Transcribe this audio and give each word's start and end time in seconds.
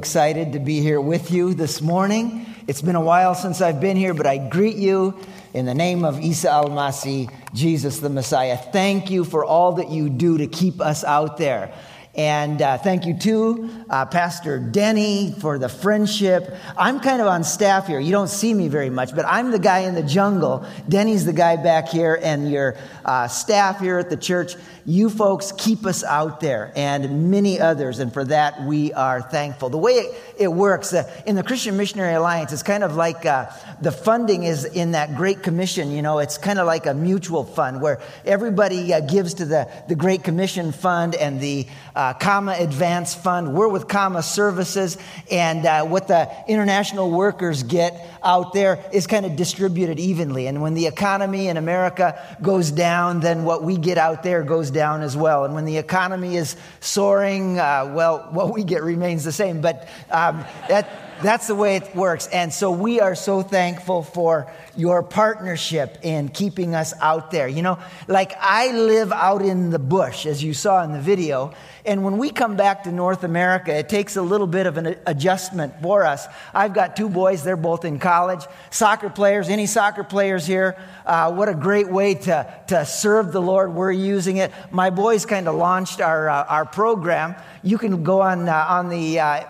Excited 0.00 0.54
to 0.54 0.58
be 0.58 0.80
here 0.80 0.98
with 0.98 1.30
you 1.30 1.52
this 1.52 1.82
morning. 1.82 2.46
It's 2.66 2.80
been 2.80 2.96
a 2.96 3.02
while 3.02 3.34
since 3.34 3.60
I've 3.60 3.82
been 3.82 3.98
here, 3.98 4.14
but 4.14 4.26
I 4.26 4.38
greet 4.38 4.76
you 4.76 5.14
in 5.52 5.66
the 5.66 5.74
name 5.74 6.06
of 6.06 6.18
Isa 6.24 6.50
Al 6.50 6.70
Masih, 6.70 7.30
Jesus 7.52 7.98
the 7.98 8.08
Messiah. 8.08 8.56
Thank 8.56 9.10
you 9.10 9.24
for 9.24 9.44
all 9.44 9.72
that 9.72 9.90
you 9.90 10.08
do 10.08 10.38
to 10.38 10.46
keep 10.46 10.80
us 10.80 11.04
out 11.04 11.36
there. 11.36 11.74
And 12.16 12.60
uh, 12.60 12.76
thank 12.76 13.06
you 13.06 13.16
to 13.18 13.70
uh, 13.88 14.04
Pastor 14.06 14.58
Denny 14.58 15.32
for 15.38 15.58
the 15.58 15.68
friendship. 15.68 16.56
I'm 16.76 16.98
kind 16.98 17.20
of 17.20 17.28
on 17.28 17.44
staff 17.44 17.86
here. 17.86 18.00
You 18.00 18.10
don't 18.10 18.28
see 18.28 18.52
me 18.52 18.66
very 18.66 18.90
much, 18.90 19.14
but 19.14 19.24
I'm 19.26 19.52
the 19.52 19.60
guy 19.60 19.80
in 19.80 19.94
the 19.94 20.02
jungle. 20.02 20.66
Denny's 20.88 21.24
the 21.24 21.32
guy 21.32 21.54
back 21.54 21.88
here, 21.88 22.18
and 22.20 22.50
your 22.50 22.76
uh, 23.04 23.28
staff 23.28 23.78
here 23.78 23.98
at 23.98 24.10
the 24.10 24.16
church. 24.16 24.56
You 24.84 25.08
folks 25.08 25.52
keep 25.52 25.86
us 25.86 26.02
out 26.02 26.40
there, 26.40 26.72
and 26.74 27.30
many 27.30 27.60
others, 27.60 28.00
and 28.00 28.12
for 28.12 28.24
that 28.24 28.60
we 28.64 28.92
are 28.92 29.22
thankful. 29.22 29.68
The 29.68 29.78
way 29.78 29.92
it, 29.92 30.20
it 30.36 30.48
works 30.48 30.92
uh, 30.92 31.08
in 31.26 31.36
the 31.36 31.44
Christian 31.44 31.76
Missionary 31.76 32.14
Alliance, 32.14 32.52
it's 32.52 32.64
kind 32.64 32.82
of 32.82 32.96
like 32.96 33.24
uh, 33.24 33.50
the 33.82 33.92
funding 33.92 34.42
is 34.42 34.64
in 34.64 34.92
that 34.92 35.14
Great 35.14 35.44
Commission. 35.44 35.92
You 35.92 36.02
know, 36.02 36.18
it's 36.18 36.38
kind 36.38 36.58
of 36.58 36.66
like 36.66 36.86
a 36.86 36.94
mutual 36.94 37.44
fund 37.44 37.80
where 37.80 38.00
everybody 38.24 38.92
uh, 38.92 39.00
gives 39.00 39.34
to 39.34 39.44
the, 39.44 39.70
the 39.86 39.94
Great 39.94 40.24
Commission 40.24 40.72
Fund 40.72 41.14
and 41.14 41.40
the 41.40 41.68
uh, 42.00 42.14
Comma 42.14 42.56
Advance 42.58 43.14
Fund. 43.14 43.52
We're 43.52 43.68
with 43.68 43.86
CAMA 43.86 44.22
Services, 44.22 44.96
and 45.30 45.66
uh, 45.66 45.84
what 45.84 46.08
the 46.08 46.30
international 46.48 47.10
workers 47.10 47.62
get 47.62 48.08
out 48.22 48.54
there 48.54 48.82
is 48.90 49.06
kind 49.06 49.26
of 49.26 49.36
distributed 49.36 50.00
evenly. 50.00 50.46
And 50.46 50.62
when 50.62 50.72
the 50.72 50.86
economy 50.86 51.48
in 51.48 51.58
America 51.58 52.18
goes 52.40 52.70
down, 52.70 53.20
then 53.20 53.44
what 53.44 53.62
we 53.62 53.76
get 53.76 53.98
out 53.98 54.22
there 54.22 54.42
goes 54.42 54.70
down 54.70 55.02
as 55.02 55.14
well. 55.14 55.44
And 55.44 55.52
when 55.52 55.66
the 55.66 55.76
economy 55.76 56.36
is 56.36 56.56
soaring, 56.80 57.58
uh, 57.58 57.92
well, 57.94 58.28
what 58.30 58.54
we 58.54 58.64
get 58.64 58.82
remains 58.82 59.22
the 59.22 59.32
same. 59.32 59.60
But 59.60 59.86
um, 60.10 60.42
that 60.70 61.09
that's 61.22 61.46
the 61.46 61.54
way 61.54 61.76
it 61.76 61.94
works. 61.94 62.26
And 62.28 62.52
so 62.52 62.70
we 62.70 63.00
are 63.00 63.14
so 63.14 63.42
thankful 63.42 64.02
for 64.02 64.50
your 64.76 65.02
partnership 65.02 65.98
in 66.02 66.28
keeping 66.28 66.74
us 66.74 66.94
out 67.00 67.30
there. 67.30 67.48
You 67.48 67.62
know, 67.62 67.78
like 68.08 68.32
I 68.38 68.72
live 68.72 69.12
out 69.12 69.42
in 69.42 69.70
the 69.70 69.78
bush, 69.78 70.26
as 70.26 70.42
you 70.42 70.54
saw 70.54 70.82
in 70.84 70.92
the 70.92 71.00
video. 71.00 71.52
And 71.84 72.04
when 72.04 72.18
we 72.18 72.30
come 72.30 72.56
back 72.56 72.84
to 72.84 72.92
North 72.92 73.24
America, 73.24 73.74
it 73.74 73.88
takes 73.88 74.16
a 74.16 74.22
little 74.22 74.46
bit 74.46 74.66
of 74.66 74.76
an 74.76 74.96
adjustment 75.06 75.80
for 75.80 76.04
us. 76.04 76.26
I've 76.52 76.74
got 76.74 76.96
two 76.96 77.08
boys, 77.08 77.42
they're 77.42 77.56
both 77.56 77.84
in 77.84 77.98
college. 77.98 78.44
Soccer 78.70 79.08
players, 79.10 79.48
any 79.48 79.66
soccer 79.66 80.04
players 80.04 80.46
here? 80.46 80.76
Uh, 81.06 81.32
what 81.32 81.48
a 81.48 81.54
great 81.54 81.88
way 81.88 82.14
to, 82.14 82.62
to 82.68 82.84
serve 82.84 83.32
the 83.32 83.40
Lord. 83.40 83.74
We're 83.74 83.92
using 83.92 84.36
it. 84.36 84.52
My 84.70 84.90
boys 84.90 85.26
kind 85.26 85.48
of 85.48 85.54
launched 85.54 86.00
our, 86.00 86.28
uh, 86.28 86.44
our 86.44 86.66
program. 86.66 87.34
You 87.62 87.78
can 87.78 88.04
go 88.04 88.20
on, 88.20 88.48
uh, 88.48 88.66
on 88.68 88.88
the 88.88 89.20
uh, 89.20 89.44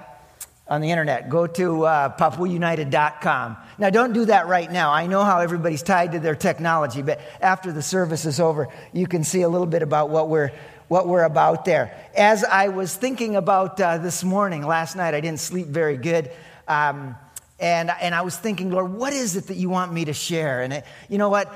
on 0.70 0.80
the 0.80 0.90
internet. 0.90 1.28
Go 1.28 1.48
to 1.48 1.84
uh, 1.84 2.16
papuaunited.com. 2.16 3.56
Now, 3.76 3.90
don't 3.90 4.12
do 4.12 4.24
that 4.26 4.46
right 4.46 4.70
now. 4.70 4.92
I 4.92 5.08
know 5.08 5.24
how 5.24 5.40
everybody's 5.40 5.82
tied 5.82 6.12
to 6.12 6.20
their 6.20 6.36
technology, 6.36 7.02
but 7.02 7.20
after 7.40 7.72
the 7.72 7.82
service 7.82 8.24
is 8.24 8.38
over, 8.38 8.68
you 8.92 9.08
can 9.08 9.24
see 9.24 9.42
a 9.42 9.48
little 9.48 9.66
bit 9.66 9.82
about 9.82 10.10
what 10.10 10.28
we're, 10.28 10.52
what 10.86 11.08
we're 11.08 11.24
about 11.24 11.64
there. 11.64 11.92
As 12.16 12.44
I 12.44 12.68
was 12.68 12.94
thinking 12.94 13.34
about 13.34 13.80
uh, 13.80 13.98
this 13.98 14.22
morning, 14.22 14.64
last 14.64 14.94
night, 14.94 15.12
I 15.12 15.20
didn't 15.20 15.40
sleep 15.40 15.66
very 15.66 15.96
good. 15.96 16.30
Um, 16.68 17.16
and, 17.58 17.90
and 18.00 18.14
I 18.14 18.22
was 18.22 18.36
thinking, 18.36 18.70
Lord, 18.70 18.92
what 18.92 19.12
is 19.12 19.34
it 19.34 19.48
that 19.48 19.56
you 19.56 19.68
want 19.68 19.92
me 19.92 20.04
to 20.04 20.12
share? 20.12 20.62
And 20.62 20.72
it, 20.72 20.84
you 21.08 21.18
know 21.18 21.28
what? 21.28 21.52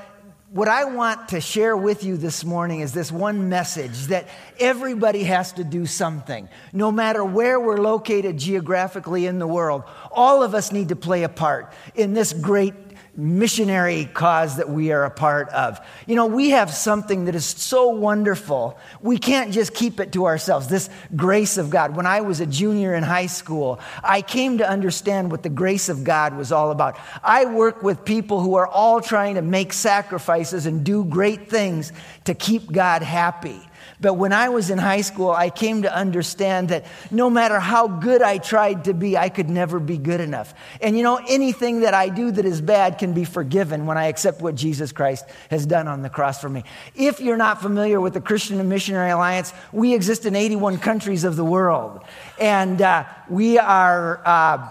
What 0.55 0.69
I 0.69 0.85
want 0.85 1.27
to 1.29 1.41
share 1.41 1.75
with 1.75 2.05
you 2.05 2.15
this 2.15 2.45
morning 2.45 2.79
is 2.79 2.93
this 2.93 3.11
one 3.11 3.49
message 3.49 4.05
that 4.05 4.29
everybody 4.57 5.23
has 5.23 5.51
to 5.53 5.65
do 5.65 5.85
something. 5.85 6.47
No 6.71 6.93
matter 6.93 7.25
where 7.25 7.59
we're 7.59 7.81
located 7.81 8.37
geographically 8.37 9.25
in 9.25 9.37
the 9.37 9.47
world, 9.47 9.83
all 10.13 10.43
of 10.43 10.55
us 10.55 10.71
need 10.71 10.87
to 10.89 10.95
play 10.95 11.23
a 11.23 11.29
part 11.29 11.73
in 11.93 12.13
this 12.13 12.31
great 12.31 12.84
missionary 13.17 14.05
cause 14.05 14.57
that 14.57 14.69
we 14.69 14.91
are 14.91 15.05
a 15.05 15.09
part 15.09 15.49
of. 15.49 15.79
You 16.05 16.15
know, 16.15 16.25
we 16.25 16.49
have 16.51 16.73
something 16.73 17.25
that 17.25 17.35
is 17.35 17.45
so 17.45 17.89
wonderful. 17.89 18.77
We 19.01 19.17
can't 19.17 19.53
just 19.53 19.73
keep 19.73 19.99
it 19.99 20.11
to 20.13 20.25
ourselves. 20.25 20.67
This 20.67 20.89
grace 21.15 21.57
of 21.57 21.69
God. 21.69 21.95
When 21.95 22.05
I 22.05 22.21
was 22.21 22.39
a 22.39 22.45
junior 22.45 22.93
in 22.93 23.03
high 23.03 23.27
school, 23.27 23.79
I 24.03 24.21
came 24.21 24.57
to 24.57 24.69
understand 24.69 25.31
what 25.31 25.43
the 25.43 25.49
grace 25.49 25.89
of 25.89 26.03
God 26.03 26.35
was 26.35 26.51
all 26.51 26.71
about. 26.71 26.97
I 27.23 27.45
work 27.45 27.83
with 27.83 28.05
people 28.05 28.41
who 28.41 28.55
are 28.55 28.67
all 28.67 29.01
trying 29.01 29.35
to 29.35 29.41
make 29.41 29.71
sacrifices 29.73 30.65
and 30.65 30.83
do 30.83 31.05
great 31.05 31.49
things 31.49 31.93
to 32.25 32.33
keep 32.33 32.71
God 32.71 33.01
happy. 33.01 33.61
But 34.01 34.15
when 34.15 34.33
I 34.33 34.49
was 34.49 34.69
in 34.69 34.77
high 34.77 35.01
school, 35.01 35.31
I 35.31 35.49
came 35.49 35.83
to 35.83 35.95
understand 35.95 36.69
that 36.69 36.85
no 37.11 37.29
matter 37.29 37.59
how 37.59 37.87
good 37.87 38.21
I 38.21 38.39
tried 38.39 38.85
to 38.85 38.93
be, 38.93 39.17
I 39.17 39.29
could 39.29 39.49
never 39.49 39.79
be 39.79 39.97
good 39.97 40.19
enough. 40.19 40.53
And 40.81 40.97
you 40.97 41.03
know, 41.03 41.19
anything 41.27 41.81
that 41.81 41.93
I 41.93 42.09
do 42.09 42.31
that 42.31 42.45
is 42.45 42.59
bad 42.59 42.97
can 42.97 43.13
be 43.13 43.23
forgiven 43.23 43.85
when 43.85 43.97
I 43.97 44.07
accept 44.07 44.41
what 44.41 44.55
Jesus 44.55 44.91
Christ 44.91 45.25
has 45.49 45.65
done 45.65 45.87
on 45.87 46.01
the 46.01 46.09
cross 46.09 46.41
for 46.41 46.49
me. 46.49 46.63
If 46.93 47.21
you're 47.21 47.37
not 47.37 47.61
familiar 47.61 48.01
with 48.01 48.13
the 48.13 48.21
Christian 48.21 48.59
and 48.59 48.67
Missionary 48.67 49.11
Alliance, 49.11 49.53
we 49.71 49.93
exist 49.93 50.25
in 50.25 50.35
81 50.35 50.79
countries 50.79 51.23
of 51.23 51.37
the 51.37 51.45
world. 51.45 52.01
And 52.39 52.81
uh, 52.81 53.05
we 53.29 53.57
are 53.59 54.21
uh, 54.25 54.69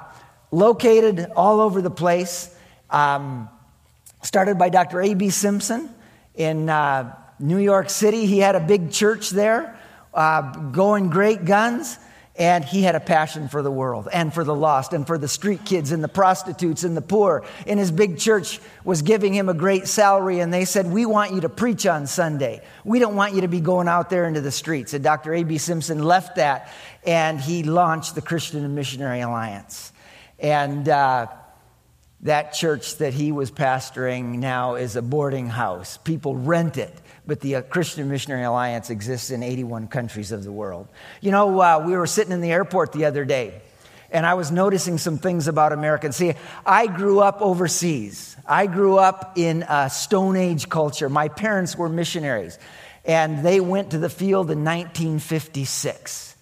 located 0.51 1.31
all 1.35 1.61
over 1.61 1.81
the 1.81 1.91
place. 1.91 2.55
Um, 2.91 3.49
started 4.23 4.59
by 4.59 4.69
Dr. 4.69 5.01
A.B. 5.01 5.31
Simpson 5.31 5.89
in. 6.35 6.69
Uh, 6.69 7.17
New 7.39 7.59
York 7.59 7.91
City. 7.91 8.27
He 8.27 8.39
had 8.39 8.57
a 8.57 8.61
big 8.61 8.91
church 8.91 9.31
there, 9.31 9.79
uh, 10.13 10.71
going 10.71 11.11
great 11.11 11.45
guns. 11.45 11.99
And 12.37 12.65
he 12.65 12.83
had 12.83 12.97
a 12.97 13.01
passion 13.01 13.47
for 13.47 13.63
the 13.63 13.71
world 13.71 14.09
and 14.13 14.35
for 14.35 14.43
the 14.43 14.55
lost 14.55 14.93
and 14.93 15.07
for 15.07 15.19
the 15.19 15.29
street 15.29 15.65
kids 15.65 15.93
and 15.93 16.03
the 16.03 16.09
prostitutes 16.09 16.83
and 16.83 16.97
the 16.97 17.03
poor. 17.03 17.45
And 17.65 17.79
his 17.79 17.93
big 17.93 18.19
church 18.19 18.59
was 18.83 19.03
giving 19.03 19.33
him 19.33 19.49
a 19.49 19.55
great 19.55 19.87
salary. 19.87 20.41
And 20.41 20.53
they 20.53 20.65
said, 20.65 20.91
We 20.91 21.07
want 21.07 21.33
you 21.33 21.43
to 21.43 21.49
preach 21.49 21.87
on 21.87 22.09
Sunday. 22.09 22.61
We 22.85 22.99
don't 22.99 23.15
want 23.15 23.35
you 23.35 23.43
to 23.43 23.49
be 23.49 23.61
going 23.61 23.87
out 23.87 24.11
there 24.11 24.27
into 24.27 24.41
the 24.41 24.51
streets. 24.51 24.95
And 24.95 25.05
Dr. 25.05 25.33
A.B. 25.33 25.59
Simpson 25.59 26.03
left 26.03 26.35
that 26.35 26.73
and 27.07 27.41
he 27.41 27.63
launched 27.63 28.17
the 28.17 28.23
Christian 28.23 28.65
and 28.65 28.75
Missionary 28.75 29.21
Alliance. 29.21 29.93
And 30.41 30.89
uh, 30.89 31.29
that 32.25 32.53
church 32.53 32.97
that 32.97 33.15
he 33.15 33.33
was 33.33 33.51
pastoring 33.51 34.39
now 34.39 34.75
is 34.75 34.97
a 34.97 35.03
boarding 35.03 35.47
house. 35.47 35.99
People 35.99 36.37
rent 36.37 36.77
it 36.77 37.01
but 37.27 37.41
the 37.41 37.57
uh, 37.57 37.63
Christian 37.63 38.09
Missionary 38.09 38.45
Alliance 38.45 38.91
exists 38.91 39.31
in 39.31 39.43
81 39.43 39.89
countries 39.89 40.33
of 40.33 40.45
the 40.45 40.53
world. 40.53 40.89
You 41.21 41.31
know, 41.31 41.61
uh, 41.61 41.83
we 41.85 41.97
were 41.97 42.07
sitting 42.07 42.33
in 42.33 42.41
the 42.41 42.53
airport 42.53 42.93
the 42.93 43.07
other 43.07 43.25
day, 43.25 43.63
and 44.11 44.27
I 44.27 44.35
was 44.35 44.51
noticing 44.51 44.99
some 44.99 45.19
things 45.19 45.49
about 45.49 45.73
Americans. 45.73 46.17
See, 46.17 46.35
I 46.67 46.87
grew 46.87 47.21
up 47.21 47.41
overseas. 47.41 48.37
I 48.47 48.67
grew 48.67 48.99
up 48.99 49.33
in 49.37 49.65
a 49.69 49.89
Stone 49.89 50.37
Age 50.37 50.69
culture. 50.69 51.09
My 51.09 51.29
parents 51.29 51.77
were 51.77 51.89
missionaries, 51.89 52.59
and 53.05 53.45
they 53.45 53.61
went 53.61 53.93
to 53.93 53.99
the 53.99 54.11
field 54.11 54.51
in 54.51 54.65
1956 54.65 56.37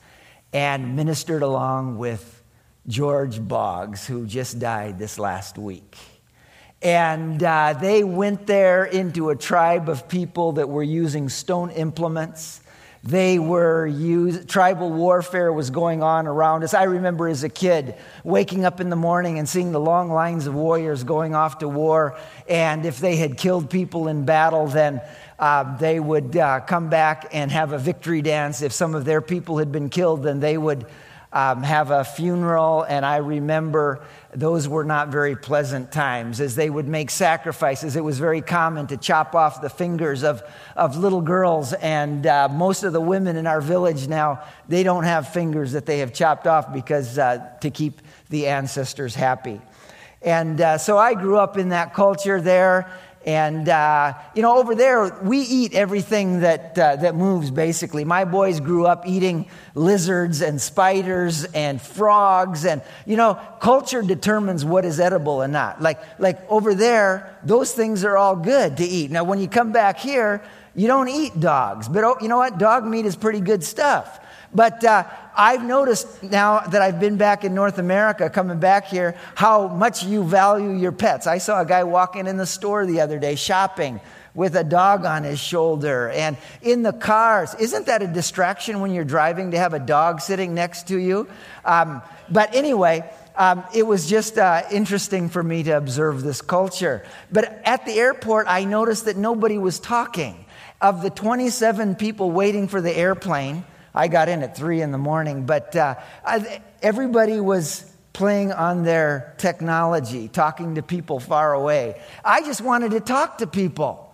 and 0.53 0.97
ministered 0.97 1.43
along 1.43 1.97
with 1.97 2.42
George 2.87 3.47
Boggs, 3.47 4.07
who 4.07 4.27
just 4.27 4.59
died 4.59 4.99
this 4.99 5.19
last 5.19 5.57
week. 5.57 5.97
And 6.83 7.41
uh, 7.43 7.75
they 7.81 8.03
went 8.03 8.47
there 8.47 8.85
into 8.85 9.31
a 9.31 9.37
tribe 9.37 9.89
of 9.89 10.09
people 10.09 10.53
that 10.53 10.69
were 10.69 10.83
using 10.83 11.29
stone 11.29 11.71
implements. 11.71 12.61
They 13.05 13.39
were 13.39 13.89
tribal 14.47 14.91
warfare 14.91 15.53
was 15.53 15.71
going 15.71 16.03
on 16.03 16.27
around 16.27 16.65
us. 16.65 16.75
I 16.75 16.85
remember 16.85 17.29
as 17.29 17.45
a 17.45 17.49
kid 17.49 17.97
waking 18.25 18.65
up 18.65 18.81
in 18.81 18.91
the 18.91 18.97
morning 18.97 19.39
and 19.39 19.49
seeing 19.49 19.73
the 19.73 19.81
long 19.81 20.11
lines 20.11 20.47
of 20.47 20.55
warriors 20.55 21.03
going 21.03 21.35
off 21.35 21.59
to 21.59 21.69
war. 21.69 22.17
And 22.49 22.85
if 22.85 22.99
they 22.99 23.17
had 23.17 23.37
killed 23.37 23.71
people 23.71 24.09
in 24.09 24.25
battle, 24.25 24.67
then 24.67 25.01
uh, 25.39 25.77
they 25.79 25.99
would 25.99 26.37
uh, 26.37 26.61
come 26.61 26.91
back 26.91 27.29
and 27.33 27.51
have 27.51 27.73
a 27.73 27.79
victory 27.79 28.23
dance. 28.23 28.63
If 28.63 28.73
some 28.73 28.95
of 28.95 29.05
their 29.05 29.21
people 29.21 29.59
had 29.59 29.73
been 29.73 29.89
killed, 29.89 30.23
then 30.23 30.39
they 30.39 30.57
would 30.57 30.87
um, 31.33 31.63
have 31.63 31.91
a 31.91 32.05
funeral. 32.05 32.83
And 32.83 33.07
I 33.07 33.17
remember 33.17 34.05
those 34.35 34.69
were 34.69 34.85
not 34.85 35.09
very 35.09 35.37
pleasant 35.37 35.93
times 35.93 36.41
as 36.41 36.55
they 36.55 36.69
would 36.69 36.89
make 36.89 37.11
sacrifices. 37.11 37.97
It 37.97 38.05
was 38.05 38.19
very 38.19 38.41
common 38.41 38.87
to 38.89 38.97
chop 38.97 39.35
off 39.35 39.61
the 39.61 39.71
fingers 39.71 40.25
of, 40.25 40.43
of 40.77 40.97
little 40.97 41.21
girls, 41.21 41.73
and 41.75 42.27
uh, 42.27 42.49
most 42.49 42.83
of 42.83 42.93
the 42.93 43.01
women 43.01 43.37
in 43.37 43.47
our 43.47 43.61
village 43.61 44.09
now, 44.09 44.43
they 44.69 44.83
don't 44.83 45.05
have 45.05 45.29
fingers 45.29 45.73
that 45.73 45.87
they 45.87 45.99
have 45.99 46.13
chopped 46.13 46.47
off 46.47 46.73
because 46.73 47.19
uh, 47.19 47.39
to 47.61 47.71
keep 47.71 48.01
the 48.31 48.47
ancestors 48.47 49.15
happy. 49.15 49.61
And 50.23 50.61
uh, 50.61 50.79
so 50.79 50.97
I 50.97 51.15
grew 51.15 51.37
up 51.37 51.59
in 51.59 51.71
that 51.71 51.95
culture 51.95 52.41
there. 52.41 52.91
And, 53.25 53.69
uh, 53.69 54.15
you 54.35 54.43
know, 54.43 54.59
over 54.59 54.75
there, 54.75 55.19
we 55.23 55.39
eat 55.39 55.75
everything 55.75 56.41
that, 56.41 56.79
uh, 56.79 56.97
that 56.97 57.15
moves, 57.15 57.51
basically. 57.51 58.05
My 58.05 58.25
boys 58.25 58.59
grew 58.59 58.87
up 58.87 59.07
eating 59.07 59.47
lizards 59.75 60.43
and 60.43 60.61
spiders 60.61 61.45
and 61.45 61.81
frogs. 61.81 62.65
And, 62.65 62.83
you 63.07 63.17
know, 63.17 63.39
culture 63.61 64.03
determines 64.03 64.65
what 64.65 64.85
is 64.85 64.99
edible 64.99 65.43
and 65.43 65.53
not. 65.53 65.81
Like, 65.81 66.01
like 66.19 66.39
over 66.51 66.75
there, 66.75 67.39
those 67.45 67.73
things 67.73 68.05
are 68.05 68.17
all 68.17 68.37
good 68.37 68.79
to 68.79 68.85
eat. 68.85 69.11
Now, 69.11 69.25
when 69.25 69.39
you 69.39 69.49
come 69.49 69.71
back 69.73 69.99
here, 69.99 70.43
You 70.75 70.87
don't 70.87 71.09
eat 71.09 71.39
dogs, 71.39 71.89
but 71.89 72.03
oh, 72.03 72.17
you 72.21 72.29
know 72.29 72.39
what? 72.39 72.59
Dog 72.59 72.87
meat 72.87 73.05
is 73.05 73.15
pretty 73.15 73.41
good 73.41 73.63
stuff. 73.63 74.19
But 74.55 74.85
uh, 74.85 75.05
I've 75.35 75.65
noticed 75.65 76.23
now 76.23 76.61
that 76.61 76.83
I've 76.83 77.01
been 77.01 77.17
back 77.17 77.45
in 77.45 77.55
North 77.55 77.79
America, 77.79 78.29
coming 78.29 78.61
back 78.61 78.87
here, 78.87 79.17
how 79.35 79.69
much 79.69 80.05
you 80.05 80.25
value 80.25 80.73
your 80.73 80.93
pets. 80.93 81.27
I 81.27 81.39
saw 81.39 81.61
a 81.61 81.67
guy 81.67 81.85
walking 81.85 82.27
in 82.27 82.37
the 82.37 82.47
store 82.47 82.85
the 82.85 83.01
other 83.01 83.19
day 83.19 83.35
shopping 83.35 84.01
with 84.35 84.57
a 84.57 84.65
dog 84.65 85.05
on 85.05 85.25
his 85.25 85.39
shoulder 85.39 86.11
and 86.11 86.37
in 86.63 86.83
the 86.83 86.93
cars. 86.93 87.55
Isn't 87.55 87.87
that 87.87 88.03
a 88.03 88.07
distraction 88.07 88.81
when 88.81 88.93
you're 88.93 89.05
driving 89.05 89.51
to 89.51 89.59
have 89.59 89.75
a 89.75 89.79
dog 89.79 90.21
sitting 90.21 90.55
next 90.55 90.89
to 90.89 90.99
you? 90.99 91.29
Um, 91.65 92.03
but 92.31 92.55
anyway, 92.55 93.11
um, 93.37 93.65
it 93.75 93.87
was 93.87 94.09
just 94.09 94.39
uh, 94.39 94.63
interesting 94.71 95.29
for 95.29 95.43
me 95.43 95.63
to 95.65 95.73
observe 95.73 96.23
this 96.23 96.43
culture. 96.43 97.05
But 97.31 97.63
at 97.65 97.87
the 97.87 97.93
airport, 97.93 98.47
I 98.49 98.65
noticed 98.65 99.07
that 99.07 99.17
nobody 99.17 99.59
was 99.59 99.81
talking. 99.81 100.45
Of 100.81 101.03
the 101.03 101.11
27 101.11 101.95
people 101.95 102.33
waiting 102.33 102.67
for 102.67 102.81
the 102.81 102.91
airplane, 102.91 103.65
I 103.95 104.09
got 104.09 104.29
in 104.29 104.43
at 104.43 104.57
3 104.57 104.81
in 104.81 104.93
the 104.93 104.99
morning, 104.99 105.47
but 105.47 105.75
uh, 105.77 105.97
everybody 106.81 107.41
was 107.41 107.85
playing 108.13 108.53
on 108.53 108.85
their 108.85 109.35
technology, 109.39 110.29
talking 110.29 110.75
to 110.77 110.83
people 110.83 111.21
far 111.21 111.55
away. 111.55 112.01
I 112.25 112.43
just 112.43 112.61
wanted 112.61 112.93
to 112.93 113.01
talk 113.01 113.39
to 113.39 113.47
people 113.47 114.13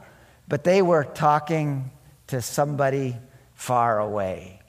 but 0.48 0.64
they 0.64 0.82
were 0.82 1.04
talking 1.04 1.90
to 2.28 2.40
somebody 2.40 3.16
far 3.54 4.00
away. 4.00 4.60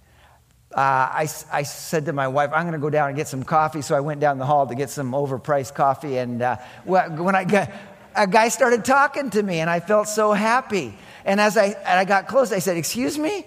Uh, 0.76 0.80
I, 0.82 1.28
I 1.52 1.64
said 1.64 2.06
to 2.06 2.14
my 2.14 2.28
wife, 2.28 2.52
I'm 2.54 2.64
going 2.64 2.74
to 2.74 2.80
go 2.80 2.92
down 2.92 3.08
and 3.08 3.18
get 3.18 3.28
some 3.28 3.44
coffee. 3.44 3.82
So 3.82 3.96
I 3.96 4.02
went 4.02 4.20
down 4.20 4.38
the 4.38 4.46
hall 4.46 4.68
to 4.68 4.76
get 4.76 4.90
some 4.90 5.14
overpriced 5.14 5.74
coffee. 5.74 6.18
And 6.18 6.42
uh, 6.42 6.58
when 6.86 7.36
I 7.36 7.44
got, 7.44 7.72
a 8.16 8.28
guy 8.28 8.50
started 8.50 8.86
talking 8.86 9.30
to 9.32 9.42
me, 9.42 9.62
and 9.62 9.70
I 9.70 9.80
felt 9.80 10.08
so 10.08 10.34
happy. 10.34 10.96
And 11.26 11.40
as 11.40 11.58
I, 11.58 11.68
and 11.68 12.00
I 12.00 12.06
got 12.06 12.28
close, 12.28 12.52
I 12.52 12.60
said, 12.60 12.78
Excuse 12.78 13.18
me? 13.18 13.46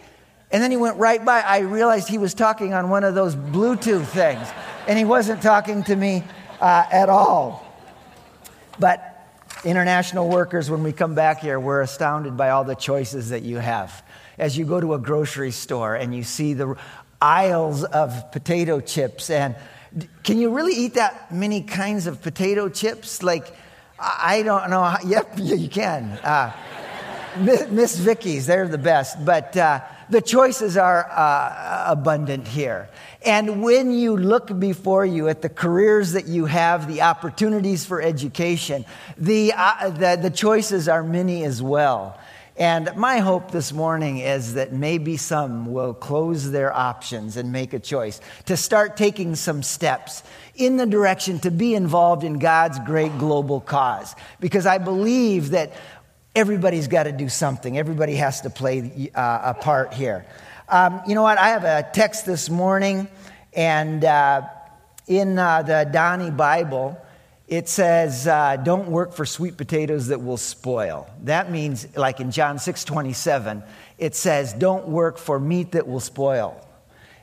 And 0.52 0.62
then 0.62 0.70
he 0.70 0.76
went 0.76 0.98
right 0.98 1.24
by. 1.24 1.40
I 1.40 1.60
realized 1.60 2.08
he 2.08 2.18
was 2.18 2.34
talking 2.34 2.74
on 2.74 2.90
one 2.90 3.04
of 3.04 3.14
those 3.14 3.34
Bluetooth 3.34 4.06
things, 4.06 4.46
and 4.86 4.98
he 4.98 5.04
wasn't 5.04 5.42
talking 5.42 5.82
to 5.84 5.96
me 5.96 6.22
uh, 6.60 6.84
at 6.90 7.08
all. 7.08 7.66
But 8.78 9.12
International 9.64 10.28
workers, 10.28 10.68
when 10.68 10.82
we 10.82 10.92
come 10.92 11.14
back 11.14 11.38
here, 11.38 11.60
we're 11.60 11.82
astounded 11.82 12.36
by 12.36 12.50
all 12.50 12.64
the 12.64 12.74
choices 12.74 13.28
that 13.28 13.42
you 13.42 13.58
have. 13.58 14.04
As 14.36 14.58
you 14.58 14.64
go 14.64 14.80
to 14.80 14.94
a 14.94 14.98
grocery 14.98 15.52
store 15.52 15.94
and 15.94 16.12
you 16.12 16.24
see 16.24 16.54
the 16.54 16.76
aisles 17.20 17.84
of 17.84 18.32
potato 18.32 18.80
chips, 18.80 19.30
and 19.30 19.54
can 20.24 20.38
you 20.38 20.50
really 20.50 20.74
eat 20.74 20.94
that 20.94 21.32
many 21.32 21.62
kinds 21.62 22.08
of 22.08 22.22
potato 22.22 22.68
chips? 22.68 23.22
Like, 23.22 23.54
I 24.00 24.42
don't 24.42 24.68
know. 24.68 24.82
How, 24.82 24.98
yep, 25.06 25.32
you 25.36 25.68
can. 25.68 26.10
Uh, 26.24 26.52
Miss 27.70 27.96
Vickie's, 27.96 28.46
they're 28.46 28.66
the 28.66 28.78
best. 28.78 29.24
But 29.24 29.56
uh, 29.56 29.80
the 30.12 30.20
choices 30.20 30.76
are 30.76 31.10
uh, 31.10 31.84
abundant 31.88 32.46
here. 32.46 32.90
And 33.24 33.62
when 33.62 33.92
you 33.92 34.16
look 34.16 34.58
before 34.58 35.06
you 35.06 35.28
at 35.28 35.40
the 35.40 35.48
careers 35.48 36.12
that 36.12 36.26
you 36.26 36.44
have, 36.44 36.86
the 36.86 37.00
opportunities 37.00 37.86
for 37.86 38.02
education, 38.02 38.84
the, 39.16 39.54
uh, 39.56 39.88
the, 39.88 40.18
the 40.20 40.30
choices 40.30 40.86
are 40.86 41.02
many 41.02 41.44
as 41.44 41.62
well. 41.62 42.18
And 42.58 42.90
my 42.96 43.20
hope 43.20 43.50
this 43.50 43.72
morning 43.72 44.18
is 44.18 44.54
that 44.54 44.74
maybe 44.74 45.16
some 45.16 45.72
will 45.72 45.94
close 45.94 46.50
their 46.50 46.70
options 46.70 47.38
and 47.38 47.50
make 47.50 47.72
a 47.72 47.78
choice 47.78 48.20
to 48.44 48.58
start 48.58 48.98
taking 48.98 49.34
some 49.34 49.62
steps 49.62 50.22
in 50.54 50.76
the 50.76 50.84
direction 50.84 51.38
to 51.40 51.50
be 51.50 51.74
involved 51.74 52.24
in 52.24 52.38
God's 52.38 52.78
great 52.80 53.16
global 53.18 53.60
cause. 53.60 54.14
Because 54.38 54.66
I 54.66 54.76
believe 54.76 55.50
that 55.50 55.72
everybody's 56.34 56.88
got 56.88 57.04
to 57.04 57.12
do 57.12 57.28
something, 57.28 57.78
everybody 57.78 58.14
has 58.16 58.40
to 58.42 58.50
play 58.50 59.10
uh, 59.14 59.40
a 59.44 59.54
part 59.54 59.92
here. 59.92 60.26
Um, 60.68 61.02
you 61.06 61.14
know 61.14 61.22
what? 61.22 61.38
I 61.38 61.48
have 61.48 61.64
a 61.64 61.88
text 61.92 62.24
this 62.24 62.48
morning, 62.48 63.08
and 63.52 64.04
uh, 64.04 64.42
in 65.06 65.38
uh, 65.38 65.62
the 65.62 65.90
Dani 65.92 66.34
Bible, 66.34 66.98
it 67.48 67.68
says, 67.68 68.26
uh, 68.26 68.56
Don't 68.56 68.88
work 68.88 69.12
for 69.12 69.26
sweet 69.26 69.58
potatoes 69.58 70.06
that 70.06 70.22
will 70.22 70.38
spoil. 70.38 71.10
That 71.24 71.50
means, 71.50 71.94
like 71.96 72.20
in 72.20 72.30
John 72.30 72.58
6 72.58 72.84
27, 72.84 73.62
it 73.98 74.14
says, 74.14 74.54
Don't 74.54 74.88
work 74.88 75.18
for 75.18 75.38
meat 75.38 75.72
that 75.72 75.86
will 75.86 76.00
spoil. 76.00 76.66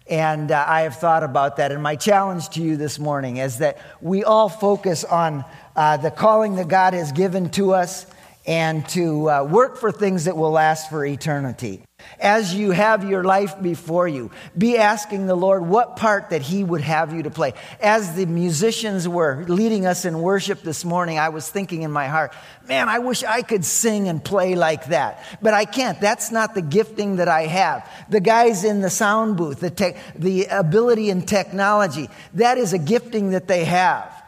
And 0.06 0.51
uh, 0.51 0.66
I 0.68 0.82
have 0.82 0.98
thought 0.98 1.24
about 1.24 1.58
that. 1.58 1.72
And 1.72 1.82
my 1.82 1.96
challenge 1.96 2.50
to 2.50 2.62
you 2.62 2.78
this 2.78 3.00
morning 3.00 3.38
is 3.38 3.60
that 3.60 3.80
we 4.01 4.24
all 4.24 4.50
focus 4.50 5.04
on 5.04 5.46
uh, 5.75 5.98
the 5.98 6.12
calling 6.12 6.56
that 6.56 6.68
God 6.68 6.94
has 6.94 7.12
given 7.12 7.50
to 7.51 7.74
us 7.74 8.06
and 8.46 8.88
to 8.89 9.29
uh, 9.29 9.43
work 9.43 9.77
for 9.77 9.91
things 9.91 10.25
that 10.25 10.38
will 10.38 10.51
last 10.51 10.89
for 10.89 11.05
eternity. 11.05 11.84
As 12.19 12.55
you 12.55 12.72
have 12.72 13.08
your 13.08 13.24
life 13.24 13.62
before 13.62 14.08
you, 14.08 14.31
be 14.58 14.77
asking 14.77 15.27
the 15.27 15.36
Lord 15.36 15.67
what 15.67 15.98
part 15.98 16.29
that 16.29 16.41
He 16.41 16.63
would 16.63 16.81
have 16.81 17.13
you 17.13 17.24
to 17.24 17.29
play. 17.29 17.53
As 17.81 18.15
the 18.15 18.25
musicians 18.25 19.08
were 19.08 19.43
leading 19.48 19.86
us 19.86 20.05
in 20.05 20.22
worship 20.22 20.62
this 20.62 20.86
morning, 20.86 21.19
I 21.19 21.29
was 21.29 21.50
thinking 21.50 21.81
in 21.81 21.91
my 21.91 22.08
heart, 22.08 22.34
man, 22.67 22.88
I 22.88 23.00
wish 23.00 23.24
I 23.24 23.41
could 23.41 23.65
sing 23.65 24.08
and 24.08 24.24
play 24.24 24.55
like 24.55 24.88
that. 24.88 25.24
But 25.41 25.53
I 25.53 25.65
can't. 25.65 26.00
That's 26.00 26.31
not 26.31 26.55
the 26.55 26.62
gifting 26.62 27.17
that 27.17 27.27
I 27.27 27.43
have. 27.43 27.89
The 28.10 28.22
guys 28.22 28.63
in 28.63 28.81
the 28.81 28.89
sound 28.89 29.36
booth, 29.36 29.60
the, 29.60 29.69
te- 29.69 29.96
the 30.15 30.46
ability 30.46 31.10
and 31.10 31.27
technology, 31.27 32.10
that 32.36 32.58
is 32.58 32.72
a 32.72 32.79
gifting 32.79 33.31
that 33.31 33.48
they 33.48 33.65
have 33.65 34.18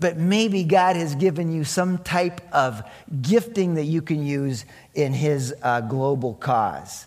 but 0.00 0.16
maybe 0.16 0.64
God 0.64 0.96
has 0.96 1.14
given 1.14 1.52
you 1.52 1.64
some 1.64 1.98
type 1.98 2.40
of 2.52 2.82
gifting 3.20 3.74
that 3.74 3.84
you 3.84 4.02
can 4.02 4.24
use 4.24 4.64
in 4.94 5.12
His 5.12 5.54
uh, 5.62 5.82
global 5.82 6.34
cause. 6.34 7.06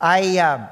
I 0.00 0.38
uh, 0.38 0.68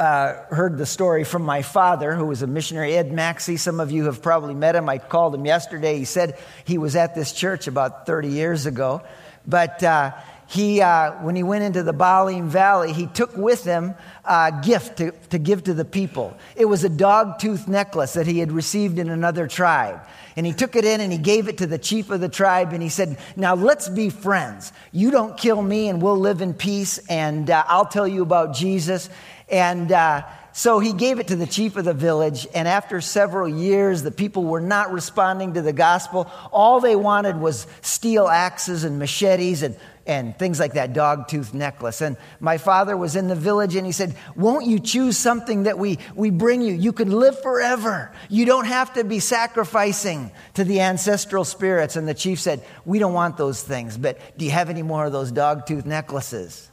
uh, 0.00 0.44
heard 0.46 0.78
the 0.78 0.86
story 0.86 1.24
from 1.24 1.42
my 1.42 1.62
father, 1.62 2.14
who 2.14 2.24
was 2.24 2.42
a 2.42 2.46
missionary, 2.46 2.96
Ed 2.96 3.12
Maxey. 3.12 3.58
Some 3.58 3.80
of 3.80 3.90
you 3.90 4.06
have 4.06 4.22
probably 4.22 4.54
met 4.54 4.74
him. 4.74 4.88
I 4.88 4.98
called 4.98 5.34
him 5.34 5.44
yesterday. 5.44 5.98
He 5.98 6.06
said 6.06 6.38
he 6.64 6.78
was 6.78 6.96
at 6.96 7.14
this 7.14 7.32
church 7.32 7.66
about 7.66 8.06
30 8.06 8.28
years 8.28 8.64
ago. 8.64 9.02
But 9.46 9.82
uh, 9.82 10.12
he, 10.46 10.80
uh, 10.80 11.22
when 11.22 11.36
he 11.36 11.42
went 11.42 11.64
into 11.64 11.82
the 11.82 11.92
Baliem 11.92 12.46
Valley, 12.46 12.92
he 12.94 13.06
took 13.06 13.36
with 13.36 13.62
him 13.62 13.94
a 14.24 14.60
gift 14.64 14.98
to, 14.98 15.12
to 15.28 15.38
give 15.38 15.64
to 15.64 15.74
the 15.74 15.84
people. 15.84 16.34
It 16.56 16.64
was 16.64 16.82
a 16.82 16.88
dog 16.88 17.38
tooth 17.38 17.68
necklace 17.68 18.14
that 18.14 18.26
he 18.26 18.38
had 18.38 18.52
received 18.52 18.98
in 18.98 19.10
another 19.10 19.46
tribe. 19.46 20.00
And 20.36 20.46
he 20.46 20.52
took 20.52 20.76
it 20.76 20.84
in 20.84 21.00
and 21.00 21.12
he 21.12 21.18
gave 21.18 21.48
it 21.48 21.58
to 21.58 21.66
the 21.66 21.78
chief 21.78 22.10
of 22.10 22.20
the 22.20 22.28
tribe 22.28 22.72
and 22.72 22.82
he 22.82 22.88
said, 22.88 23.18
Now 23.36 23.54
let's 23.54 23.88
be 23.88 24.10
friends. 24.10 24.72
You 24.92 25.10
don't 25.10 25.36
kill 25.36 25.60
me 25.60 25.88
and 25.88 26.00
we'll 26.00 26.18
live 26.18 26.40
in 26.40 26.54
peace 26.54 26.98
and 27.08 27.50
uh, 27.50 27.64
I'll 27.66 27.86
tell 27.86 28.06
you 28.06 28.22
about 28.22 28.54
Jesus. 28.54 29.10
And 29.48 29.90
uh, 29.90 30.22
so 30.52 30.78
he 30.78 30.92
gave 30.92 31.18
it 31.18 31.28
to 31.28 31.36
the 31.36 31.46
chief 31.46 31.76
of 31.76 31.84
the 31.84 31.94
village. 31.94 32.46
And 32.54 32.66
after 32.66 33.00
several 33.00 33.48
years, 33.48 34.02
the 34.02 34.10
people 34.10 34.44
were 34.44 34.60
not 34.60 34.92
responding 34.92 35.54
to 35.54 35.62
the 35.62 35.72
gospel. 35.72 36.30
All 36.52 36.80
they 36.80 36.96
wanted 36.96 37.36
was 37.36 37.66
steel 37.82 38.28
axes 38.28 38.84
and 38.84 38.98
machetes 38.98 39.62
and 39.62 39.76
and 40.10 40.36
things 40.36 40.58
like 40.58 40.72
that 40.72 40.92
dog 40.92 41.28
tooth 41.28 41.54
necklace. 41.54 42.00
And 42.00 42.16
my 42.40 42.58
father 42.58 42.96
was 42.96 43.14
in 43.14 43.28
the 43.28 43.36
village 43.36 43.76
and 43.76 43.86
he 43.86 43.92
said, 43.92 44.16
Won't 44.34 44.66
you 44.66 44.80
choose 44.80 45.16
something 45.16 45.62
that 45.62 45.78
we, 45.78 46.00
we 46.16 46.30
bring 46.30 46.62
you? 46.62 46.74
You 46.74 46.92
can 46.92 47.12
live 47.12 47.40
forever. 47.40 48.10
You 48.28 48.44
don't 48.44 48.66
have 48.66 48.92
to 48.94 49.04
be 49.04 49.20
sacrificing 49.20 50.32
to 50.54 50.64
the 50.64 50.80
ancestral 50.80 51.44
spirits. 51.44 51.94
And 51.94 52.08
the 52.08 52.14
chief 52.14 52.40
said, 52.40 52.64
We 52.84 52.98
don't 52.98 53.14
want 53.14 53.36
those 53.36 53.62
things, 53.62 53.96
but 53.96 54.18
do 54.36 54.44
you 54.44 54.50
have 54.50 54.68
any 54.68 54.82
more 54.82 55.06
of 55.06 55.12
those 55.12 55.30
dog 55.30 55.64
tooth 55.66 55.86
necklaces? 55.86 56.68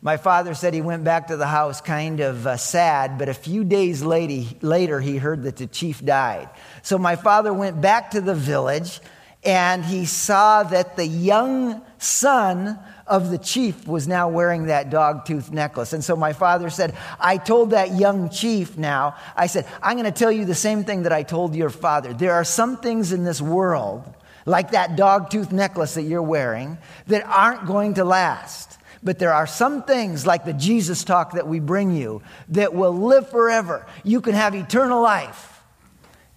My 0.00 0.16
father 0.16 0.54
said 0.54 0.72
he 0.72 0.80
went 0.80 1.02
back 1.02 1.26
to 1.26 1.36
the 1.36 1.48
house 1.48 1.80
kind 1.80 2.20
of 2.20 2.46
uh, 2.46 2.56
sad, 2.56 3.18
but 3.18 3.28
a 3.28 3.34
few 3.34 3.64
days 3.64 4.04
later, 4.04 4.48
later 4.62 5.00
he 5.00 5.16
heard 5.16 5.42
that 5.42 5.56
the 5.56 5.66
chief 5.66 6.04
died. 6.04 6.48
So 6.82 6.96
my 6.96 7.16
father 7.16 7.52
went 7.52 7.80
back 7.80 8.12
to 8.12 8.20
the 8.20 8.36
village 8.36 9.00
and 9.44 9.84
he 9.84 10.04
saw 10.04 10.62
that 10.64 10.96
the 10.96 11.06
young 11.06 11.82
son 11.98 12.78
of 13.06 13.30
the 13.30 13.38
chief 13.38 13.86
was 13.86 14.06
now 14.06 14.28
wearing 14.28 14.66
that 14.66 14.90
dog 14.90 15.24
tooth 15.24 15.50
necklace. 15.50 15.92
And 15.92 16.04
so 16.04 16.16
my 16.16 16.32
father 16.32 16.70
said, 16.70 16.96
I 17.18 17.38
told 17.38 17.70
that 17.70 17.94
young 17.94 18.28
chief 18.28 18.76
now, 18.76 19.16
I 19.36 19.46
said, 19.46 19.66
I'm 19.82 19.96
going 19.96 20.04
to 20.04 20.18
tell 20.18 20.30
you 20.30 20.44
the 20.44 20.54
same 20.54 20.84
thing 20.84 21.04
that 21.04 21.12
I 21.12 21.22
told 21.22 21.54
your 21.54 21.70
father. 21.70 22.12
There 22.12 22.34
are 22.34 22.44
some 22.44 22.76
things 22.76 23.12
in 23.12 23.24
this 23.24 23.40
world, 23.40 24.12
like 24.44 24.72
that 24.72 24.96
dog 24.96 25.30
tooth 25.30 25.52
necklace 25.52 25.94
that 25.94 26.02
you're 26.02 26.22
wearing, 26.22 26.76
that 27.06 27.24
aren't 27.24 27.66
going 27.66 27.94
to 27.94 28.04
last. 28.04 28.78
But 29.02 29.18
there 29.18 29.32
are 29.32 29.46
some 29.46 29.84
things 29.84 30.26
like 30.26 30.44
the 30.44 30.52
Jesus 30.52 31.04
talk 31.04 31.32
that 31.32 31.46
we 31.46 31.60
bring 31.60 31.94
you 31.94 32.22
that 32.48 32.74
will 32.74 32.92
live 32.92 33.30
forever. 33.30 33.86
You 34.02 34.20
can 34.20 34.34
have 34.34 34.54
eternal 34.54 35.00
life. 35.00 35.47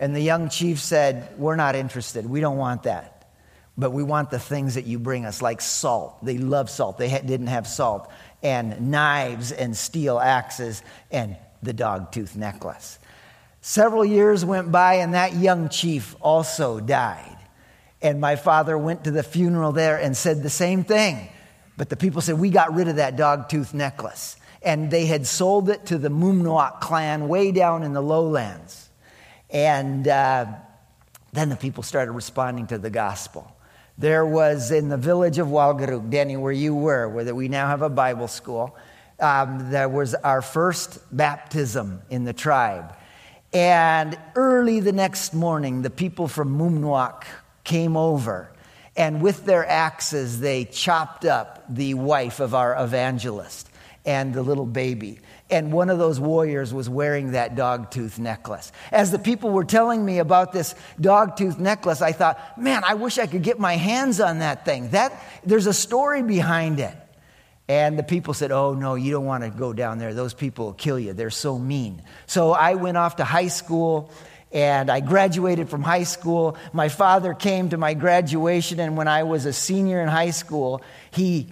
And 0.01 0.15
the 0.15 0.21
young 0.21 0.49
chief 0.49 0.79
said, 0.79 1.29
We're 1.37 1.55
not 1.55 1.75
interested. 1.75 2.25
We 2.25 2.41
don't 2.41 2.57
want 2.57 2.83
that. 2.83 3.29
But 3.77 3.91
we 3.91 4.03
want 4.03 4.31
the 4.31 4.39
things 4.39 4.75
that 4.75 4.85
you 4.85 4.97
bring 4.99 5.25
us, 5.25 5.41
like 5.41 5.61
salt. 5.61 6.25
They 6.25 6.39
love 6.39 6.69
salt. 6.69 6.97
They 6.97 7.07
didn't 7.07 7.47
have 7.47 7.67
salt. 7.67 8.11
And 8.41 8.89
knives 8.89 9.51
and 9.51 9.77
steel 9.77 10.19
axes 10.19 10.81
and 11.11 11.37
the 11.61 11.71
dog 11.71 12.11
tooth 12.11 12.35
necklace. 12.35 12.97
Several 13.61 14.03
years 14.03 14.43
went 14.43 14.71
by, 14.71 14.95
and 14.95 15.13
that 15.13 15.35
young 15.35 15.69
chief 15.69 16.15
also 16.19 16.79
died. 16.79 17.37
And 18.01 18.19
my 18.19 18.35
father 18.35 18.75
went 18.75 19.03
to 19.03 19.11
the 19.11 19.21
funeral 19.21 19.71
there 19.71 19.97
and 19.97 20.17
said 20.17 20.41
the 20.41 20.49
same 20.49 20.83
thing. 20.83 21.29
But 21.77 21.89
the 21.89 21.95
people 21.95 22.21
said, 22.21 22.39
We 22.39 22.49
got 22.49 22.73
rid 22.73 22.87
of 22.87 22.95
that 22.95 23.17
dog 23.17 23.49
tooth 23.49 23.75
necklace. 23.75 24.35
And 24.63 24.89
they 24.89 25.05
had 25.05 25.27
sold 25.27 25.69
it 25.69 25.85
to 25.87 25.99
the 25.99 26.09
Mumnuak 26.09 26.81
clan 26.81 27.27
way 27.27 27.51
down 27.51 27.83
in 27.83 27.93
the 27.93 28.01
lowlands. 28.01 28.89
And 29.51 30.07
uh, 30.07 30.45
then 31.33 31.49
the 31.49 31.55
people 31.55 31.83
started 31.83 32.11
responding 32.13 32.67
to 32.67 32.77
the 32.77 32.89
gospel. 32.89 33.55
There 33.97 34.25
was 34.25 34.71
in 34.71 34.89
the 34.89 34.97
village 34.97 35.37
of 35.37 35.47
Walgaruk, 35.47 36.09
Danny, 36.09 36.37
where 36.37 36.51
you 36.51 36.73
were, 36.73 37.07
where 37.09 37.35
we 37.35 37.47
now 37.49 37.67
have 37.67 37.81
a 37.81 37.89
Bible 37.89 38.27
school, 38.27 38.75
um, 39.19 39.69
there 39.69 39.89
was 39.89 40.15
our 40.15 40.41
first 40.41 40.99
baptism 41.15 42.01
in 42.09 42.23
the 42.23 42.33
tribe. 42.33 42.95
And 43.53 44.17
early 44.35 44.79
the 44.79 44.93
next 44.93 45.33
morning, 45.33 45.81
the 45.81 45.89
people 45.89 46.27
from 46.27 46.57
Mumnuak 46.57 47.25
came 47.63 47.95
over, 47.95 48.51
and 48.95 49.21
with 49.21 49.45
their 49.45 49.65
axes, 49.67 50.39
they 50.39 50.65
chopped 50.65 51.25
up 51.25 51.63
the 51.69 51.93
wife 51.93 52.39
of 52.39 52.55
our 52.55 52.81
evangelist 52.81 53.69
and 54.05 54.33
the 54.33 54.41
little 54.41 54.65
baby. 54.65 55.19
And 55.51 55.73
one 55.73 55.89
of 55.89 55.99
those 55.99 56.19
warriors 56.19 56.73
was 56.73 56.89
wearing 56.89 57.31
that 57.31 57.55
dog 57.55 57.91
tooth 57.91 58.17
necklace. 58.17 58.71
As 58.91 59.11
the 59.11 59.19
people 59.19 59.49
were 59.49 59.65
telling 59.65 60.03
me 60.03 60.19
about 60.19 60.53
this 60.53 60.73
dog 60.99 61.35
tooth 61.35 61.59
necklace, 61.59 62.01
I 62.01 62.13
thought, 62.13 62.57
man, 62.57 62.83
I 62.85 62.93
wish 62.93 63.19
I 63.19 63.27
could 63.27 63.43
get 63.43 63.59
my 63.59 63.75
hands 63.75 64.21
on 64.21 64.39
that 64.39 64.63
thing. 64.63 64.89
That, 64.91 65.21
there's 65.43 65.67
a 65.67 65.73
story 65.73 66.23
behind 66.23 66.79
it. 66.79 66.95
And 67.67 67.99
the 67.99 68.03
people 68.03 68.33
said, 68.33 68.51
Oh, 68.51 68.73
no, 68.73 68.95
you 68.95 69.11
don't 69.11 69.25
want 69.25 69.43
to 69.43 69.49
go 69.49 69.71
down 69.71 69.97
there. 69.97 70.13
Those 70.13 70.33
people 70.33 70.65
will 70.65 70.73
kill 70.73 70.99
you. 70.99 71.13
They're 71.13 71.29
so 71.29 71.59
mean. 71.59 72.01
So 72.27 72.51
I 72.51 72.75
went 72.75 72.97
off 72.97 73.17
to 73.17 73.23
high 73.23 73.47
school 73.47 74.11
and 74.51 74.89
I 74.89 74.99
graduated 74.99 75.69
from 75.69 75.81
high 75.81 76.03
school. 76.03 76.57
My 76.73 76.89
father 76.89 77.33
came 77.33 77.69
to 77.69 77.77
my 77.77 77.93
graduation, 77.93 78.79
and 78.79 78.97
when 78.97 79.07
I 79.07 79.23
was 79.23 79.45
a 79.45 79.53
senior 79.53 80.01
in 80.01 80.09
high 80.09 80.31
school, 80.31 80.81
he 81.11 81.47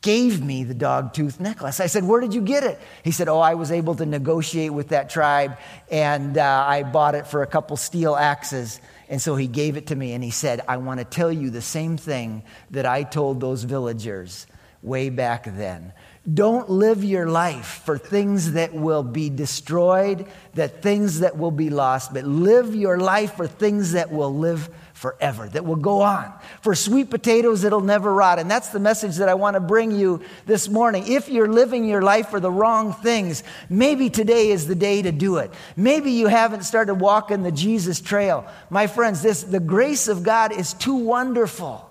gave 0.00 0.42
me 0.42 0.64
the 0.64 0.74
dog 0.74 1.12
tooth 1.12 1.40
necklace. 1.40 1.80
I 1.80 1.86
said, 1.86 2.04
Where 2.04 2.20
did 2.20 2.34
you 2.34 2.40
get 2.40 2.62
it? 2.64 2.80
He 3.02 3.10
said, 3.10 3.28
Oh, 3.28 3.40
I 3.40 3.54
was 3.54 3.72
able 3.72 3.94
to 3.96 4.06
negotiate 4.06 4.72
with 4.72 4.88
that 4.88 5.10
tribe, 5.10 5.58
and 5.90 6.38
uh, 6.38 6.64
I 6.66 6.84
bought 6.84 7.14
it 7.14 7.26
for 7.26 7.42
a 7.42 7.46
couple 7.46 7.76
steel 7.76 8.14
axes. 8.16 8.80
And 9.08 9.22
so 9.22 9.36
he 9.36 9.46
gave 9.46 9.76
it 9.76 9.88
to 9.88 9.96
me, 9.96 10.12
and 10.12 10.22
he 10.22 10.30
said, 10.30 10.60
I 10.68 10.76
want 10.76 11.00
to 11.00 11.04
tell 11.04 11.32
you 11.32 11.50
the 11.50 11.62
same 11.62 11.96
thing 11.96 12.42
that 12.70 12.86
I 12.86 13.02
told 13.02 13.40
those 13.40 13.64
villagers 13.64 14.46
way 14.82 15.10
back 15.10 15.44
then. 15.44 15.92
Don't 16.32 16.68
live 16.68 17.04
your 17.04 17.26
life 17.26 17.82
for 17.84 17.96
things 17.96 18.52
that 18.52 18.74
will 18.74 19.02
be 19.02 19.30
destroyed, 19.30 20.26
that 20.54 20.82
things 20.82 21.20
that 21.20 21.38
will 21.38 21.50
be 21.50 21.70
lost, 21.70 22.12
but 22.12 22.24
live 22.24 22.74
your 22.74 22.98
life 22.98 23.36
for 23.36 23.46
things 23.46 23.92
that 23.92 24.12
will 24.12 24.34
live 24.34 24.68
forever, 24.92 25.48
that 25.48 25.64
will 25.64 25.76
go 25.76 26.02
on. 26.02 26.30
For 26.60 26.74
sweet 26.74 27.08
potatoes 27.08 27.62
that'll 27.62 27.80
never 27.80 28.12
rot. 28.12 28.38
And 28.38 28.50
that's 28.50 28.68
the 28.68 28.80
message 28.80 29.16
that 29.16 29.28
I 29.28 29.34
want 29.34 29.54
to 29.54 29.60
bring 29.60 29.92
you 29.92 30.20
this 30.44 30.68
morning. 30.68 31.04
If 31.06 31.30
you're 31.30 31.48
living 31.48 31.86
your 31.86 32.02
life 32.02 32.28
for 32.28 32.40
the 32.40 32.50
wrong 32.50 32.92
things, 32.92 33.42
maybe 33.70 34.10
today 34.10 34.50
is 34.50 34.66
the 34.66 34.74
day 34.74 35.00
to 35.00 35.12
do 35.12 35.38
it. 35.38 35.50
Maybe 35.76 36.10
you 36.10 36.26
haven't 36.26 36.64
started 36.64 36.96
walking 36.96 37.42
the 37.42 37.52
Jesus 37.52 38.00
trail. 38.00 38.44
My 38.68 38.86
friends, 38.86 39.22
this 39.22 39.44
the 39.44 39.60
grace 39.60 40.08
of 40.08 40.24
God 40.24 40.52
is 40.52 40.74
too 40.74 40.96
wonderful. 40.96 41.87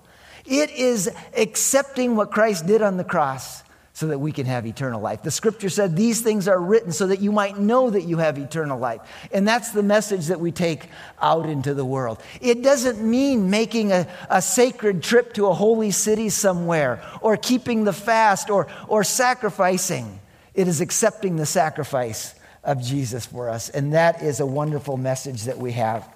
It 0.48 0.70
is 0.70 1.10
accepting 1.36 2.16
what 2.16 2.30
Christ 2.30 2.66
did 2.66 2.80
on 2.80 2.96
the 2.96 3.04
cross 3.04 3.62
so 3.92 4.06
that 4.06 4.18
we 4.18 4.32
can 4.32 4.46
have 4.46 4.64
eternal 4.64 5.00
life. 5.00 5.22
The 5.22 5.30
scripture 5.30 5.68
said 5.68 5.94
these 5.94 6.22
things 6.22 6.48
are 6.48 6.58
written 6.58 6.90
so 6.92 7.08
that 7.08 7.20
you 7.20 7.32
might 7.32 7.58
know 7.58 7.90
that 7.90 8.02
you 8.02 8.18
have 8.18 8.38
eternal 8.38 8.78
life. 8.78 9.00
And 9.32 9.46
that's 9.46 9.72
the 9.72 9.82
message 9.82 10.28
that 10.28 10.40
we 10.40 10.52
take 10.52 10.88
out 11.20 11.46
into 11.46 11.74
the 11.74 11.84
world. 11.84 12.22
It 12.40 12.62
doesn't 12.62 13.02
mean 13.02 13.50
making 13.50 13.92
a, 13.92 14.06
a 14.30 14.40
sacred 14.40 15.02
trip 15.02 15.34
to 15.34 15.48
a 15.48 15.52
holy 15.52 15.90
city 15.90 16.28
somewhere 16.28 17.02
or 17.20 17.36
keeping 17.36 17.84
the 17.84 17.92
fast 17.92 18.50
or, 18.50 18.68
or 18.86 19.02
sacrificing. 19.04 20.20
It 20.54 20.66
is 20.66 20.80
accepting 20.80 21.36
the 21.36 21.46
sacrifice 21.46 22.36
of 22.64 22.80
Jesus 22.80 23.26
for 23.26 23.50
us. 23.50 23.68
And 23.68 23.92
that 23.94 24.22
is 24.22 24.40
a 24.40 24.46
wonderful 24.46 24.96
message 24.96 25.42
that 25.42 25.58
we 25.58 25.72
have. 25.72 26.08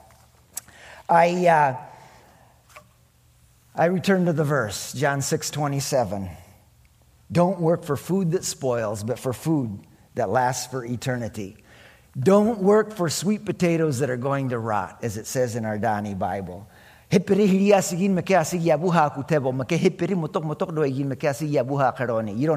I. 1.08 1.46
Uh, 1.48 1.76
I 3.74 3.86
return 3.86 4.26
to 4.26 4.34
the 4.34 4.44
verse, 4.44 4.92
John 4.92 5.22
6 5.22 5.50
27. 5.50 6.28
Don't 7.30 7.60
work 7.60 7.84
for 7.84 7.96
food 7.96 8.32
that 8.32 8.44
spoils, 8.44 9.02
but 9.02 9.18
for 9.18 9.32
food 9.32 9.80
that 10.14 10.28
lasts 10.28 10.70
for 10.70 10.84
eternity. 10.84 11.56
Don't 12.18 12.58
work 12.58 12.92
for 12.92 13.08
sweet 13.08 13.46
potatoes 13.46 14.00
that 14.00 14.10
are 14.10 14.18
going 14.18 14.50
to 14.50 14.58
rot, 14.58 14.98
as 15.02 15.16
it 15.16 15.26
says 15.26 15.56
in 15.56 15.64
our 15.64 15.78
Dani 15.78 16.18
Bible. 16.18 16.68
You 17.10 17.18
don't 17.18 17.28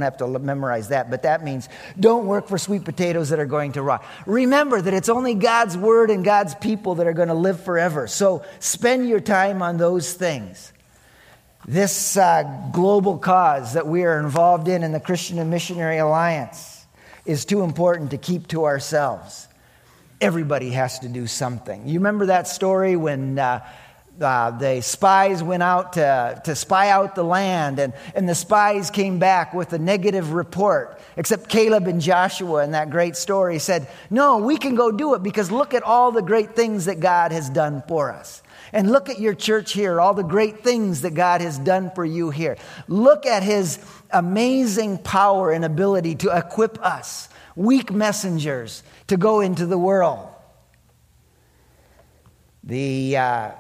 have 0.01 0.17
to 0.17 0.39
memorize 0.39 0.88
that, 0.89 1.10
but 1.10 1.24
that 1.24 1.43
means 1.43 1.69
don't 2.00 2.25
work 2.25 2.48
for 2.48 2.57
sweet 2.57 2.84
potatoes 2.86 3.29
that 3.29 3.39
are 3.39 3.45
going 3.45 3.72
to 3.74 3.81
rot. 3.81 4.03
Remember 4.25 4.81
that 4.81 4.93
it's 4.93 5.10
only 5.10 5.34
God's 5.36 5.77
word 5.77 6.10
and 6.10 6.24
God's 6.24 6.55
people 6.55 6.95
that 6.95 7.07
are 7.07 7.13
going 7.13 7.27
to 7.27 7.34
live 7.34 7.63
forever. 7.63 8.07
So 8.07 8.43
spend 8.60 9.07
your 9.07 9.22
time 9.22 9.62
on 9.62 9.77
those 9.77 10.13
things. 10.13 10.74
This 11.67 12.15
uh, 12.15 12.69
global 12.74 13.17
cause 13.17 13.74
that 13.74 13.88
we 13.88 14.03
are 14.03 14.19
involved 14.19 14.67
in 14.67 14.84
in 14.84 14.91
the 14.91 15.00
Christian 15.00 15.39
and 15.39 15.50
Missionary 15.50 15.98
Alliance 15.98 16.86
is 17.25 17.43
too 17.43 17.63
important 17.63 18.12
to 18.12 18.19
keep 18.19 18.48
to 18.50 18.65
ourselves. 18.65 19.48
Everybody 20.22 20.69
has 20.72 21.00
to 21.00 21.07
do 21.07 21.25
something. 21.25 21.88
You 21.88 22.00
remember 22.00 22.27
that 22.27 22.48
story 22.48 22.95
when 22.95 23.39
uh, 23.39 23.67
uh, 24.22 24.51
the 24.51 24.81
spies 24.81 25.41
went 25.41 25.63
out 25.63 25.93
to, 25.93 26.39
to 26.45 26.55
spy 26.55 26.89
out 26.89 27.15
the 27.15 27.24
land, 27.24 27.79
and, 27.79 27.93
and 28.13 28.29
the 28.29 28.36
spies 28.36 28.91
came 28.91 29.17
back 29.17 29.53
with 29.53 29.74
a 29.74 29.79
negative 29.79 30.34
report. 30.34 31.01
Except 31.17 31.50
Caleb 31.50 31.88
and 31.88 32.00
Joshua 32.00 32.63
in 32.63 32.72
that 32.72 32.91
great 32.91 33.15
story 33.15 33.57
said, 33.57 33.88
No, 34.12 34.38
we 34.38 34.57
can 34.57 34.75
go 34.75 34.91
do 34.91 35.15
it 35.15 35.24
because 35.24 35.51
look 35.51 35.74
at 35.74 35.81
all 35.81 36.12
the 36.12 36.22
great 36.22 36.55
things 36.55 36.86
that 36.86 37.00
God 37.00 37.31
has 37.31 37.50
done 37.50 37.84
for 37.88 38.12
us. 38.12 38.43
And 38.72 38.91
look 38.91 39.10
at 39.10 39.19
your 39.19 39.34
church 39.34 39.74
here, 39.74 40.00
all 40.00 40.13
the 40.13 40.24
great 40.24 40.63
things 40.63 41.01
that 41.01 41.13
God 41.13 41.41
has 41.41 41.57
done 41.57 41.91
for 41.93 42.05
you 42.05 42.29
here. 42.29 42.57
Look 42.88 43.25
at 43.25 43.43
his 43.43 43.79
amazing 44.12 45.00
power 45.00 45.51
and 45.51 45.63
ability 45.63 46.15
to 46.15 46.36
equip 46.36 46.84
us, 46.84 47.29
weak 47.55 47.91
messengers, 47.91 48.84
to 49.07 49.17
go 49.17 49.41
into 49.41 49.65
the 49.65 49.77
world. 49.77 50.29
The 52.63 53.17
uh, 53.17 53.51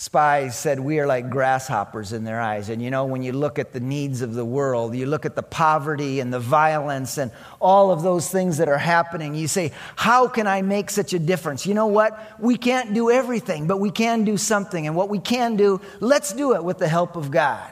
spies 0.00 0.58
said 0.58 0.80
we 0.80 0.98
are 0.98 1.06
like 1.06 1.28
grasshoppers 1.28 2.14
in 2.14 2.24
their 2.24 2.40
eyes. 2.40 2.70
And 2.70 2.80
you 2.80 2.90
know, 2.90 3.04
when 3.04 3.22
you 3.22 3.32
look 3.32 3.58
at 3.58 3.74
the 3.74 3.80
needs 3.80 4.22
of 4.22 4.32
the 4.32 4.46
world, 4.46 4.96
you 4.96 5.04
look 5.04 5.26
at 5.26 5.36
the 5.36 5.42
poverty 5.42 6.20
and 6.20 6.32
the 6.32 6.40
violence 6.40 7.18
and 7.18 7.30
all 7.60 7.90
of 7.90 8.02
those 8.02 8.30
things 8.30 8.56
that 8.56 8.68
are 8.70 8.78
happening, 8.78 9.34
you 9.34 9.46
say, 9.46 9.72
How 9.96 10.26
can 10.26 10.46
I 10.46 10.62
make 10.62 10.88
such 10.88 11.12
a 11.12 11.18
difference? 11.18 11.66
You 11.66 11.74
know 11.74 11.88
what? 11.88 12.18
We 12.40 12.56
can't 12.56 12.94
do 12.94 13.10
everything, 13.10 13.66
but 13.66 13.78
we 13.78 13.90
can 13.90 14.24
do 14.24 14.38
something. 14.38 14.86
And 14.86 14.96
what 14.96 15.10
we 15.10 15.18
can 15.18 15.56
do, 15.56 15.82
let's 16.00 16.32
do 16.32 16.54
it 16.54 16.64
with 16.64 16.78
the 16.78 16.88
help 16.88 17.14
of 17.14 17.30
God. 17.30 17.70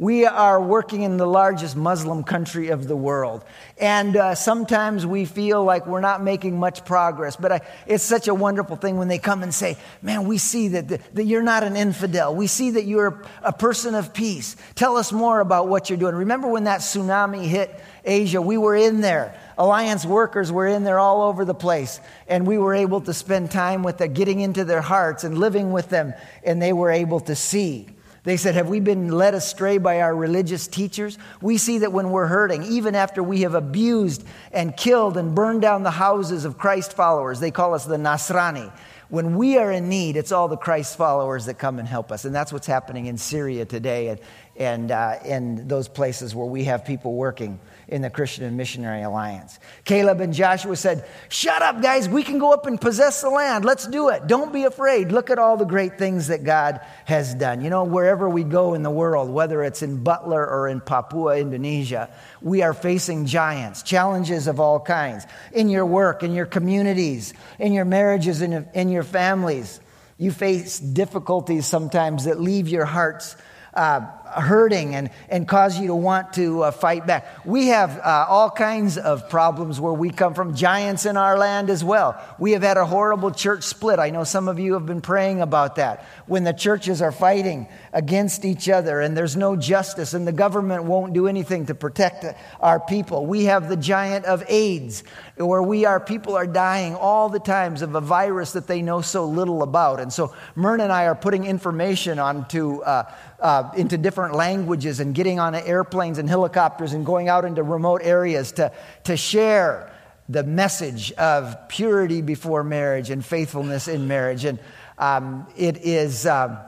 We 0.00 0.26
are 0.26 0.62
working 0.62 1.02
in 1.02 1.16
the 1.16 1.26
largest 1.26 1.74
Muslim 1.74 2.22
country 2.22 2.68
of 2.68 2.86
the 2.86 2.94
world. 2.94 3.44
And 3.78 4.16
uh, 4.16 4.36
sometimes 4.36 5.04
we 5.04 5.24
feel 5.24 5.64
like 5.64 5.88
we're 5.88 6.00
not 6.00 6.22
making 6.22 6.56
much 6.56 6.84
progress. 6.84 7.34
But 7.34 7.50
I, 7.50 7.60
it's 7.84 8.04
such 8.04 8.28
a 8.28 8.34
wonderful 8.34 8.76
thing 8.76 8.96
when 8.96 9.08
they 9.08 9.18
come 9.18 9.42
and 9.42 9.52
say, 9.52 9.76
Man, 10.00 10.28
we 10.28 10.38
see 10.38 10.68
that, 10.68 10.86
the, 10.86 11.00
that 11.14 11.24
you're 11.24 11.42
not 11.42 11.64
an 11.64 11.74
infidel. 11.74 12.32
We 12.32 12.46
see 12.46 12.70
that 12.70 12.84
you're 12.84 13.24
a 13.42 13.52
person 13.52 13.96
of 13.96 14.14
peace. 14.14 14.54
Tell 14.76 14.96
us 14.96 15.12
more 15.12 15.40
about 15.40 15.66
what 15.66 15.90
you're 15.90 15.98
doing. 15.98 16.14
Remember 16.14 16.46
when 16.46 16.64
that 16.64 16.78
tsunami 16.78 17.44
hit 17.44 17.68
Asia? 18.04 18.40
We 18.40 18.56
were 18.56 18.76
in 18.76 19.00
there. 19.00 19.36
Alliance 19.58 20.06
workers 20.06 20.52
were 20.52 20.68
in 20.68 20.84
there 20.84 21.00
all 21.00 21.22
over 21.22 21.44
the 21.44 21.54
place. 21.54 21.98
And 22.28 22.46
we 22.46 22.56
were 22.56 22.74
able 22.74 23.00
to 23.00 23.12
spend 23.12 23.50
time 23.50 23.82
with 23.82 23.98
them, 23.98 24.12
getting 24.12 24.38
into 24.38 24.64
their 24.64 24.80
hearts 24.80 25.24
and 25.24 25.38
living 25.38 25.72
with 25.72 25.88
them. 25.88 26.14
And 26.44 26.62
they 26.62 26.72
were 26.72 26.92
able 26.92 27.18
to 27.18 27.34
see. 27.34 27.88
They 28.24 28.36
said, 28.36 28.54
Have 28.54 28.68
we 28.68 28.80
been 28.80 29.08
led 29.08 29.34
astray 29.34 29.78
by 29.78 30.00
our 30.00 30.14
religious 30.14 30.66
teachers? 30.66 31.18
We 31.40 31.58
see 31.58 31.78
that 31.78 31.92
when 31.92 32.10
we're 32.10 32.26
hurting, 32.26 32.64
even 32.64 32.94
after 32.94 33.22
we 33.22 33.42
have 33.42 33.54
abused 33.54 34.24
and 34.52 34.76
killed 34.76 35.16
and 35.16 35.34
burned 35.34 35.62
down 35.62 35.82
the 35.82 35.90
houses 35.90 36.44
of 36.44 36.58
Christ 36.58 36.94
followers, 36.94 37.40
they 37.40 37.50
call 37.50 37.74
us 37.74 37.84
the 37.84 37.96
Nasrani. 37.96 38.72
When 39.08 39.36
we 39.36 39.56
are 39.56 39.72
in 39.72 39.88
need, 39.88 40.16
it's 40.16 40.32
all 40.32 40.48
the 40.48 40.56
Christ 40.56 40.98
followers 40.98 41.46
that 41.46 41.54
come 41.54 41.78
and 41.78 41.88
help 41.88 42.12
us. 42.12 42.26
And 42.26 42.34
that's 42.34 42.52
what's 42.52 42.66
happening 42.66 43.06
in 43.06 43.16
Syria 43.16 43.64
today 43.64 44.08
and, 44.08 44.20
and 44.56 44.90
uh, 44.90 45.14
in 45.24 45.66
those 45.66 45.88
places 45.88 46.34
where 46.34 46.46
we 46.46 46.64
have 46.64 46.84
people 46.84 47.14
working 47.14 47.58
in 47.88 48.02
the 48.02 48.10
Christian 48.10 48.44
and 48.44 48.56
Missionary 48.56 49.02
Alliance. 49.02 49.58
Caleb 49.84 50.20
and 50.20 50.34
Joshua 50.34 50.76
said, 50.76 51.08
Shut 51.30 51.62
up, 51.62 51.80
guys. 51.80 52.08
We 52.08 52.22
can 52.22 52.38
go 52.38 52.52
up 52.52 52.66
and 52.66 52.78
possess 52.78 53.22
the 53.22 53.30
land. 53.30 53.64
Let's 53.64 53.86
do 53.86 54.10
it. 54.10 54.26
Don't 54.26 54.52
be 54.52 54.64
afraid. 54.64 55.10
Look 55.10 55.30
at 55.30 55.38
all 55.38 55.56
the 55.56 55.64
great 55.64 55.98
things 55.98 56.26
that 56.26 56.44
God 56.44 56.80
has 57.06 57.34
done. 57.34 57.62
You 57.62 57.70
know, 57.70 57.84
wherever 57.84 58.28
we 58.28 58.44
go 58.44 58.74
in 58.74 58.82
the 58.82 58.90
world, 58.90 59.30
whether 59.30 59.62
it's 59.62 59.82
in 59.82 60.04
Butler 60.04 60.46
or 60.46 60.68
in 60.68 60.82
Papua, 60.82 61.38
Indonesia, 61.38 62.10
we 62.42 62.62
are 62.62 62.74
facing 62.74 63.24
giants, 63.24 63.82
challenges 63.82 64.46
of 64.46 64.60
all 64.60 64.78
kinds. 64.78 65.26
In 65.52 65.70
your 65.70 65.86
work, 65.86 66.22
in 66.22 66.34
your 66.34 66.46
communities, 66.46 67.32
in 67.58 67.72
your 67.72 67.86
marriages, 67.86 68.42
in, 68.42 68.68
in 68.74 68.90
your 68.90 69.02
families, 69.02 69.80
you 70.18 70.30
face 70.30 70.78
difficulties 70.78 71.66
sometimes 71.66 72.24
that 72.24 72.38
leave 72.38 72.68
your 72.68 72.84
hearts 72.84 73.36
uh, 73.74 74.00
hurting 74.32 74.94
and, 74.94 75.10
and 75.28 75.46
cause 75.46 75.78
you 75.78 75.88
to 75.88 75.94
want 75.94 76.32
to 76.34 76.62
uh, 76.64 76.70
fight 76.70 77.06
back. 77.06 77.44
We 77.44 77.68
have 77.68 77.98
uh, 77.98 78.26
all 78.28 78.50
kinds 78.50 78.98
of 78.98 79.28
problems 79.28 79.80
where 79.80 79.92
we 79.92 80.10
come 80.10 80.34
from, 80.34 80.54
giants 80.54 81.06
in 81.06 81.16
our 81.16 81.38
land 81.38 81.70
as 81.70 81.82
well. 81.84 82.22
We 82.38 82.52
have 82.52 82.62
had 82.62 82.76
a 82.76 82.86
horrible 82.86 83.30
church 83.30 83.64
split. 83.64 83.98
I 83.98 84.10
know 84.10 84.24
some 84.24 84.48
of 84.48 84.58
you 84.58 84.74
have 84.74 84.86
been 84.86 85.00
praying 85.00 85.40
about 85.40 85.76
that. 85.76 86.04
When 86.26 86.44
the 86.44 86.52
churches 86.52 87.02
are 87.02 87.12
fighting 87.12 87.68
against 87.92 88.44
each 88.44 88.68
other 88.68 89.00
and 89.00 89.16
there's 89.16 89.36
no 89.36 89.56
justice 89.56 90.14
and 90.14 90.26
the 90.26 90.32
government 90.32 90.84
won't 90.84 91.12
do 91.12 91.26
anything 91.26 91.66
to 91.66 91.74
protect 91.74 92.24
our 92.60 92.80
people. 92.80 93.26
We 93.26 93.44
have 93.44 93.68
the 93.68 93.76
giant 93.76 94.24
of 94.24 94.44
AIDS 94.48 95.04
where 95.36 95.62
we 95.62 95.84
are, 95.84 96.00
people 96.00 96.36
are 96.36 96.46
dying 96.46 96.94
all 96.94 97.28
the 97.28 97.38
times 97.38 97.82
of 97.82 97.94
a 97.94 98.00
virus 98.00 98.52
that 98.52 98.66
they 98.66 98.82
know 98.82 99.00
so 99.00 99.24
little 99.24 99.62
about. 99.62 100.00
And 100.00 100.12
so 100.12 100.34
Myrna 100.54 100.84
and 100.84 100.92
I 100.92 101.06
are 101.06 101.14
putting 101.14 101.44
information 101.44 102.18
onto, 102.18 102.80
uh, 102.80 103.10
uh, 103.40 103.70
into 103.76 103.96
different 103.96 104.34
languages 104.34 105.00
and 105.00 105.14
getting 105.14 105.38
on 105.38 105.54
airplanes 105.54 106.18
and 106.18 106.28
helicopters 106.28 106.92
and 106.92 107.06
going 107.06 107.28
out 107.28 107.44
into 107.44 107.62
remote 107.62 108.00
areas 108.02 108.52
to, 108.52 108.72
to 109.04 109.16
share 109.16 109.92
the 110.28 110.42
message 110.42 111.12
of 111.12 111.68
purity 111.68 112.20
before 112.20 112.62
marriage 112.62 113.10
and 113.10 113.24
faithfulness 113.24 113.88
in 113.88 114.08
marriage. 114.08 114.44
And 114.44 114.58
um, 114.98 115.46
it 115.56 115.78
is, 115.78 116.26
um, 116.26 116.58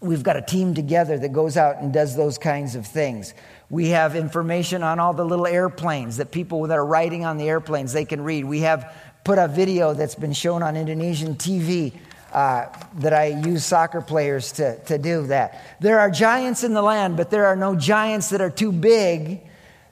we've 0.00 0.22
got 0.22 0.36
a 0.36 0.42
team 0.42 0.74
together 0.74 1.18
that 1.18 1.32
goes 1.32 1.56
out 1.56 1.78
and 1.78 1.92
does 1.92 2.16
those 2.16 2.36
kinds 2.36 2.74
of 2.74 2.86
things. 2.86 3.32
We 3.70 3.90
have 3.90 4.16
information 4.16 4.82
on 4.82 4.98
all 4.98 5.14
the 5.14 5.24
little 5.24 5.46
airplanes 5.46 6.16
that 6.16 6.32
people 6.32 6.62
that 6.66 6.76
are 6.76 6.84
riding 6.84 7.24
on 7.24 7.38
the 7.38 7.48
airplanes 7.48 7.92
they 7.92 8.04
can 8.04 8.22
read. 8.22 8.44
We 8.44 8.60
have 8.60 8.94
put 9.24 9.38
a 9.38 9.48
video 9.48 9.94
that's 9.94 10.16
been 10.16 10.32
shown 10.32 10.62
on 10.62 10.76
Indonesian 10.76 11.36
TV 11.36 11.92
uh, 12.32 12.66
that 12.94 13.12
I 13.12 13.26
use 13.26 13.64
soccer 13.64 14.00
players 14.00 14.52
to, 14.52 14.78
to 14.84 14.98
do 14.98 15.26
that. 15.26 15.62
There 15.80 16.00
are 16.00 16.10
giants 16.10 16.64
in 16.64 16.74
the 16.74 16.82
land, 16.82 17.16
but 17.16 17.30
there 17.30 17.46
are 17.46 17.56
no 17.56 17.74
giants 17.76 18.30
that 18.30 18.40
are 18.40 18.50
too 18.50 18.72
big 18.72 19.40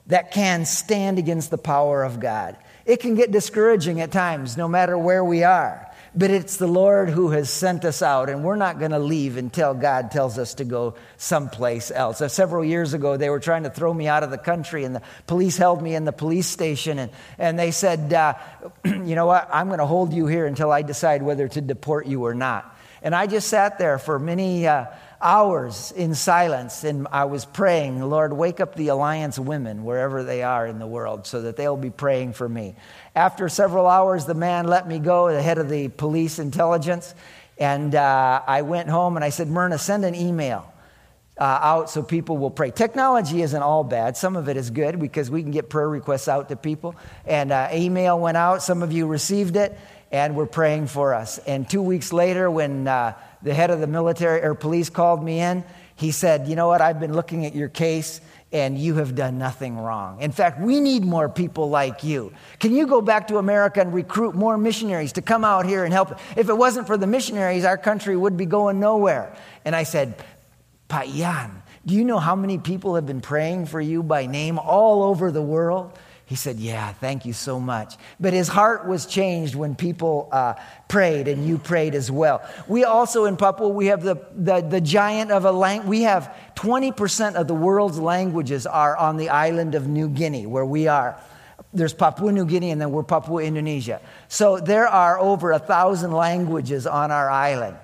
that 0.07 0.31
can 0.33 0.65
stand 0.65 1.19
against 1.19 1.51
the 1.51 1.59
power 1.59 2.03
of 2.03 2.21
God. 2.21 2.57
It 2.87 3.01
can 3.01 3.15
get 3.15 3.31
discouraging 3.31 4.01
at 4.01 4.13
times, 4.13 4.57
no 4.57 4.69
matter 4.69 4.97
where 4.97 5.25
we 5.25 5.45
are. 5.45 5.88
But 6.19 6.33
it's 6.33 6.57
the 6.57 6.67
Lord 6.67 7.11
who 7.11 7.31
has 7.31 7.49
sent 7.49 7.85
us 7.85 8.03
out, 8.03 8.29
and 8.29 8.43
we're 8.43 8.57
not 8.57 8.81
going 8.81 8.91
to 8.91 8.99
leave 8.99 9.37
until 9.37 9.73
God 9.73 10.11
tells 10.11 10.37
us 10.37 10.55
to 10.55 10.65
go 10.65 10.97
someplace 11.17 11.93
else. 11.93 12.21
Uh, 12.21 12.27
several 12.27 12.65
years 12.65 12.93
ago, 12.93 13.17
they 13.17 13.31
were 13.31 13.39
trying 13.39 13.63
to 13.63 13.71
throw 13.71 13.95
me 13.95 14.09
out 14.09 14.25
of 14.25 14.33
the 14.33 14.39
country, 14.39 14.83
and 14.83 14.97
the 14.97 15.03
police 15.29 15.57
held 15.57 15.81
me 15.81 15.95
in 15.95 16.05
the 16.05 16.13
police 16.13 16.49
station, 16.49 16.99
and, 16.99 17.13
and 17.39 17.57
they 17.57 17.71
said, 17.71 18.13
uh, 18.13 18.35
You 18.85 19.15
know 19.15 19.27
what? 19.27 19.49
I'm 19.53 19.69
going 19.69 19.79
to 19.79 19.87
hold 19.87 20.13
you 20.13 20.27
here 20.27 20.47
until 20.47 20.73
I 20.73 20.83
decide 20.83 21.23
whether 21.23 21.47
to 21.47 21.61
deport 21.61 22.09
you 22.09 22.27
or 22.27 22.35
not. 22.35 22.77
And 23.01 23.15
I 23.15 23.29
just 23.29 23.47
sat 23.47 23.79
there 23.79 23.97
for 24.01 24.19
many. 24.19 24.67
Uh, 24.67 24.87
hours 25.21 25.93
in 25.93 26.15
silence 26.15 26.85
and 26.85 27.09
I 27.11 27.25
was 27.25 27.45
praying, 27.45 28.01
Lord, 28.03 28.33
wake 28.33 28.61
up 28.61 28.75
the 28.75 28.89
Alliance 28.89 29.39
women 29.39 29.85
wherever 29.85 30.23
they 30.23 30.43
are 30.43 30.67
in 30.67 30.79
the 30.79 30.87
world 30.87 31.27
so 31.27 31.43
that 31.43 31.57
they'll 31.57 31.77
be 31.77 31.91
praying 31.91 32.35
for 32.35 32.49
me. 32.49 32.77
After 33.15 33.49
several 33.49 33.87
hours, 33.87 34.27
the 34.27 34.35
man 34.35 34.67
let 34.67 34.87
me 34.87 34.99
go, 34.99 35.33
the 35.33 35.43
head 35.43 35.59
of 35.59 35.69
the 35.69 35.89
police 35.89 36.39
intelligence. 36.39 37.15
And 37.59 37.95
uh, 37.95 38.43
I 38.47 38.63
went 38.63 38.89
home 38.89 39.17
and 39.17 39.25
I 39.25 39.31
said, 39.31 39.49
Myrna, 39.49 39.79
send 39.79 40.05
an 40.05 40.15
email 40.15 40.73
uh, 41.37 41.43
out 41.43 41.91
so 41.91 42.03
people 42.03 42.37
will 42.37 42.51
pray. 42.51 42.71
Technology 42.71 43.43
isn't 43.43 43.63
all 43.63 43.85
bad. 43.85 44.17
Some 44.17 44.37
of 44.37 44.49
it 44.49 44.57
is 44.57 44.71
good 44.71 44.99
because 44.99 45.31
we 45.31 45.43
can 45.43 45.51
get 45.51 45.69
prayer 45.69 45.89
requests 45.89 46.29
out 46.29 46.49
to 46.49 46.57
people. 46.57 46.95
And 47.27 47.53
uh, 47.53 47.69
email 47.73 48.19
went 48.19 48.37
out. 48.37 48.63
Some 48.63 48.83
of 48.83 48.93
you 48.93 49.07
received 49.07 49.57
it 49.57 49.77
and 50.11 50.37
were 50.37 50.47
praying 50.47 50.87
for 50.87 51.15
us. 51.15 51.39
And 51.39 51.69
two 51.69 51.83
weeks 51.83 52.13
later, 52.13 52.51
when 52.51 52.89
uh, 52.89 53.15
the 53.43 53.55
head 53.55 53.71
of 53.71 53.81
the 53.81 53.87
military 53.87 54.43
or 54.43 54.55
police 54.55 54.91
called 54.91 55.23
me 55.23 55.41
in, 55.41 55.65
he 55.97 56.11
said, 56.11 56.49
You 56.49 56.57
know 56.57 56.69
what? 56.69 56.81
I've 56.81 57.01
been 57.01 57.15
looking 57.15 57.47
at 57.47 57.55
your 57.55 57.69
case 57.69 58.21
and 58.51 58.79
you 58.79 58.95
have 58.95 59.15
done 59.15 59.39
nothing 59.39 59.77
wrong. 59.77 60.23
In 60.23 60.33
fact, 60.33 60.61
we 60.61 60.81
need 60.81 61.05
more 61.05 61.29
people 61.29 61.69
like 61.69 62.03
you. 62.03 62.33
Can 62.61 62.75
you 62.75 62.87
go 62.87 63.03
back 63.03 63.29
to 63.29 63.37
America 63.37 63.81
and 63.81 63.93
recruit 63.93 64.35
more 64.35 64.57
missionaries 64.57 65.13
to 65.15 65.23
come 65.23 65.45
out 65.45 65.67
here 65.67 65.85
and 65.85 65.93
help? 65.93 66.19
If 66.37 66.49
it 66.49 66.57
wasn't 66.57 66.87
for 66.87 66.97
the 66.97 67.07
missionaries, 67.07 67.65
our 67.65 67.77
country 67.77 68.17
would 68.17 68.37
be 68.37 68.47
going 68.47 68.81
nowhere. 68.81 69.37
And 69.65 69.77
I 69.77 69.83
said, 69.83 70.25
Payan, 70.89 71.63
do 71.85 71.95
you 71.95 72.05
know 72.05 72.19
how 72.19 72.35
many 72.35 72.57
people 72.57 72.95
have 72.95 73.05
been 73.05 73.21
praying 73.21 73.67
for 73.67 73.81
you 73.81 74.03
by 74.03 74.27
name 74.27 74.59
all 74.59 75.03
over 75.03 75.31
the 75.31 75.43
world? 75.43 75.99
He 76.29 76.35
said, 76.35 76.59
Yeah, 76.59 76.93
thank 76.93 77.25
you 77.25 77.33
so 77.33 77.59
much. 77.59 77.97
But 78.21 78.35
his 78.35 78.49
heart 78.49 78.87
was 78.87 79.07
changed 79.07 79.55
when 79.55 79.75
people 79.75 80.29
uh, 80.31 80.55
prayed, 80.87 81.27
and 81.27 81.49
you 81.49 81.57
prayed 81.57 81.95
as 81.95 82.11
well. 82.11 82.47
We 82.69 82.85
also 82.85 83.25
in 83.25 83.39
Papua, 83.39 83.71
we 83.71 83.87
have 83.87 84.03
the, 84.03 84.17
the, 84.35 84.61
the 84.61 84.83
giant 84.83 85.31
of 85.31 85.47
a 85.47 85.53
language. 85.53 85.89
We 85.89 86.03
have 86.03 86.37
20% 86.55 87.35
of 87.35 87.49
the 87.49 87.55
world's 87.55 87.99
languages 87.99 88.67
are 88.67 88.95
on 88.95 89.17
the 89.17 89.31
island 89.31 89.75
of 89.75 89.89
New 89.89 90.11
Guinea, 90.11 90.45
where 90.45 90.67
we 90.67 90.87
are. 90.87 91.19
There's 91.73 91.95
Papua 91.95 92.31
New 92.31 92.45
Guinea, 92.45 92.73
and 92.73 92.81
then 92.81 92.93
we're 92.93 93.05
Papua 93.05 93.43
Indonesia. 93.43 94.03
So 94.29 94.59
there 94.59 94.87
are 94.87 95.19
over 95.19 95.53
a 95.53 95.59
thousand 95.59 96.13
languages 96.13 96.87
on 96.87 97.11
our 97.11 97.31
island. 97.31 97.79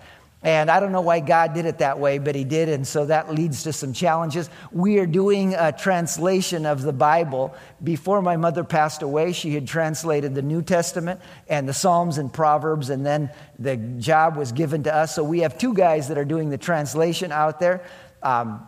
And 0.45 0.71
I 0.71 0.79
don't 0.79 0.93
know 0.93 1.01
why 1.01 1.21
God 1.21 1.55
did 1.55 1.65
it 1.65 1.79
that 1.79 1.99
way, 1.99 2.19
but 2.19 2.35
He 2.35 2.45
did. 2.45 2.69
And 2.69 2.87
so 2.87 3.07
that 3.07 3.35
leads 3.35 3.63
to 3.63 3.73
some 3.73 3.95
challenges. 3.95 4.51
We 4.71 4.99
are 4.99 5.07
doing 5.07 5.55
a 5.55 5.73
translation 5.73 6.67
of 6.67 6.83
the 6.83 6.93
Bible. 6.93 7.55
Before 7.83 8.21
my 8.21 8.37
mother 8.37 8.63
passed 8.63 9.01
away, 9.01 9.33
she 9.33 9.55
had 9.55 9.67
translated 9.67 10.35
the 10.35 10.43
New 10.43 10.61
Testament 10.61 11.21
and 11.49 11.67
the 11.67 11.73
Psalms 11.73 12.19
and 12.19 12.31
Proverbs, 12.31 12.91
and 12.91 13.05
then 13.05 13.31
the 13.59 13.79
job 13.79 14.37
was 14.37 14.53
given 14.53 14.83
to 14.83 14.95
us. 14.95 15.15
So 15.15 15.25
we 15.25 15.41
have 15.41 15.57
two 15.57 15.73
guys 15.73 16.09
that 16.09 16.19
are 16.19 16.27
doing 16.27 16.51
the 16.51 16.59
translation 16.59 17.33
out 17.33 17.59
there 17.59 17.83
um, 18.23 18.67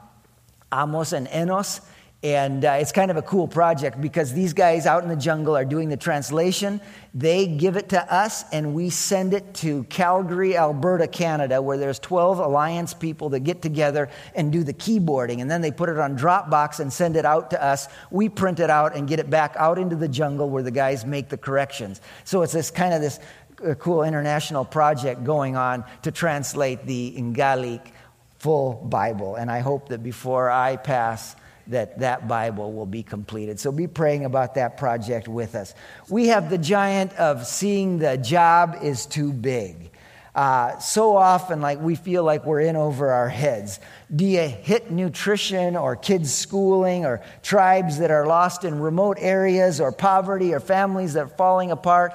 Amos 0.72 1.12
and 1.12 1.28
Enos. 1.28 1.80
And 2.26 2.64
uh, 2.64 2.78
it's 2.80 2.90
kind 2.90 3.12
of 3.12 3.16
a 3.16 3.22
cool 3.22 3.46
project 3.46 4.00
because 4.00 4.32
these 4.32 4.52
guys 4.52 4.84
out 4.84 5.04
in 5.04 5.08
the 5.08 5.14
jungle 5.14 5.56
are 5.56 5.64
doing 5.64 5.88
the 5.88 5.96
translation. 5.96 6.80
They 7.14 7.46
give 7.46 7.76
it 7.76 7.90
to 7.90 8.12
us, 8.12 8.44
and 8.50 8.74
we 8.74 8.90
send 8.90 9.32
it 9.32 9.54
to 9.54 9.84
Calgary, 9.84 10.56
Alberta, 10.56 11.06
Canada, 11.06 11.62
where 11.62 11.78
there's 11.78 12.00
12 12.00 12.40
Alliance 12.40 12.94
people 12.94 13.28
that 13.28 13.44
get 13.44 13.62
together 13.62 14.08
and 14.34 14.50
do 14.50 14.64
the 14.64 14.74
keyboarding. 14.74 15.40
And 15.40 15.48
then 15.48 15.60
they 15.60 15.70
put 15.70 15.88
it 15.88 16.00
on 16.00 16.18
Dropbox 16.18 16.80
and 16.80 16.92
send 16.92 17.14
it 17.14 17.24
out 17.24 17.50
to 17.50 17.64
us. 17.64 17.86
We 18.10 18.28
print 18.28 18.58
it 18.58 18.70
out 18.70 18.96
and 18.96 19.06
get 19.06 19.20
it 19.20 19.30
back 19.30 19.54
out 19.56 19.78
into 19.78 19.94
the 19.94 20.08
jungle 20.08 20.50
where 20.50 20.64
the 20.64 20.72
guys 20.72 21.06
make 21.06 21.28
the 21.28 21.38
corrections. 21.38 22.00
So 22.24 22.42
it's 22.42 22.52
this 22.52 22.72
kind 22.72 22.92
of 22.92 23.00
this 23.00 23.20
uh, 23.64 23.74
cool 23.74 24.02
international 24.02 24.64
project 24.64 25.22
going 25.22 25.54
on 25.54 25.84
to 26.02 26.10
translate 26.10 26.86
the 26.86 27.14
Ingalik 27.16 27.92
full 28.40 28.72
Bible. 28.72 29.36
And 29.36 29.48
I 29.48 29.60
hope 29.60 29.90
that 29.90 30.02
before 30.02 30.50
I 30.50 30.74
pass, 30.74 31.36
that 31.68 31.98
that 31.98 32.28
Bible 32.28 32.72
will 32.72 32.86
be 32.86 33.02
completed. 33.02 33.58
So 33.58 33.72
be 33.72 33.86
praying 33.86 34.24
about 34.24 34.54
that 34.54 34.76
project 34.76 35.28
with 35.28 35.54
us. 35.54 35.74
We 36.08 36.28
have 36.28 36.50
the 36.50 36.58
giant 36.58 37.12
of 37.14 37.46
seeing 37.46 37.98
the 37.98 38.16
job 38.16 38.78
is 38.82 39.06
too 39.06 39.32
big. 39.32 39.90
Uh, 40.36 40.78
so 40.78 41.16
often, 41.16 41.62
like 41.62 41.80
we 41.80 41.94
feel 41.94 42.22
like 42.22 42.44
we're 42.44 42.60
in 42.60 42.76
over 42.76 43.10
our 43.10 43.28
heads. 43.28 43.80
Do 44.14 44.26
you 44.26 44.46
hit 44.46 44.90
nutrition 44.90 45.76
or 45.76 45.96
kids' 45.96 46.32
schooling 46.32 47.06
or 47.06 47.22
tribes 47.42 47.98
that 48.00 48.10
are 48.10 48.26
lost 48.26 48.62
in 48.62 48.78
remote 48.78 49.16
areas 49.18 49.80
or 49.80 49.92
poverty 49.92 50.52
or 50.52 50.60
families 50.60 51.14
that 51.14 51.20
are 51.20 51.28
falling 51.28 51.70
apart 51.70 52.12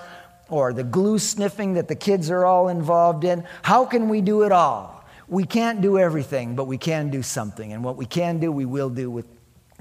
or 0.49 0.71
the 0.71 0.83
glue 0.83 1.17
sniffing 1.17 1.73
that 1.73 1.87
the 1.87 1.95
kids 1.95 2.29
are 2.29 2.45
all 2.45 2.67
involved 2.67 3.23
in? 3.23 3.43
How 3.63 3.85
can 3.85 4.07
we 4.07 4.21
do 4.21 4.43
it 4.43 4.51
all? 4.51 5.03
We 5.27 5.45
can't 5.45 5.81
do 5.81 5.97
everything, 5.97 6.55
but 6.55 6.65
we 6.65 6.77
can 6.77 7.09
do 7.09 7.23
something. 7.23 7.73
And 7.73 7.83
what 7.83 7.97
we 7.97 8.05
can 8.05 8.37
do, 8.39 8.51
we 8.51 8.65
will 8.65 8.91
do 8.91 9.09
with 9.09 9.25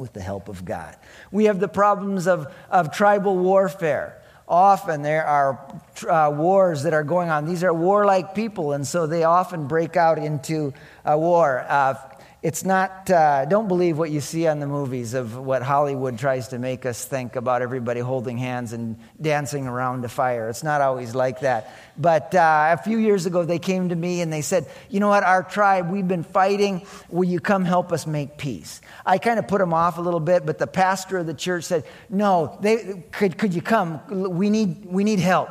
with 0.01 0.15
the 0.15 0.21
help 0.21 0.49
of 0.49 0.65
God. 0.65 0.97
We 1.31 1.45
have 1.45 1.61
the 1.61 1.69
problems 1.69 2.27
of, 2.27 2.53
of 2.71 2.91
tribal 2.91 3.37
warfare. 3.37 4.21
Often 4.49 5.03
there 5.03 5.25
are 5.25 5.61
uh, 6.09 6.33
wars 6.35 6.83
that 6.83 6.95
are 6.95 7.05
going 7.05 7.29
on. 7.29 7.47
These 7.47 7.63
are 7.63 7.73
warlike 7.73 8.35
people, 8.35 8.73
and 8.73 8.85
so 8.85 9.07
they 9.07 9.23
often 9.23 9.69
break 9.69 9.97
out 9.97 10.19
into 10.19 10.73
a 11.05 11.17
war. 11.17 11.65
Uh, 11.69 11.95
it's 12.43 12.65
not, 12.65 13.11
uh, 13.11 13.45
don't 13.45 13.69
believe 13.69 13.99
what 13.99 14.11
you 14.11 14.23
see 14.23 14.47
on 14.47 14.61
the 14.61 14.67
movies 14.67 15.13
of 15.13 15.37
what 15.37 15.63
Hollywood 15.63 16.19
tries 16.19 16.49
to 16.49 16.59
make 16.59 16.87
us 16.87 17.05
think 17.05 17.37
about 17.37 17.61
everybody 17.61 18.01
holding 18.01 18.39
hands 18.39 18.73
and 18.73 18.99
dancing 19.21 19.67
around 19.67 20.03
a 20.07 20.09
fire. 20.09 20.49
It's 20.49 20.63
not 20.63 20.81
always 20.81 21.15
like 21.15 21.41
that. 21.41 21.71
But 21.99 22.35
uh, 22.35 22.77
a 22.79 22.83
few 22.83 22.97
years 22.97 23.27
ago, 23.27 23.45
they 23.45 23.59
came 23.59 23.91
to 23.91 23.95
me 23.95 24.23
and 24.23 24.33
they 24.33 24.41
said, 24.41 24.67
You 24.89 25.01
know 25.01 25.09
what, 25.09 25.23
our 25.23 25.43
tribe, 25.43 25.91
we've 25.91 26.09
been 26.09 26.23
fighting. 26.23 26.87
Will 27.11 27.29
you 27.29 27.41
come 27.41 27.67
help 27.67 27.93
us 27.93 28.07
make 28.07 28.39
peace? 28.39 28.81
I 29.05 29.19
kind 29.19 29.39
of 29.39 29.47
put 29.47 29.59
them 29.59 29.75
off 29.75 29.99
a 29.99 30.01
little 30.01 30.19
bit, 30.19 30.47
but 30.47 30.57
the 30.57 30.67
pastor 30.67 31.19
of 31.19 31.27
the 31.27 31.35
church 31.35 31.65
said, 31.65 31.85
No, 32.09 32.57
they, 32.63 33.05
could, 33.13 33.37
could 33.37 33.53
you 33.53 33.61
come? 33.61 34.01
We 34.09 34.49
need, 34.49 34.87
we 34.87 35.05
need 35.05 35.19
help. 35.19 35.51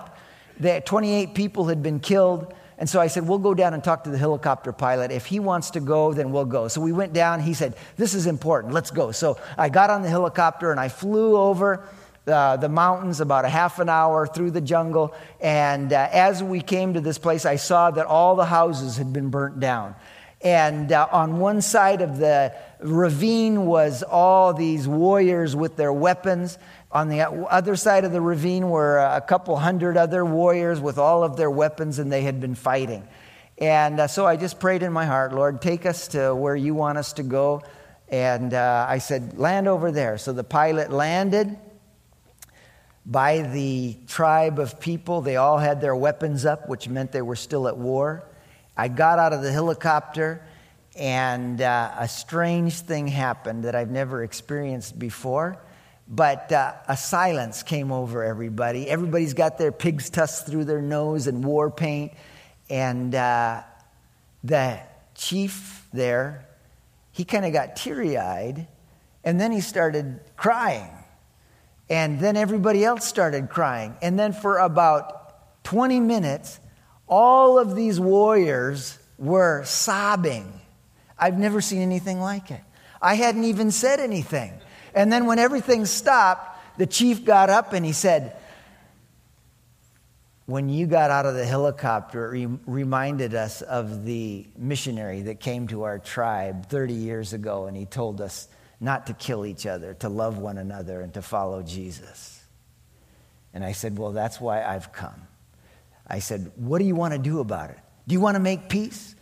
The 0.59 0.81
28 0.83 1.35
people 1.35 1.67
had 1.67 1.83
been 1.83 1.99
killed. 1.99 2.51
And 2.79 2.89
so 2.89 3.01
I 3.01 3.07
said, 3.07 3.27
We'll 3.27 3.37
go 3.37 3.53
down 3.53 3.73
and 3.73 3.83
talk 3.83 4.05
to 4.05 4.09
the 4.09 4.17
helicopter 4.17 4.71
pilot. 4.71 5.11
If 5.11 5.25
he 5.25 5.39
wants 5.39 5.71
to 5.71 5.81
go, 5.81 6.13
then 6.13 6.31
we'll 6.31 6.45
go. 6.45 6.69
So 6.69 6.81
we 6.81 6.93
went 6.93 7.13
down. 7.13 7.41
He 7.41 7.53
said, 7.53 7.75
This 7.97 8.13
is 8.15 8.25
important. 8.25 8.73
Let's 8.73 8.89
go. 8.89 9.11
So 9.11 9.37
I 9.57 9.69
got 9.69 9.89
on 9.89 10.01
the 10.01 10.09
helicopter 10.09 10.71
and 10.71 10.79
I 10.79 10.87
flew 10.87 11.37
over. 11.37 11.83
Uh, 12.27 12.57
the 12.57 12.69
mountains 12.69 13.21
about 13.21 13.43
a 13.43 13.49
half 13.49 13.79
an 13.79 13.89
hour 13.89 14.27
through 14.27 14.51
the 14.51 14.61
jungle. 14.61 15.15
And 15.41 15.91
uh, 15.91 16.09
as 16.11 16.43
we 16.43 16.61
came 16.61 16.93
to 16.93 17.01
this 17.01 17.17
place, 17.17 17.43
I 17.43 17.55
saw 17.55 17.89
that 17.89 18.05
all 18.05 18.35
the 18.35 18.45
houses 18.45 18.97
had 18.97 19.11
been 19.11 19.29
burnt 19.29 19.59
down. 19.59 19.95
And 20.41 20.91
uh, 20.91 21.07
on 21.11 21.39
one 21.39 21.61
side 21.61 22.01
of 22.01 22.17
the 22.17 22.53
ravine 22.79 23.65
was 23.65 24.03
all 24.03 24.53
these 24.53 24.87
warriors 24.87 25.55
with 25.55 25.75
their 25.75 25.91
weapons. 25.91 26.59
On 26.91 27.07
the 27.07 27.21
other 27.21 27.75
side 27.75 28.03
of 28.03 28.11
the 28.11 28.21
ravine 28.21 28.69
were 28.69 28.97
a 28.97 29.21
couple 29.21 29.55
hundred 29.57 29.95
other 29.95 30.25
warriors 30.25 30.79
with 30.79 30.97
all 30.97 31.23
of 31.23 31.37
their 31.37 31.51
weapons, 31.51 31.99
and 31.99 32.11
they 32.11 32.23
had 32.23 32.41
been 32.41 32.55
fighting. 32.55 33.07
And 33.59 33.99
uh, 33.99 34.07
so 34.07 34.25
I 34.25 34.37
just 34.37 34.59
prayed 34.59 34.81
in 34.81 34.91
my 34.91 35.05
heart, 35.05 35.33
Lord, 35.33 35.61
take 35.61 35.85
us 35.85 36.07
to 36.09 36.33
where 36.33 36.55
you 36.55 36.73
want 36.73 36.97
us 36.97 37.13
to 37.13 37.23
go. 37.23 37.61
And 38.07 38.55
uh, 38.55 38.87
I 38.89 38.97
said, 38.97 39.37
land 39.37 39.67
over 39.67 39.91
there. 39.91 40.17
So 40.17 40.33
the 40.33 40.43
pilot 40.43 40.91
landed 40.91 41.59
by 43.05 43.41
the 43.41 43.97
tribe 44.07 44.57
of 44.57 44.79
people. 44.79 45.21
They 45.21 45.35
all 45.35 45.59
had 45.59 45.81
their 45.81 45.95
weapons 45.95 46.43
up, 46.43 46.69
which 46.69 46.87
meant 46.89 47.11
they 47.11 47.21
were 47.21 47.35
still 47.35 47.67
at 47.67 47.77
war. 47.77 48.23
I 48.75 48.87
got 48.87 49.19
out 49.19 49.33
of 49.33 49.43
the 49.43 49.51
helicopter, 49.51 50.41
and 50.95 51.61
uh, 51.61 51.91
a 51.99 52.07
strange 52.07 52.79
thing 52.79 53.07
happened 53.07 53.65
that 53.65 53.75
I've 53.75 53.91
never 53.91 54.23
experienced 54.23 54.97
before. 54.97 55.61
But 56.09 56.51
uh, 56.51 56.73
a 56.87 56.97
silence 56.97 57.61
came 57.61 57.91
over 57.91 58.23
everybody. 58.23 58.89
Everybody's 58.89 59.35
got 59.35 59.59
their 59.59 59.71
pig's 59.71 60.09
tusks 60.09 60.49
through 60.49 60.65
their 60.65 60.81
nose 60.81 61.27
and 61.27 61.45
war 61.45 61.69
paint. 61.69 62.13
And 62.67 63.13
uh, 63.13 63.61
the 64.43 64.79
chief 65.13 65.85
there, 65.93 66.47
he 67.11 67.25
kind 67.25 67.45
of 67.45 67.53
got 67.53 67.75
teary 67.75 68.17
eyed, 68.17 68.67
and 69.23 69.39
then 69.39 69.51
he 69.51 69.61
started 69.61 70.19
crying. 70.35 70.89
And 71.89 72.19
then 72.19 72.37
everybody 72.37 72.83
else 72.83 73.05
started 73.05 73.49
crying. 73.49 73.95
And 74.01 74.17
then 74.17 74.33
for 74.33 74.57
about 74.57 75.63
20 75.63 75.99
minutes, 75.99 76.59
all 77.07 77.59
of 77.59 77.75
these 77.75 77.99
warriors 77.99 78.97
were 79.17 79.63
sobbing. 79.65 80.59
I've 81.17 81.37
never 81.37 81.61
seen 81.61 81.81
anything 81.81 82.19
like 82.19 82.51
it. 82.51 82.61
I 83.01 83.15
hadn't 83.15 83.43
even 83.43 83.71
said 83.71 83.99
anything. 83.99 84.53
And 84.99 85.09
then 85.09 85.27
when 85.27 85.39
everything 85.39 85.85
stopped, 85.85 86.77
the 86.77 86.85
chief 86.85 87.23
got 87.23 87.49
up 87.49 87.71
and 87.71 87.85
he 87.85 87.93
said, 87.93 88.35
When 90.45 90.67
you 90.67 90.87
got 90.87 91.09
out 91.09 91.25
of 91.25 91.35
the 91.35 91.45
helicopter, 91.45 92.35
it 92.35 92.49
reminded 92.65 93.33
us 93.33 93.61
of 93.61 94.03
the 94.03 94.45
missionary 94.57 95.21
that 95.21 95.39
came 95.39 95.69
to 95.69 95.83
our 95.83 95.99
tribe 95.99 96.67
30 96.67 96.95
years 96.95 97.31
ago, 97.31 97.67
and 97.67 97.77
he 97.77 97.85
told 97.85 98.19
us 98.19 98.49
not 98.81 99.07
to 99.07 99.13
kill 99.13 99.45
each 99.45 99.65
other, 99.65 99.93
to 99.93 100.09
love 100.09 100.37
one 100.37 100.57
another, 100.57 100.99
and 100.99 101.13
to 101.13 101.21
follow 101.21 101.63
Jesus. 101.63 102.43
And 103.53 103.63
I 103.63 103.71
said, 103.71 103.97
Well, 103.97 104.11
that's 104.11 104.41
why 104.41 104.65
I've 104.65 104.91
come. 104.91 105.27
I 106.05 106.19
said, 106.19 106.51
What 106.57 106.79
do 106.79 106.83
you 106.83 106.95
want 106.95 107.13
to 107.13 107.19
do 107.19 107.39
about 107.39 107.69
it? 107.69 107.79
Do 108.05 108.11
you 108.11 108.19
want 108.19 108.35
to 108.35 108.41
make 108.41 108.67
peace? 108.67 109.15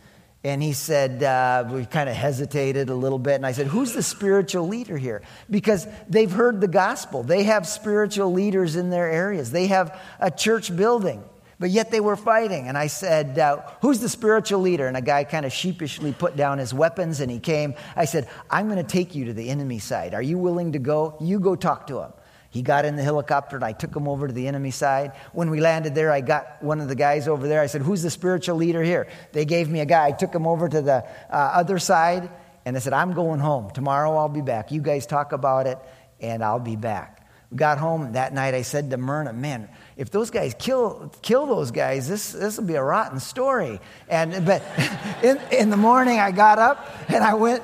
And 0.48 0.62
he 0.62 0.72
said, 0.72 1.22
uh, 1.22 1.68
we 1.70 1.84
kind 1.84 2.08
of 2.08 2.16
hesitated 2.16 2.88
a 2.88 2.94
little 2.94 3.18
bit. 3.18 3.34
And 3.34 3.44
I 3.44 3.52
said, 3.52 3.66
Who's 3.66 3.92
the 3.92 4.02
spiritual 4.02 4.66
leader 4.66 4.96
here? 4.96 5.22
Because 5.50 5.86
they've 6.08 6.30
heard 6.30 6.60
the 6.60 6.68
gospel. 6.68 7.22
They 7.22 7.44
have 7.44 7.66
spiritual 7.66 8.32
leaders 8.32 8.74
in 8.74 8.88
their 8.88 9.10
areas, 9.10 9.50
they 9.50 9.66
have 9.66 10.00
a 10.18 10.30
church 10.30 10.74
building, 10.74 11.22
but 11.58 11.68
yet 11.68 11.90
they 11.90 12.00
were 12.00 12.16
fighting. 12.16 12.66
And 12.66 12.78
I 12.78 12.86
said, 12.86 13.38
uh, 13.38 13.60
Who's 13.82 14.00
the 14.00 14.08
spiritual 14.08 14.60
leader? 14.60 14.86
And 14.86 14.96
a 14.96 15.02
guy 15.02 15.24
kind 15.24 15.44
of 15.44 15.52
sheepishly 15.52 16.12
put 16.12 16.34
down 16.34 16.58
his 16.58 16.72
weapons 16.72 17.20
and 17.20 17.30
he 17.30 17.40
came. 17.40 17.74
I 17.94 18.06
said, 18.06 18.26
I'm 18.50 18.68
going 18.68 18.78
to 18.78 18.90
take 18.90 19.14
you 19.14 19.26
to 19.26 19.34
the 19.34 19.50
enemy 19.50 19.78
side. 19.78 20.14
Are 20.14 20.22
you 20.22 20.38
willing 20.38 20.72
to 20.72 20.78
go? 20.78 21.16
You 21.20 21.40
go 21.40 21.56
talk 21.56 21.88
to 21.88 22.00
him. 22.00 22.12
He 22.50 22.62
got 22.62 22.84
in 22.84 22.96
the 22.96 23.02
helicopter 23.02 23.56
and 23.56 23.64
I 23.64 23.72
took 23.72 23.94
him 23.94 24.08
over 24.08 24.26
to 24.26 24.32
the 24.32 24.48
enemy 24.48 24.70
side. 24.70 25.12
When 25.32 25.50
we 25.50 25.60
landed 25.60 25.94
there, 25.94 26.10
I 26.10 26.22
got 26.22 26.62
one 26.62 26.80
of 26.80 26.88
the 26.88 26.94
guys 26.94 27.28
over 27.28 27.46
there. 27.46 27.60
I 27.60 27.66
said, 27.66 27.82
Who's 27.82 28.02
the 28.02 28.10
spiritual 28.10 28.56
leader 28.56 28.82
here? 28.82 29.06
They 29.32 29.44
gave 29.44 29.68
me 29.68 29.80
a 29.80 29.86
guy. 29.86 30.06
I 30.06 30.12
took 30.12 30.34
him 30.34 30.46
over 30.46 30.68
to 30.68 30.80
the 30.80 31.04
uh, 31.30 31.32
other 31.32 31.78
side 31.78 32.30
and 32.64 32.76
I 32.76 32.80
said, 32.80 32.94
I'm 32.94 33.12
going 33.12 33.40
home. 33.40 33.70
Tomorrow 33.70 34.16
I'll 34.16 34.30
be 34.30 34.40
back. 34.40 34.72
You 34.72 34.80
guys 34.80 35.06
talk 35.06 35.32
about 35.32 35.66
it 35.66 35.78
and 36.20 36.42
I'll 36.42 36.58
be 36.58 36.76
back. 36.76 37.26
We 37.50 37.58
got 37.58 37.78
home 37.78 38.12
that 38.12 38.32
night. 38.32 38.54
I 38.54 38.62
said 38.62 38.90
to 38.90 38.96
Myrna, 38.96 39.34
Man, 39.34 39.68
if 39.96 40.10
those 40.10 40.30
guys 40.30 40.54
kill, 40.58 41.12
kill 41.20 41.46
those 41.46 41.70
guys, 41.70 42.08
this, 42.08 42.32
this 42.32 42.56
will 42.56 42.66
be 42.66 42.74
a 42.76 42.82
rotten 42.82 43.20
story. 43.20 43.78
And, 44.08 44.46
but 44.46 44.62
in, 45.22 45.38
in 45.52 45.70
the 45.70 45.76
morning, 45.76 46.18
I 46.18 46.30
got 46.30 46.58
up 46.58 46.88
and 47.08 47.22
I 47.22 47.34
went, 47.34 47.62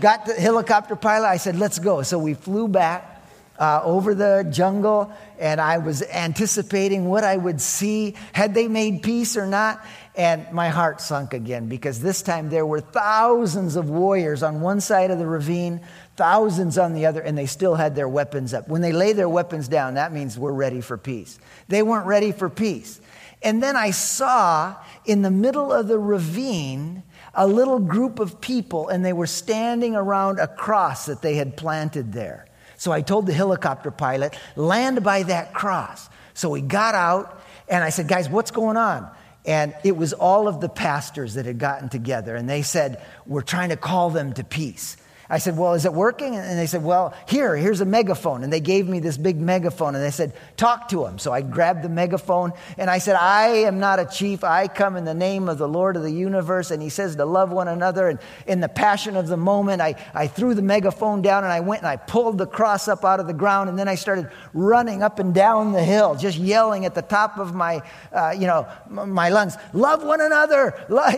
got 0.00 0.24
the 0.24 0.32
helicopter 0.34 0.96
pilot. 0.96 1.26
I 1.26 1.36
said, 1.36 1.56
Let's 1.56 1.78
go. 1.78 2.02
So 2.02 2.18
we 2.18 2.32
flew 2.32 2.68
back 2.68 3.13
uh, 3.58 3.80
over 3.84 4.14
the 4.14 4.46
jungle, 4.50 5.12
and 5.38 5.60
I 5.60 5.78
was 5.78 6.02
anticipating 6.02 7.08
what 7.08 7.24
I 7.24 7.36
would 7.36 7.60
see. 7.60 8.14
Had 8.32 8.54
they 8.54 8.68
made 8.68 9.02
peace 9.02 9.36
or 9.36 9.46
not? 9.46 9.84
And 10.16 10.50
my 10.52 10.68
heart 10.68 11.00
sunk 11.00 11.34
again 11.34 11.68
because 11.68 12.00
this 12.00 12.22
time 12.22 12.48
there 12.48 12.66
were 12.66 12.80
thousands 12.80 13.76
of 13.76 13.90
warriors 13.90 14.42
on 14.42 14.60
one 14.60 14.80
side 14.80 15.10
of 15.10 15.18
the 15.18 15.26
ravine, 15.26 15.80
thousands 16.16 16.78
on 16.78 16.92
the 16.92 17.06
other, 17.06 17.20
and 17.20 17.36
they 17.36 17.46
still 17.46 17.74
had 17.74 17.96
their 17.96 18.08
weapons 18.08 18.54
up. 18.54 18.68
When 18.68 18.80
they 18.80 18.92
lay 18.92 19.12
their 19.12 19.28
weapons 19.28 19.66
down, 19.66 19.94
that 19.94 20.12
means 20.12 20.38
we're 20.38 20.52
ready 20.52 20.80
for 20.80 20.96
peace. 20.96 21.38
They 21.68 21.82
weren't 21.82 22.06
ready 22.06 22.32
for 22.32 22.48
peace. 22.48 23.00
And 23.42 23.62
then 23.62 23.76
I 23.76 23.90
saw 23.90 24.76
in 25.04 25.22
the 25.22 25.30
middle 25.30 25.72
of 25.72 25.86
the 25.88 25.98
ravine 25.98 27.02
a 27.34 27.46
little 27.46 27.78
group 27.78 28.20
of 28.20 28.40
people, 28.40 28.88
and 28.88 29.04
they 29.04 29.12
were 29.12 29.26
standing 29.26 29.94
around 29.94 30.38
a 30.38 30.46
cross 30.46 31.06
that 31.06 31.22
they 31.22 31.34
had 31.34 31.56
planted 31.56 32.12
there. 32.12 32.46
So 32.84 32.92
I 32.92 33.00
told 33.00 33.24
the 33.24 33.32
helicopter 33.32 33.90
pilot, 33.90 34.38
land 34.56 35.02
by 35.02 35.22
that 35.22 35.54
cross. 35.54 36.10
So 36.34 36.50
we 36.50 36.60
got 36.60 36.94
out, 36.94 37.42
and 37.66 37.82
I 37.82 37.88
said, 37.88 38.08
guys, 38.08 38.28
what's 38.28 38.50
going 38.50 38.76
on? 38.76 39.08
And 39.46 39.74
it 39.84 39.96
was 39.96 40.12
all 40.12 40.48
of 40.48 40.60
the 40.60 40.68
pastors 40.68 41.32
that 41.32 41.46
had 41.46 41.58
gotten 41.58 41.88
together, 41.88 42.36
and 42.36 42.46
they 42.46 42.60
said, 42.60 43.02
We're 43.24 43.40
trying 43.40 43.70
to 43.70 43.78
call 43.78 44.10
them 44.10 44.34
to 44.34 44.44
peace. 44.44 44.98
I 45.28 45.38
said, 45.38 45.56
Well, 45.56 45.74
is 45.74 45.84
it 45.84 45.92
working? 45.92 46.36
And 46.36 46.58
they 46.58 46.66
said, 46.66 46.82
Well, 46.82 47.14
here, 47.28 47.56
here's 47.56 47.80
a 47.80 47.84
megaphone. 47.84 48.44
And 48.44 48.52
they 48.52 48.60
gave 48.60 48.88
me 48.88 49.00
this 49.00 49.16
big 49.16 49.40
megaphone 49.40 49.94
and 49.94 50.04
they 50.04 50.10
said, 50.10 50.32
Talk 50.56 50.88
to 50.88 51.04
him. 51.04 51.18
So 51.18 51.32
I 51.32 51.42
grabbed 51.42 51.82
the 51.82 51.88
megaphone 51.88 52.52
and 52.78 52.90
I 52.90 52.98
said, 52.98 53.16
I 53.16 53.48
am 53.48 53.78
not 53.78 53.98
a 53.98 54.06
chief. 54.06 54.44
I 54.44 54.68
come 54.68 54.96
in 54.96 55.04
the 55.04 55.14
name 55.14 55.48
of 55.48 55.58
the 55.58 55.68
Lord 55.68 55.96
of 55.96 56.02
the 56.02 56.12
universe. 56.12 56.70
And 56.70 56.82
he 56.82 56.88
says 56.88 57.16
to 57.16 57.24
love 57.24 57.52
one 57.52 57.68
another. 57.68 58.08
And 58.08 58.18
in 58.46 58.60
the 58.60 58.68
passion 58.68 59.16
of 59.16 59.28
the 59.28 59.36
moment, 59.36 59.82
I, 59.82 59.94
I 60.14 60.26
threw 60.26 60.54
the 60.54 60.62
megaphone 60.62 61.22
down 61.22 61.44
and 61.44 61.52
I 61.52 61.60
went 61.60 61.82
and 61.82 61.88
I 61.88 61.96
pulled 61.96 62.38
the 62.38 62.46
cross 62.46 62.88
up 62.88 63.04
out 63.04 63.20
of 63.20 63.26
the 63.26 63.34
ground. 63.34 63.68
And 63.68 63.78
then 63.78 63.88
I 63.88 63.94
started 63.94 64.30
running 64.52 65.02
up 65.02 65.18
and 65.18 65.34
down 65.34 65.72
the 65.72 65.84
hill, 65.84 66.14
just 66.14 66.38
yelling 66.38 66.84
at 66.84 66.94
the 66.94 67.02
top 67.02 67.38
of 67.38 67.54
my, 67.54 67.82
uh, 68.12 68.34
you 68.36 68.46
know, 68.46 68.66
my 68.88 69.28
lungs, 69.28 69.56
Love 69.72 70.04
one 70.04 70.20
another, 70.20 70.74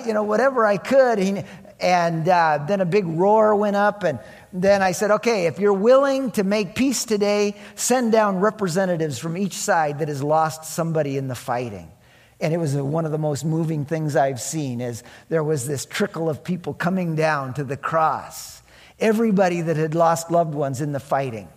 you 0.06 0.14
know, 0.14 0.22
whatever 0.22 0.64
I 0.64 0.76
could. 0.76 1.44
Uh, 1.80 2.64
then 2.66 2.80
a 2.80 2.86
big 2.86 3.06
roar 3.06 3.54
went 3.54 3.76
up. 3.76 4.02
And 4.02 4.18
then 4.52 4.82
I 4.82 4.92
said, 4.92 5.10
okay, 5.10 5.46
if 5.46 5.58
you're 5.58 5.72
willing 5.72 6.30
to 6.32 6.44
make 6.44 6.74
peace 6.74 7.04
today, 7.04 7.56
send 7.74 8.12
down 8.12 8.40
representatives 8.40 9.18
from 9.18 9.36
each 9.36 9.54
side 9.54 9.98
that 9.98 10.08
has 10.08 10.22
lost 10.22 10.64
somebody 10.64 11.16
in 11.16 11.28
the 11.28 11.34
fighting. 11.34 11.90
And 12.40 12.52
it 12.52 12.58
was 12.58 12.74
one 12.74 13.06
of 13.06 13.12
the 13.12 13.18
most 13.18 13.44
moving 13.44 13.84
things 13.84 14.14
I've 14.14 14.40
seen 14.40 14.80
as 14.80 15.02
there 15.28 15.42
was 15.42 15.66
this 15.66 15.86
trickle 15.86 16.28
of 16.28 16.44
people 16.44 16.74
coming 16.74 17.16
down 17.16 17.54
to 17.54 17.64
the 17.64 17.76
cross. 17.76 18.62
Everybody 18.98 19.62
that 19.62 19.76
had 19.76 19.94
lost 19.94 20.30
loved 20.30 20.54
ones 20.54 20.80
in 20.80 20.92
the 20.92 21.00
fighting. 21.00 21.48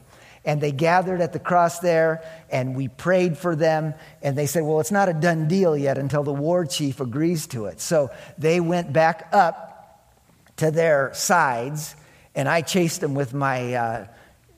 And 0.46 0.62
they 0.62 0.72
gathered 0.72 1.20
at 1.20 1.34
the 1.34 1.40
cross 1.40 1.80
there, 1.80 2.24
and 2.50 2.74
we 2.74 2.88
prayed 2.88 3.38
for 3.38 3.58
them. 3.58 3.94
And 4.22 4.38
they 4.38 4.46
said, 4.46 4.64
Well, 4.64 4.80
it's 4.80 4.92
not 4.92 5.10
a 5.10 5.14
done 5.14 5.50
deal 5.50 5.78
yet 5.78 5.98
until 5.98 6.24
the 6.24 6.34
war 6.34 6.66
chief 6.66 7.02
agrees 7.02 7.46
to 7.48 7.66
it. 7.66 7.82
So 7.82 8.10
they 8.38 8.62
went 8.62 8.94
back 8.94 9.28
up 9.34 9.69
to 10.60 10.72
their 10.72 11.12
sides, 11.14 11.96
and 12.36 12.50
I 12.50 12.62
chased 12.62 13.00
them 13.00 13.16
with 13.16 13.34
my 13.34 13.74
uh, 13.74 14.08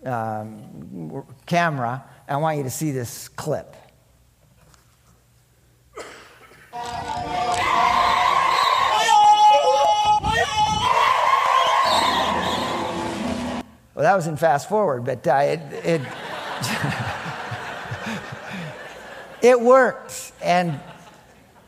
um, 0.04 1.24
camera. 1.46 2.04
I 2.28 2.38
want 2.38 2.58
you 2.58 2.64
to 2.64 2.72
see 2.72 2.90
this 2.90 3.28
clip. 3.30 3.76
Well, 13.94 14.10
that 14.10 14.16
was 14.16 14.26
in 14.26 14.38
fast 14.38 14.70
forward, 14.70 15.06
but 15.06 15.28
uh, 15.28 15.36
it, 15.44 15.60
it, 15.86 16.02
it 19.52 19.62
worked. 19.62 20.32
And 20.42 20.80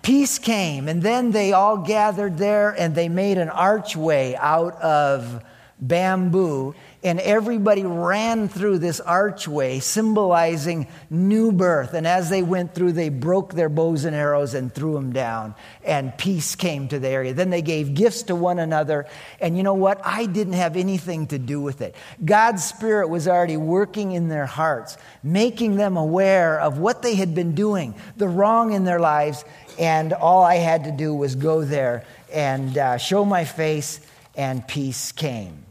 peace 0.03 0.37
came, 0.37 0.87
and 0.87 1.01
then 1.01 1.31
they 1.31 1.53
all 1.53 1.77
gathered 1.77 2.37
there 2.37 2.69
and 2.69 2.93
they 2.93 3.09
made 3.09 3.39
an 3.39 3.49
archway 3.49 4.35
out 4.35 4.75
of 4.81 5.43
bamboo, 5.79 6.75
and 7.03 7.19
everybody 7.19 7.83
ran 7.83 8.47
through 8.47 8.77
this 8.77 9.01
archway 9.01 9.79
symbolizing 9.79 10.87
new 11.09 11.51
birth. 11.51 11.93
And 11.93 12.07
as 12.07 12.29
they 12.29 12.41
went 12.41 12.73
through, 12.73 12.93
they 12.93 13.09
broke 13.09 13.53
their 13.53 13.67
bows 13.67 14.05
and 14.05 14.15
arrows 14.15 14.53
and 14.53 14.73
threw 14.73 14.93
them 14.93 15.11
down, 15.11 15.55
and 15.83 16.17
peace 16.17 16.55
came 16.55 16.87
to 16.87 16.99
the 16.99 17.09
area. 17.09 17.33
Then 17.33 17.49
they 17.49 17.61
gave 17.61 17.93
gifts 17.93 18.23
to 18.23 18.35
one 18.35 18.59
another. 18.59 19.05
And 19.41 19.57
you 19.57 19.63
know 19.63 19.73
what? 19.73 19.99
I 20.05 20.25
didn't 20.25 20.53
have 20.53 20.77
anything 20.77 21.27
to 21.27 21.39
do 21.39 21.59
with 21.59 21.81
it. 21.81 21.95
God's 22.23 22.63
Spirit 22.63 23.09
was 23.09 23.27
already 23.27 23.57
working 23.57 24.13
in 24.13 24.29
their 24.29 24.45
hearts, 24.45 24.95
making 25.21 25.75
them 25.75 25.97
aware 25.97 26.57
of 26.57 26.77
what 26.77 27.01
they 27.01 27.15
had 27.15 27.35
been 27.35 27.53
doing, 27.53 27.95
the 28.15 28.29
wrong 28.29 28.71
in 28.71 28.85
their 28.85 29.01
lives, 29.01 29.43
and 29.77 30.13
all 30.13 30.43
I 30.43 30.55
had 30.55 30.85
to 30.85 30.91
do 30.91 31.13
was 31.13 31.35
go 31.35 31.63
there 31.63 32.05
and 32.31 32.77
uh, 32.77 32.97
show 32.97 33.25
my 33.25 33.45
face, 33.45 33.99
and 34.35 34.67
peace 34.67 35.11
came. 35.11 35.63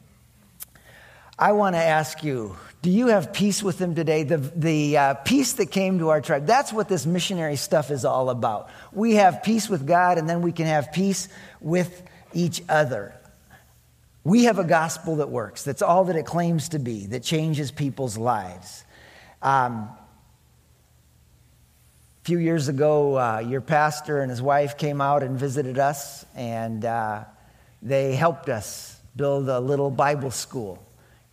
I 1.38 1.53
want 1.53 1.75
to 1.75 1.83
ask 1.83 2.23
you 2.23 2.57
do 2.83 2.91
you 2.91 3.07
have 3.07 3.33
peace 3.33 3.62
with 3.62 3.79
them 3.79 3.95
today? 3.95 4.25
The, 4.25 4.38
the 4.38 4.97
uh, 4.99 5.15
peace 5.15 5.53
that 5.55 5.67
came 5.67 6.01
to 6.01 6.09
our 6.09 6.21
tribe, 6.21 6.47
that's 6.47 6.73
what 6.73 6.88
this 6.88 7.07
missionary 7.07 7.55
stuff 7.55 7.93
is 7.93 8.05
all 8.05 8.29
about. 8.29 8.71
We 8.93 9.15
have 9.15 9.45
peace 9.45 9.69
with 9.69 9.87
God, 9.87 10.19
and 10.19 10.29
then 10.29 10.43
we 10.43 10.51
can 10.51 10.67
have 10.67 10.93
peace 10.93 11.29
with 11.61 12.03
each 12.33 12.61
other. 12.69 13.15
We 14.25 14.45
have 14.45 14.59
a 14.59 14.65
gospel 14.65 15.17
that 15.17 15.31
works. 15.31 15.62
That's 15.62 15.81
all 15.81 16.05
that 16.07 16.17
it 16.17 16.27
claims 16.27 16.71
to 16.71 16.81
be, 16.81 17.07
that 17.07 17.23
changes 17.23 17.71
people's 17.71 18.19
lives. 18.19 18.85
Um, 19.43 19.88
a 22.23 22.25
few 22.25 22.39
years 22.39 22.69
ago, 22.69 23.19
uh, 23.19 23.41
your 23.41 23.61
pastor 23.61 24.21
and 24.21 24.31
his 24.31 24.41
wife 24.41 24.79
came 24.79 25.01
out 25.01 25.25
and 25.25 25.37
visited 25.37 25.77
us, 25.77 26.25
and 26.37 26.85
uh, 26.85 27.25
they 27.83 28.15
helped 28.15 28.49
us 28.49 28.97
build 29.17 29.49
a 29.49 29.59
little 29.59 29.91
Bible 29.91 30.31
school. 30.31 30.81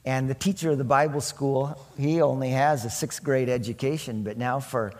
And 0.04 0.28
the 0.28 0.34
teacher 0.34 0.72
of 0.72 0.80
the 0.80 0.84
Bible 0.84 1.22
school, 1.22 1.80
he 1.96 2.24
only 2.24 2.50
has 2.50 2.86
a 2.86 2.90
sixth 2.90 3.24
grade 3.24 3.50
education, 3.50 4.24
but 4.24 4.36
now 4.36 4.60
for 4.60 4.92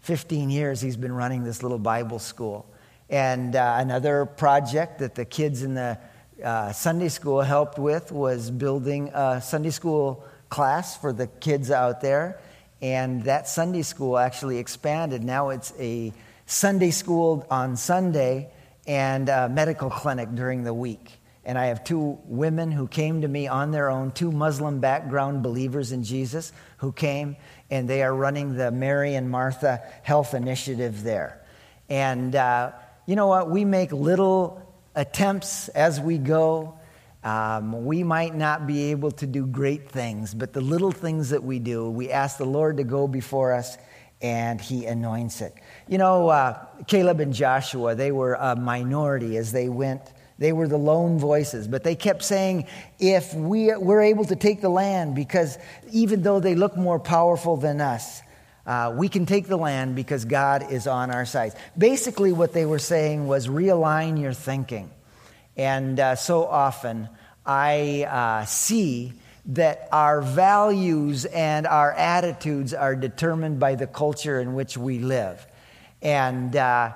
15 0.00 0.48
years 0.48 0.80
he's 0.80 0.96
been 0.96 1.12
running 1.12 1.44
this 1.44 1.62
little 1.62 1.78
Bible 1.78 2.20
school. 2.20 2.64
And 3.10 3.54
uh, 3.54 3.76
another 3.80 4.24
project 4.24 5.00
that 5.00 5.14
the 5.14 5.26
kids 5.26 5.62
in 5.62 5.74
the 5.74 5.98
uh, 6.42 6.72
Sunday 6.72 7.10
school 7.10 7.42
helped 7.42 7.78
with 7.78 8.10
was 8.12 8.50
building 8.50 9.10
a 9.12 9.42
Sunday 9.42 9.70
school 9.70 10.24
class 10.48 10.96
for 10.96 11.12
the 11.12 11.26
kids 11.26 11.70
out 11.70 12.00
there. 12.00 12.40
And 12.84 13.24
that 13.24 13.48
Sunday 13.48 13.80
school 13.80 14.18
actually 14.18 14.58
expanded. 14.58 15.24
Now 15.24 15.48
it's 15.48 15.72
a 15.78 16.12
Sunday 16.44 16.90
school 16.90 17.46
on 17.50 17.76
Sunday 17.76 18.50
and 18.86 19.28
a 19.30 19.48
medical 19.48 19.88
clinic 19.88 20.28
during 20.34 20.64
the 20.64 20.74
week 20.74 21.18
and 21.44 21.58
I 21.58 21.66
have 21.66 21.84
two 21.84 22.18
women 22.24 22.72
who 22.72 22.88
came 22.88 23.20
to 23.20 23.28
me 23.28 23.48
on 23.48 23.70
their 23.70 23.90
own, 23.90 24.12
two 24.12 24.32
Muslim 24.32 24.80
background 24.80 25.42
believers 25.42 25.92
in 25.92 26.02
Jesus 26.02 26.52
who 26.78 26.90
came, 26.90 27.36
and 27.70 27.88
they 27.88 28.02
are 28.02 28.14
running 28.14 28.56
the 28.56 28.70
Mary 28.70 29.14
and 29.14 29.28
Martha 29.28 29.82
Health 30.02 30.32
Initiative 30.32 31.02
there. 31.02 31.42
And 31.90 32.34
uh, 32.34 32.72
you 33.06 33.14
know 33.14 33.26
what? 33.26 33.50
We 33.50 33.64
make 33.64 33.92
little 33.92 34.74
attempts 34.94 35.68
as 35.68 36.00
we 36.00 36.16
go. 36.16 36.78
Um, 37.24 37.84
we 37.84 38.04
might 38.04 38.34
not 38.34 38.66
be 38.66 38.90
able 38.90 39.10
to 39.12 39.26
do 39.26 39.46
great 39.46 39.90
things, 39.90 40.34
but 40.34 40.52
the 40.52 40.60
little 40.60 40.92
things 40.92 41.30
that 41.30 41.42
we 41.42 41.58
do, 41.58 41.90
we 41.90 42.10
ask 42.10 42.36
the 42.38 42.44
Lord 42.44 42.76
to 42.76 42.84
go 42.84 43.08
before 43.08 43.52
us 43.54 43.78
and 44.20 44.60
He 44.60 44.86
anoints 44.86 45.40
it. 45.40 45.54
You 45.88 45.98
know, 45.98 46.28
uh, 46.28 46.64
Caleb 46.86 47.20
and 47.20 47.32
Joshua, 47.32 47.94
they 47.94 48.12
were 48.12 48.34
a 48.34 48.54
minority 48.54 49.36
as 49.38 49.52
they 49.52 49.68
went 49.68 50.02
they 50.38 50.52
were 50.52 50.66
the 50.66 50.76
lone 50.76 51.18
voices, 51.18 51.68
but 51.68 51.84
they 51.84 51.94
kept 51.94 52.22
saying, 52.22 52.66
if 52.98 53.32
we, 53.34 53.74
we're 53.76 54.02
able 54.02 54.24
to 54.24 54.36
take 54.36 54.60
the 54.60 54.68
land, 54.68 55.14
because 55.14 55.58
even 55.92 56.22
though 56.22 56.40
they 56.40 56.54
look 56.54 56.76
more 56.76 56.98
powerful 56.98 57.56
than 57.56 57.80
us, 57.80 58.20
uh, 58.66 58.92
we 58.96 59.08
can 59.08 59.26
take 59.26 59.46
the 59.46 59.56
land 59.56 59.94
because 59.94 60.24
God 60.24 60.72
is 60.72 60.86
on 60.86 61.10
our 61.10 61.24
side. 61.24 61.52
Basically, 61.76 62.32
what 62.32 62.52
they 62.52 62.66
were 62.66 62.78
saying 62.78 63.26
was 63.26 63.46
realign 63.46 64.20
your 64.20 64.32
thinking. 64.32 64.90
And 65.56 65.98
uh, 66.00 66.16
so 66.16 66.44
often, 66.44 67.08
I 67.46 68.06
uh, 68.08 68.44
see 68.46 69.12
that 69.46 69.88
our 69.92 70.22
values 70.22 71.26
and 71.26 71.66
our 71.66 71.92
attitudes 71.92 72.72
are 72.72 72.96
determined 72.96 73.60
by 73.60 73.74
the 73.74 73.86
culture 73.86 74.40
in 74.40 74.54
which 74.54 74.78
we 74.78 74.98
live. 74.98 75.46
And, 76.00 76.56
uh, 76.56 76.92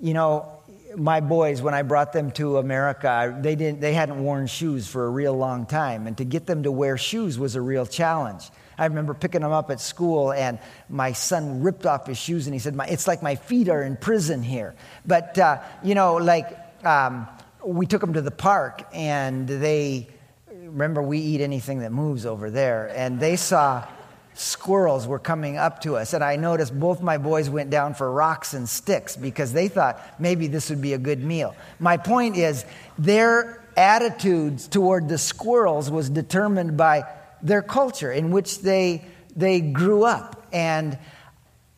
you 0.00 0.14
know, 0.14 0.52
my 0.96 1.20
boys, 1.20 1.60
when 1.60 1.74
I 1.74 1.82
brought 1.82 2.12
them 2.12 2.30
to 2.32 2.58
America, 2.58 3.36
they, 3.40 3.56
didn't, 3.56 3.80
they 3.80 3.94
hadn't 3.94 4.22
worn 4.22 4.46
shoes 4.46 4.86
for 4.86 5.06
a 5.06 5.10
real 5.10 5.36
long 5.36 5.66
time. 5.66 6.06
And 6.06 6.16
to 6.18 6.24
get 6.24 6.46
them 6.46 6.62
to 6.62 6.72
wear 6.72 6.96
shoes 6.96 7.38
was 7.38 7.56
a 7.56 7.60
real 7.60 7.84
challenge. 7.84 8.48
I 8.78 8.86
remember 8.86 9.12
picking 9.12 9.40
them 9.40 9.50
up 9.50 9.70
at 9.70 9.80
school, 9.80 10.32
and 10.32 10.60
my 10.88 11.12
son 11.12 11.62
ripped 11.62 11.84
off 11.84 12.06
his 12.06 12.16
shoes, 12.16 12.46
and 12.46 12.54
he 12.54 12.60
said, 12.60 12.78
It's 12.88 13.08
like 13.08 13.22
my 13.22 13.34
feet 13.34 13.68
are 13.68 13.82
in 13.82 13.96
prison 13.96 14.42
here. 14.42 14.76
But, 15.04 15.36
uh, 15.36 15.58
you 15.82 15.96
know, 15.96 16.14
like, 16.14 16.56
um, 16.84 17.26
we 17.64 17.86
took 17.86 18.00
them 18.00 18.12
to 18.14 18.22
the 18.22 18.30
park, 18.30 18.86
and 18.92 19.48
they, 19.48 20.08
remember, 20.50 21.02
we 21.02 21.18
eat 21.18 21.40
anything 21.40 21.80
that 21.80 21.92
moves 21.92 22.26
over 22.26 22.50
there, 22.50 22.90
and 22.94 23.18
they 23.20 23.36
saw 23.36 23.86
squirrels 24.34 25.06
were 25.06 25.18
coming 25.18 25.56
up 25.56 25.80
to 25.80 25.96
us. 25.96 26.12
And 26.12 26.22
I 26.22 26.36
noticed 26.36 26.78
both 26.78 27.02
my 27.02 27.18
boys 27.18 27.50
went 27.50 27.70
down 27.70 27.94
for 27.94 28.10
rocks 28.10 28.54
and 28.54 28.68
sticks 28.68 29.16
because 29.16 29.52
they 29.52 29.66
thought 29.66 30.00
maybe 30.20 30.46
this 30.46 30.70
would 30.70 30.80
be 30.80 30.92
a 30.92 30.98
good 30.98 31.22
meal. 31.22 31.56
My 31.80 31.96
point 31.96 32.36
is, 32.36 32.64
their 32.96 33.60
attitudes 33.76 34.68
toward 34.68 35.08
the 35.08 35.18
squirrels 35.18 35.90
was 35.90 36.08
determined 36.08 36.76
by 36.76 37.04
their 37.42 37.62
culture 37.62 38.12
in 38.12 38.30
which 38.30 38.60
they, 38.60 39.04
they 39.34 39.60
grew 39.60 40.04
up. 40.04 40.46
And 40.52 40.98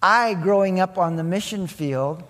I, 0.02 0.34
growing 0.34 0.80
up 0.80 0.98
on 0.98 1.16
the 1.16 1.24
mission 1.24 1.66
field, 1.66 2.22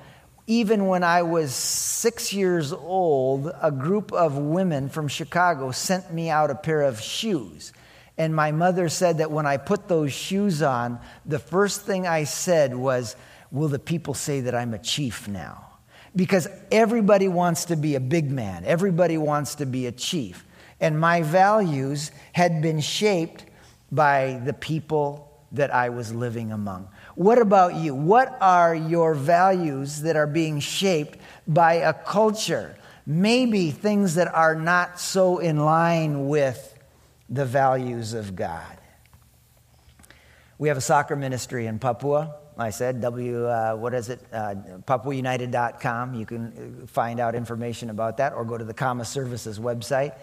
even 0.51 0.89
when 0.89 1.05
I 1.05 1.23
was 1.23 1.55
six 1.55 2.33
years 2.33 2.73
old, 2.73 3.53
a 3.63 3.71
group 3.71 4.13
of 4.13 4.37
women 4.37 4.89
from 4.89 5.07
Chicago 5.07 5.71
sent 5.71 6.13
me 6.13 6.29
out 6.29 6.51
a 6.51 6.57
pair 6.57 6.83
of 6.83 7.01
shoes. 7.01 7.73
And 8.19 8.35
my 8.35 8.51
mother 8.51 8.89
said 8.89 9.19
that 9.19 9.31
when 9.31 9.47
I 9.47 9.59
put 9.59 9.87
those 9.87 10.13
shoes 10.13 10.61
on, 10.61 10.99
the 11.25 11.39
first 11.39 11.83
thing 11.87 12.05
I 12.05 12.25
said 12.25 12.75
was, 12.75 13.15
Will 13.53 13.69
the 13.69 13.79
people 13.79 14.13
say 14.13 14.41
that 14.41 14.55
I'm 14.57 14.75
a 14.75 14.79
chief 14.81 15.29
now? 15.29 15.69
Because 16.17 16.49
everybody 16.73 17.29
wants 17.29 17.67
to 17.67 17.77
be 17.77 17.95
a 17.95 18.01
big 18.01 18.29
man, 18.29 18.65
everybody 18.65 19.19
wants 19.19 19.55
to 19.57 19.67
be 19.67 19.87
a 19.87 19.93
chief. 19.93 20.45
And 20.81 20.99
my 20.99 21.23
values 21.23 22.11
had 22.33 22.61
been 22.61 22.81
shaped 22.81 23.45
by 23.93 24.43
the 24.45 24.53
people 24.53 25.30
that 25.53 25.75
I 25.75 25.89
was 25.89 26.15
living 26.15 26.53
among. 26.53 26.89
What 27.15 27.39
about 27.39 27.75
you? 27.75 27.95
What 27.95 28.37
are 28.41 28.75
your 28.75 29.15
values 29.15 30.03
that 30.03 30.17
are 30.17 30.27
being 30.27 30.61
shaped 30.61 31.19
by 31.47 31.75
a 31.75 31.93
culture? 31.93 32.77
Maybe 33.07 33.71
things 33.71 34.15
that 34.15 34.33
are 34.33 34.55
not 34.55 35.01
so 35.01 35.39
in 35.39 35.65
line 35.65 36.29
with 36.29 36.79
the 37.29 37.45
values 37.45 38.13
of 38.13 38.37
God. 38.37 38.79
We 40.59 40.69
have 40.69 40.77
a 40.77 40.83
soccer 40.83 41.17
ministry 41.17 41.67
in 41.67 41.79
Papua. 41.79 42.37
I 42.59 42.71
said, 42.71 43.01
W, 43.01 43.47
uh, 43.47 43.75
what 43.75 43.95
is 43.95 44.11
it? 44.11 44.21
Uh, 44.31 44.55
PapuaUnited.com. 44.87 46.15
You 46.15 46.27
can 46.27 46.87
find 46.87 47.19
out 47.19 47.35
information 47.35 47.89
about 47.89 48.19
that 48.19 48.35
or 48.35 48.45
go 48.45 48.59
to 48.59 48.65
the 48.65 48.75
CAMA 48.75 49.07
Services 49.07 49.59
website. 49.59 50.15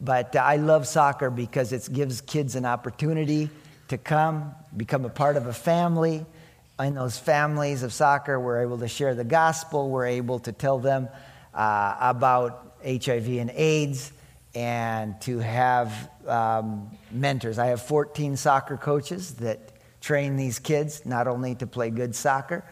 But 0.00 0.36
uh, 0.36 0.40
I 0.40 0.56
love 0.56 0.86
soccer 0.86 1.30
because 1.30 1.72
it 1.72 1.88
gives 1.90 2.20
kids 2.20 2.56
an 2.56 2.66
opportunity 2.66 3.48
to 3.88 3.98
come, 3.98 4.54
become 4.76 5.04
a 5.04 5.10
part 5.10 5.36
of 5.36 5.46
a 5.46 5.52
family. 5.52 6.24
In 6.78 6.94
those 6.94 7.18
families 7.18 7.82
of 7.82 7.92
soccer, 7.92 8.38
we're 8.38 8.62
able 8.62 8.78
to 8.78 8.88
share 8.88 9.14
the 9.14 9.24
gospel, 9.24 9.90
we're 9.90 10.06
able 10.06 10.38
to 10.40 10.52
tell 10.52 10.78
them 10.78 11.08
uh, 11.54 11.96
about 12.00 12.76
HIV 12.84 13.28
and 13.28 13.50
AIDS 13.50 14.12
and 14.54 15.20
to 15.22 15.38
have 15.38 16.10
um, 16.26 16.90
mentors. 17.10 17.58
I 17.58 17.66
have 17.66 17.82
14 17.82 18.36
soccer 18.36 18.76
coaches 18.76 19.34
that 19.36 19.72
train 20.00 20.36
these 20.36 20.58
kids 20.58 21.04
not 21.04 21.26
only 21.26 21.54
to 21.56 21.66
play 21.66 21.90
good 21.90 22.14
soccer, 22.14 22.64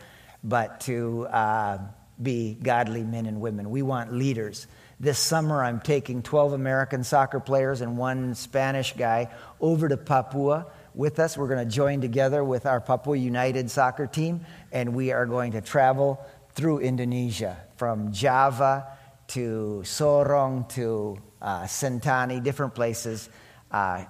but 0.45 0.81
to 0.83 1.27
uh, 1.27 1.79
be 2.23 2.55
godly 2.55 3.03
men 3.03 3.27
and 3.27 3.41
women. 3.41 3.71
We 3.71 3.83
want 3.83 4.13
leaders. 4.13 4.67
This 5.01 5.19
summer, 5.19 5.63
I'm 5.63 5.81
taking 5.81 6.23
12 6.23 6.53
American 6.53 7.05
soccer 7.05 7.41
players 7.41 7.81
and 7.81 7.99
one 7.99 8.35
Spanish 8.35 8.95
guy 8.95 9.31
over 9.61 9.89
to 9.89 9.97
Papua 9.97 10.67
with 10.97 11.21
us. 11.21 11.37
We're 11.37 11.47
going 11.47 11.65
to 11.65 11.73
join 11.73 12.01
together 12.01 12.43
with 12.43 12.65
our 12.65 12.81
Papua 12.81 13.17
United 13.17 13.71
soccer 13.71 14.07
team, 14.07 14.47
and 14.73 14.95
we 14.95 15.13
are 15.13 15.27
going 15.27 15.53
to 15.53 15.61
travel 15.61 16.19
through 16.55 16.81
Indonesia 16.81 17.59
from 17.77 18.13
Java 18.13 18.87
to 19.29 19.83
Sorong 19.85 20.67
to 20.71 21.19
uh, 21.43 21.65
Sentani, 21.65 22.43
different 22.43 22.75
places, 22.75 23.29
uh, 23.71 24.05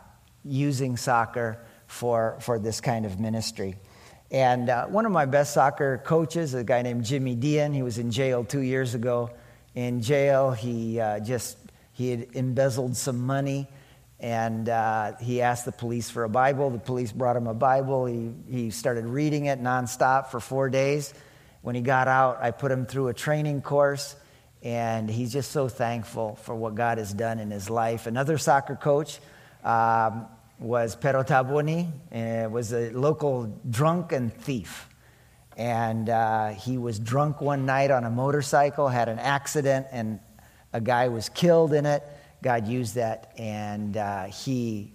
using 0.45 0.97
soccer 0.97 1.59
for, 1.89 2.39
for 2.41 2.61
this 2.61 2.81
kind 2.81 3.05
of 3.05 3.19
ministry. 3.19 3.75
And 4.31 4.71
uh, 4.71 4.87
one 4.87 5.07
of 5.07 5.13
my 5.13 5.27
best 5.27 5.55
soccer 5.55 5.99
coaches, 6.05 6.55
a 6.55 6.63
guy 6.63 6.83
named 6.83 7.05
Jimmy 7.05 7.35
Dean, 7.35 7.73
he 7.73 7.83
was 7.83 7.99
in 7.99 8.13
jail 8.13 8.45
two 8.45 8.61
years 8.61 8.95
ago. 8.95 9.31
In 9.75 10.03
jail, 10.03 10.53
he 10.53 11.01
uh, 11.01 11.19
just 11.21 11.59
he 11.93 12.11
had 12.11 12.29
embezzled 12.35 12.97
some 12.97 13.21
money, 13.21 13.69
and 14.19 14.69
uh, 14.69 15.17
he 15.21 15.43
asked 15.43 15.65
the 15.65 15.73
police 15.73 16.09
for 16.09 16.25
a 16.25 16.29
Bible. 16.29 16.71
The 16.71 16.79
police 16.79 17.13
brought 17.13 17.37
him 17.37 17.47
a 17.47 17.55
Bible. 17.55 18.07
He, 18.07 18.33
he 18.49 18.71
started 18.71 19.05
reading 19.05 19.47
it 19.47 19.63
nonstop 19.63 20.29
for 20.29 20.41
four 20.41 20.71
days. 20.71 21.13
When 21.63 21.75
he 21.75 21.83
got 21.83 22.09
out, 22.09 22.39
I 22.41 22.51
put 22.51 22.71
him 22.71 22.87
through 22.87 23.09
a 23.09 23.15
training 23.15 23.61
course 23.61 24.17
and 24.63 25.09
he's 25.09 25.33
just 25.33 25.53
so 25.53 25.69
thankful 25.69 26.37
for 26.37 26.55
what 26.55 26.75
God 26.75 26.99
has 26.99 27.13
done 27.13 27.39
in 27.39 27.51
his 27.51 27.69
life. 27.69 28.07
Another 28.07 28.39
soccer 28.39 28.75
coach 28.75 29.21
um, 29.63 30.27
was 30.59 30.97
Pero 30.97 31.23
Taboni, 31.23 31.89
uh, 32.13 32.49
was 32.49 32.73
a 32.73 32.91
local 32.91 33.61
drunk 33.69 34.13
and 34.13 34.33
thief. 34.33 34.89
And 35.57 36.09
uh, 36.09 36.49
he 36.49 36.79
was 36.79 36.99
drunk 36.99 37.41
one 37.41 37.65
night 37.65 37.91
on 37.91 38.05
a 38.05 38.11
motorcycle, 38.11 38.89
had 38.89 39.09
an 39.09 39.19
accident, 39.19 39.87
and 39.93 40.21
a 40.73 40.81
guy 40.81 41.09
was 41.09 41.29
killed 41.29 41.73
in 41.73 41.87
it. 41.87 42.03
God 42.43 42.69
used 42.69 42.95
that, 42.95 43.33
and 43.39 43.97
uh, 43.97 44.25
he 44.25 44.93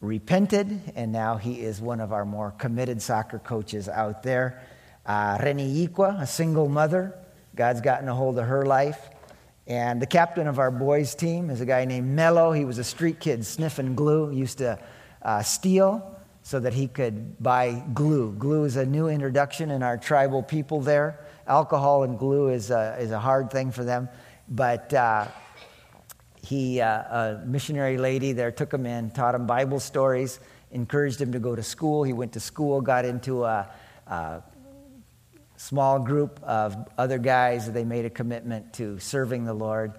repented, 0.00 0.80
and 0.94 1.12
now 1.12 1.36
he 1.36 1.60
is 1.60 1.80
one 1.80 2.00
of 2.00 2.12
our 2.12 2.24
more 2.24 2.52
committed 2.52 3.02
soccer 3.02 3.38
coaches 3.38 3.88
out 3.88 4.22
there. 4.22 4.62
Uh, 5.04 5.38
Reni 5.42 5.86
Ikwa, 5.86 6.20
a 6.20 6.26
single 6.26 6.68
mother, 6.68 7.18
God's 7.54 7.80
gotten 7.80 8.08
a 8.08 8.14
hold 8.14 8.38
of 8.38 8.46
her 8.46 8.64
life. 8.64 9.10
And 9.66 10.00
the 10.00 10.06
captain 10.06 10.48
of 10.48 10.58
our 10.58 10.70
boys' 10.70 11.14
team 11.14 11.50
is 11.50 11.60
a 11.60 11.66
guy 11.66 11.84
named 11.84 12.08
Mello. 12.08 12.52
He 12.52 12.64
was 12.64 12.78
a 12.78 12.84
street 12.84 13.20
kid 13.20 13.44
sniffing 13.44 13.94
glue, 13.94 14.32
used 14.32 14.58
to 14.58 14.78
uh, 15.22 15.42
steal 15.42 16.16
so 16.42 16.58
that 16.60 16.72
he 16.72 16.88
could 16.88 17.40
buy 17.42 17.82
glue. 17.92 18.32
Glue 18.32 18.64
is 18.64 18.76
a 18.76 18.86
new 18.86 19.08
introduction 19.08 19.70
in 19.70 19.82
our 19.82 19.98
tribal 19.98 20.42
people 20.42 20.80
there. 20.80 21.20
Alcohol 21.46 22.04
and 22.04 22.18
glue 22.18 22.48
is 22.48 22.70
a, 22.70 22.96
is 22.98 23.10
a 23.10 23.18
hard 23.18 23.50
thing 23.50 23.70
for 23.70 23.84
them. 23.84 24.08
But 24.48 24.92
uh, 24.94 25.28
he, 26.50 26.80
uh, 26.80 26.88
a 26.88 27.42
missionary 27.46 27.96
lady 27.96 28.32
there, 28.32 28.50
took 28.50 28.74
him 28.74 28.84
in, 28.84 29.12
taught 29.12 29.36
him 29.36 29.46
Bible 29.46 29.78
stories, 29.78 30.40
encouraged 30.72 31.20
him 31.20 31.30
to 31.30 31.38
go 31.38 31.54
to 31.54 31.62
school. 31.62 32.02
He 32.02 32.12
went 32.12 32.32
to 32.32 32.40
school, 32.40 32.80
got 32.80 33.04
into 33.04 33.44
a, 33.44 33.70
a 34.08 34.42
small 35.56 36.00
group 36.00 36.40
of 36.42 36.76
other 36.98 37.18
guys. 37.18 37.70
They 37.70 37.84
made 37.84 38.04
a 38.04 38.10
commitment 38.10 38.72
to 38.74 38.98
serving 38.98 39.44
the 39.44 39.54
Lord, 39.54 39.92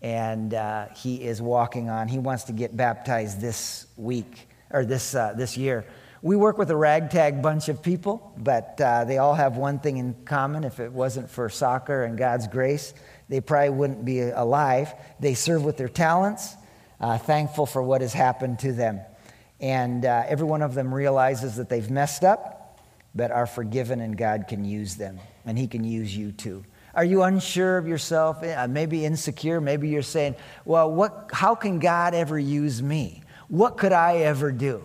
and 0.00 0.54
uh, 0.54 0.86
he 0.96 1.16
is 1.22 1.42
walking 1.42 1.90
on. 1.90 2.08
He 2.08 2.18
wants 2.18 2.44
to 2.44 2.54
get 2.54 2.74
baptized 2.74 3.42
this 3.42 3.86
week 3.98 4.48
or 4.70 4.86
this, 4.86 5.14
uh, 5.14 5.34
this 5.36 5.58
year. 5.58 5.84
We 6.22 6.36
work 6.36 6.56
with 6.56 6.70
a 6.70 6.76
ragtag 6.76 7.42
bunch 7.42 7.68
of 7.68 7.82
people, 7.82 8.32
but 8.38 8.80
uh, 8.80 9.04
they 9.04 9.18
all 9.18 9.34
have 9.34 9.58
one 9.58 9.78
thing 9.78 9.98
in 9.98 10.14
common. 10.24 10.64
If 10.64 10.80
it 10.80 10.90
wasn't 10.90 11.28
for 11.28 11.50
soccer 11.50 12.04
and 12.04 12.16
God's 12.16 12.48
grace, 12.48 12.94
they 13.28 13.40
probably 13.40 13.70
wouldn't 13.70 14.04
be 14.04 14.20
alive. 14.20 14.92
They 15.20 15.34
serve 15.34 15.64
with 15.64 15.76
their 15.76 15.88
talents, 15.88 16.54
uh, 17.00 17.18
thankful 17.18 17.66
for 17.66 17.82
what 17.82 18.00
has 18.00 18.12
happened 18.12 18.58
to 18.60 18.72
them. 18.72 19.00
And 19.60 20.04
uh, 20.04 20.24
every 20.26 20.46
one 20.46 20.62
of 20.62 20.74
them 20.74 20.94
realizes 20.94 21.56
that 21.56 21.68
they've 21.68 21.90
messed 21.90 22.24
up, 22.24 22.80
but 23.14 23.30
are 23.30 23.46
forgiven, 23.46 24.00
and 24.00 24.16
God 24.16 24.46
can 24.48 24.64
use 24.64 24.96
them, 24.96 25.18
and 25.44 25.58
He 25.58 25.66
can 25.66 25.84
use 25.84 26.16
you 26.16 26.32
too. 26.32 26.64
Are 26.94 27.04
you 27.04 27.22
unsure 27.22 27.78
of 27.78 27.86
yourself? 27.86 28.42
Uh, 28.42 28.66
maybe 28.68 29.04
insecure? 29.04 29.60
Maybe 29.60 29.88
you're 29.88 30.02
saying, 30.02 30.36
Well, 30.64 30.90
what, 30.90 31.30
how 31.32 31.54
can 31.54 31.78
God 31.78 32.14
ever 32.14 32.38
use 32.38 32.82
me? 32.82 33.22
What 33.48 33.78
could 33.78 33.92
I 33.92 34.18
ever 34.18 34.52
do? 34.52 34.82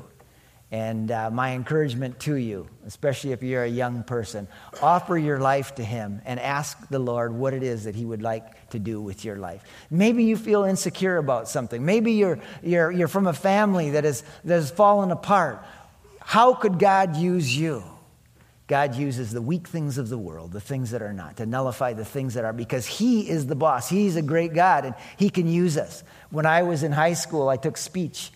And 0.73 1.11
uh, 1.11 1.29
my 1.29 1.53
encouragement 1.53 2.19
to 2.21 2.33
you, 2.33 2.67
especially 2.87 3.31
if 3.31 3.43
you're 3.43 3.63
a 3.63 3.69
young 3.69 4.01
person, 4.01 4.47
offer 4.81 5.15
your 5.15 5.37
life 5.37 5.75
to 5.75 5.83
Him 5.83 6.19
and 6.25 6.39
ask 6.39 6.89
the 6.89 6.97
Lord 6.97 7.31
what 7.31 7.53
it 7.53 7.61
is 7.61 7.83
that 7.83 7.93
He 7.93 8.03
would 8.03 8.23
like 8.23 8.71
to 8.71 8.79
do 8.79 8.99
with 8.99 9.23
your 9.23 9.35
life. 9.35 9.63
Maybe 9.91 10.23
you 10.23 10.35
feel 10.35 10.63
insecure 10.63 11.17
about 11.17 11.47
something. 11.47 11.85
Maybe 11.85 12.13
you're, 12.13 12.39
you're, 12.63 12.89
you're 12.89 13.07
from 13.07 13.27
a 13.27 13.33
family 13.33 13.91
that, 13.91 14.03
is, 14.03 14.23
that 14.45 14.55
has 14.55 14.71
fallen 14.71 15.11
apart. 15.11 15.63
How 16.21 16.55
could 16.55 16.79
God 16.79 17.17
use 17.17 17.55
you? 17.55 17.83
God 18.65 18.95
uses 18.95 19.31
the 19.31 19.43
weak 19.43 19.67
things 19.67 19.99
of 19.99 20.09
the 20.09 20.17
world, 20.17 20.53
the 20.53 20.59
things 20.59 20.89
that 20.89 21.03
are 21.03 21.13
not, 21.13 21.37
to 21.37 21.45
nullify 21.45 21.93
the 21.93 22.03
things 22.03 22.33
that 22.33 22.45
are, 22.45 22.53
because 22.53 22.87
He 22.87 23.29
is 23.29 23.45
the 23.45 23.53
boss. 23.53 23.89
He's 23.89 24.15
a 24.15 24.23
great 24.23 24.55
God, 24.55 24.85
and 24.85 24.95
He 25.17 25.29
can 25.29 25.45
use 25.45 25.77
us. 25.77 26.03
When 26.31 26.47
I 26.47 26.63
was 26.63 26.81
in 26.81 26.91
high 26.91 27.13
school, 27.13 27.47
I 27.47 27.57
took 27.57 27.77
speech, 27.77 28.31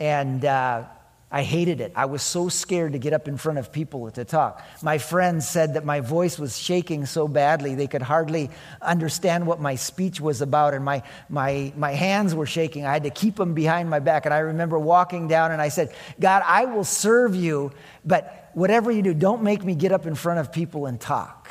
and 0.00 0.44
uh, 0.44 0.86
I 1.30 1.42
hated 1.42 1.80
it. 1.80 1.92
I 1.96 2.04
was 2.04 2.22
so 2.22 2.48
scared 2.48 2.92
to 2.92 3.00
get 3.00 3.12
up 3.12 3.26
in 3.26 3.36
front 3.36 3.58
of 3.58 3.72
people 3.72 4.08
to 4.12 4.24
talk. 4.24 4.64
My 4.80 4.98
friends 4.98 5.48
said 5.48 5.74
that 5.74 5.84
my 5.84 6.00
voice 6.00 6.38
was 6.38 6.56
shaking 6.56 7.04
so 7.04 7.26
badly 7.26 7.74
they 7.74 7.88
could 7.88 8.02
hardly 8.02 8.48
understand 8.80 9.44
what 9.44 9.60
my 9.60 9.74
speech 9.74 10.20
was 10.20 10.40
about, 10.40 10.72
and 10.72 10.84
my, 10.84 11.02
my, 11.28 11.72
my 11.76 11.90
hands 11.90 12.32
were 12.32 12.46
shaking. 12.46 12.86
I 12.86 12.92
had 12.92 13.02
to 13.02 13.10
keep 13.10 13.34
them 13.34 13.54
behind 13.54 13.90
my 13.90 13.98
back. 13.98 14.24
And 14.24 14.32
I 14.32 14.38
remember 14.38 14.78
walking 14.78 15.26
down 15.26 15.50
and 15.50 15.60
I 15.60 15.68
said, 15.68 15.92
God, 16.20 16.44
I 16.46 16.66
will 16.66 16.84
serve 16.84 17.34
you, 17.34 17.72
but 18.04 18.50
whatever 18.54 18.92
you 18.92 19.02
do, 19.02 19.12
don't 19.12 19.42
make 19.42 19.64
me 19.64 19.74
get 19.74 19.90
up 19.90 20.06
in 20.06 20.14
front 20.14 20.38
of 20.38 20.52
people 20.52 20.86
and 20.86 21.00
talk. 21.00 21.50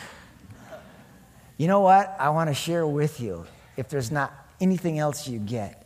You 1.57 1.67
know 1.67 1.81
what? 1.81 2.15
I 2.17 2.29
want 2.29 2.49
to 2.49 2.53
share 2.53 2.88
with 2.88 3.19
you, 3.19 3.45
if 3.75 3.89
there's 3.89 4.09
not 4.09 4.33
anything 4.61 4.99
else 4.99 5.27
you 5.27 5.38
get 5.38 5.85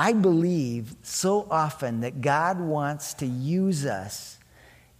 I 0.00 0.14
believe 0.14 0.94
so 1.02 1.46
often 1.50 2.00
that 2.00 2.22
God 2.22 2.58
wants 2.58 3.12
to 3.14 3.26
use 3.26 3.84
us 3.84 4.38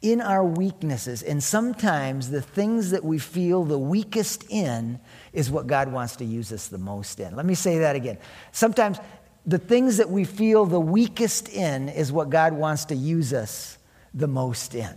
in 0.03 0.21
our 0.21 0.45
weaknesses. 0.45 1.23
And 1.23 1.43
sometimes 1.43 2.29
the 2.29 2.43
things 2.43 2.91
that 2.91 3.03
we 3.03 3.19
feel 3.19 3.65
the 3.65 3.79
weakest 3.79 4.45
in 4.51 5.01
is 5.33 5.51
what 5.51 5.67
God 5.67 5.91
wants 5.91 6.17
to 6.17 6.27
use 6.27 6.53
us 6.53 6.69
the 6.69 6.77
most 6.77 7.19
in. 7.19 7.35
Let 7.35 7.47
me 7.47 7.55
say 7.55 7.79
that 7.79 7.97
again. 7.97 8.19
Sometimes 8.53 8.99
the 9.47 9.57
things 9.57 9.97
that 9.97 10.11
we 10.11 10.25
feel 10.25 10.67
the 10.67 10.79
weakest 10.79 11.49
in 11.49 11.89
is 11.89 12.13
what 12.13 12.29
God 12.29 12.53
wants 12.53 12.85
to 12.87 12.95
use 12.95 13.33
us 13.33 13.79
the 14.13 14.29
most 14.29 14.75
in. 14.75 14.95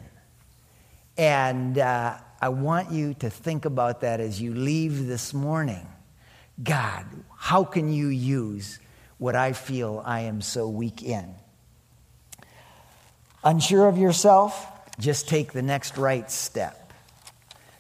And 1.18 1.78
uh, 1.78 2.18
I 2.42 2.50
want 2.50 2.92
you 2.92 3.14
to 3.20 3.30
think 3.30 3.64
about 3.64 4.02
that 4.02 4.20
as 4.20 4.42
you 4.42 4.54
leave 4.54 5.08
this 5.08 5.34
morning. 5.34 5.88
God, 6.62 7.06
how 7.38 7.64
can 7.64 7.94
you 7.94 8.10
use 8.10 8.80
what 9.18 9.36
I 9.36 9.54
feel 9.54 10.02
I 10.06 10.22
am 10.22 10.42
so 10.42 10.68
weak 10.68 11.04
in. 11.04 11.34
Unsure 13.44 13.88
of 13.88 13.98
yourself? 13.98 14.68
Just 15.00 15.28
take 15.28 15.54
the 15.54 15.62
next 15.62 15.98
right 15.98 16.30
step. 16.30 16.94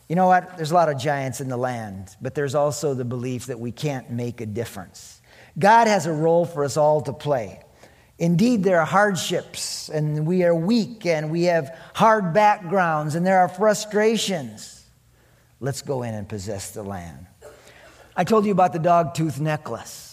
You 0.09 0.15
know 0.15 0.27
what? 0.27 0.57
There's 0.57 0.71
a 0.71 0.73
lot 0.73 0.89
of 0.89 0.97
giants 0.97 1.41
in 1.41 1.47
the 1.47 1.57
land, 1.57 2.15
but 2.21 2.35
there's 2.35 2.55
also 2.55 2.93
the 2.93 3.05
belief 3.05 3.47
that 3.47 3.59
we 3.59 3.71
can't 3.71 4.11
make 4.11 4.41
a 4.41 4.45
difference. 4.45 5.21
God 5.57 5.87
has 5.87 6.05
a 6.05 6.11
role 6.11 6.45
for 6.45 6.63
us 6.63 6.77
all 6.77 7.01
to 7.01 7.13
play. 7.13 7.61
Indeed, 8.19 8.63
there 8.63 8.79
are 8.79 8.85
hardships, 8.85 9.89
and 9.89 10.27
we 10.27 10.43
are 10.43 10.53
weak, 10.53 11.05
and 11.05 11.31
we 11.31 11.43
have 11.43 11.77
hard 11.93 12.33
backgrounds, 12.33 13.15
and 13.15 13.25
there 13.25 13.39
are 13.39 13.49
frustrations. 13.49 14.85
Let's 15.59 15.81
go 15.81 16.03
in 16.03 16.13
and 16.13 16.27
possess 16.27 16.71
the 16.71 16.83
land. 16.83 17.25
I 18.15 18.23
told 18.23 18.45
you 18.45 18.51
about 18.51 18.73
the 18.73 18.79
dog 18.79 19.15
tooth 19.15 19.39
necklace. 19.39 20.12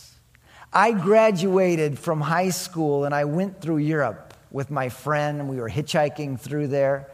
I 0.72 0.92
graduated 0.92 1.98
from 1.98 2.20
high 2.20 2.50
school 2.50 3.04
and 3.04 3.12
I 3.12 3.24
went 3.24 3.60
through 3.60 3.78
Europe 3.78 4.34
with 4.52 4.70
my 4.70 4.88
friend. 4.88 5.48
We 5.48 5.56
were 5.56 5.68
hitchhiking 5.68 6.38
through 6.38 6.68
there. 6.68 7.10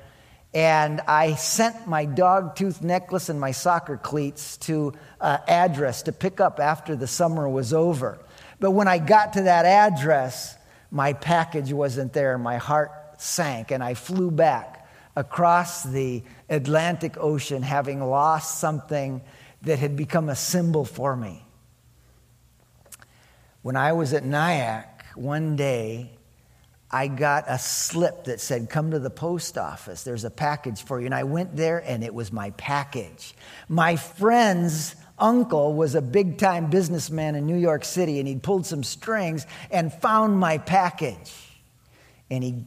And 0.52 1.00
I 1.02 1.36
sent 1.36 1.86
my 1.86 2.04
dog 2.04 2.56
tooth 2.56 2.82
necklace 2.82 3.30
and 3.30 3.40
my 3.40 3.52
soccer 3.52 3.96
cleats 3.96 4.58
to 4.58 4.92
an 5.22 5.40
address 5.48 6.02
to 6.02 6.12
pick 6.12 6.38
up 6.38 6.60
after 6.60 6.96
the 6.96 7.06
summer 7.06 7.48
was 7.48 7.72
over. 7.72 8.18
But 8.60 8.72
when 8.72 8.88
I 8.88 8.98
got 8.98 9.34
to 9.34 9.42
that 9.42 9.64
address, 9.64 10.54
my 10.90 11.14
package 11.14 11.72
wasn't 11.72 12.12
there. 12.12 12.36
My 12.36 12.58
heart 12.58 12.90
sank, 13.18 13.70
and 13.70 13.82
I 13.82 13.94
flew 13.94 14.30
back 14.30 14.86
across 15.14 15.82
the 15.82 16.22
Atlantic 16.50 17.16
Ocean 17.18 17.62
having 17.62 18.02
lost 18.02 18.58
something 18.60 19.22
that 19.62 19.78
had 19.78 19.96
become 19.96 20.28
a 20.28 20.36
symbol 20.36 20.84
for 20.84 21.16
me. 21.16 21.45
When 23.66 23.74
I 23.74 23.94
was 23.94 24.12
at 24.12 24.24
Nyack, 24.24 25.06
one 25.16 25.56
day, 25.56 26.12
I 26.88 27.08
got 27.08 27.46
a 27.48 27.58
slip 27.58 28.26
that 28.26 28.40
said, 28.40 28.70
Come 28.70 28.92
to 28.92 29.00
the 29.00 29.10
post 29.10 29.58
office. 29.58 30.04
There's 30.04 30.22
a 30.22 30.30
package 30.30 30.84
for 30.84 31.00
you. 31.00 31.06
And 31.06 31.14
I 31.16 31.24
went 31.24 31.56
there, 31.56 31.78
and 31.78 32.04
it 32.04 32.14
was 32.14 32.30
my 32.30 32.50
package. 32.50 33.34
My 33.68 33.96
friend's 33.96 34.94
uncle 35.18 35.74
was 35.74 35.96
a 35.96 36.00
big 36.00 36.38
time 36.38 36.70
businessman 36.70 37.34
in 37.34 37.44
New 37.44 37.56
York 37.56 37.84
City, 37.84 38.20
and 38.20 38.28
he'd 38.28 38.44
pulled 38.44 38.66
some 38.66 38.84
strings 38.84 39.48
and 39.72 39.92
found 39.92 40.38
my 40.38 40.58
package. 40.58 41.34
And 42.30 42.44
he 42.44 42.66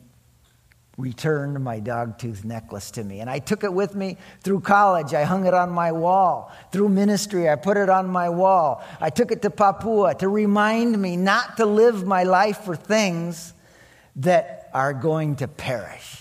returned 1.00 1.64
my 1.64 1.80
dog 1.80 2.20
tooth 2.20 2.44
necklace 2.44 2.92
to 2.92 3.04
me. 3.04 3.22
And 3.22 3.30
I 3.30 3.40
took 3.40 3.64
it 3.64 3.74
with 3.74 3.96
me 3.96 4.18
through 4.42 4.60
college. 4.60 5.14
I 5.14 5.24
hung 5.24 5.48
it 5.48 5.54
on 5.54 5.70
my 5.70 5.94
wall. 5.94 6.52
Through 6.72 6.90
ministry, 6.90 7.50
I 7.50 7.56
put 7.56 7.78
it 7.78 7.90
on 7.90 8.08
my 8.08 8.30
wall. 8.30 8.84
I 9.00 9.10
took 9.10 9.32
it 9.32 9.42
to 9.44 9.50
Papua 9.50 10.14
to 10.16 10.28
remind 10.28 11.02
me 11.02 11.16
not 11.16 11.58
to 11.58 11.66
live 11.66 12.06
my 12.06 12.24
life 12.24 12.60
for 12.60 12.76
things 12.76 13.54
that 14.18 14.70
are 14.74 14.94
going 14.94 15.38
to 15.38 15.48
perish. 15.48 16.18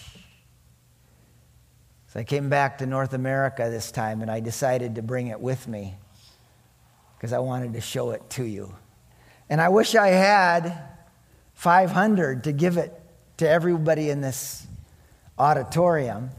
So 2.09 2.21
I 2.21 2.25
came 2.25 2.49
back 2.49 2.79
to 2.79 2.87
North 2.87 3.13
America 3.13 3.69
this 3.71 3.91
time 3.91 4.23
and 4.23 4.31
I 4.31 4.41
decided 4.41 4.95
to 4.95 5.03
bring 5.03 5.27
it 5.27 5.41
with 5.41 5.67
me 5.67 5.97
because 7.17 7.33
I 7.33 7.41
wanted 7.41 7.73
to 7.75 7.81
show 7.81 8.13
it 8.13 8.31
to 8.31 8.45
you. 8.45 8.75
And 9.51 9.61
I 9.61 9.71
wish 9.71 9.97
I 9.97 10.09
had 10.09 10.89
500 11.55 12.45
to 12.45 12.53
give 12.53 12.77
it 12.77 12.98
to 13.39 13.49
everybody 13.49 14.11
in 14.11 14.21
this 14.21 14.67
auditorium, 15.39 16.31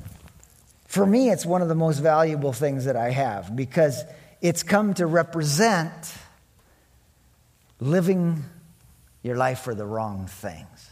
for 0.87 1.05
me, 1.05 1.29
it's 1.29 1.45
one 1.45 1.61
of 1.61 1.67
the 1.67 1.75
most 1.75 1.99
valuable 1.99 2.53
things 2.53 2.85
that 2.85 2.95
I 2.95 3.11
have 3.11 3.55
because 3.55 4.03
it's 4.41 4.63
come 4.63 4.93
to 4.95 5.05
represent 5.05 6.13
living 7.79 8.43
your 9.23 9.35
life 9.35 9.59
for 9.59 9.75
the 9.75 9.85
wrong 9.85 10.27
things. 10.27 10.91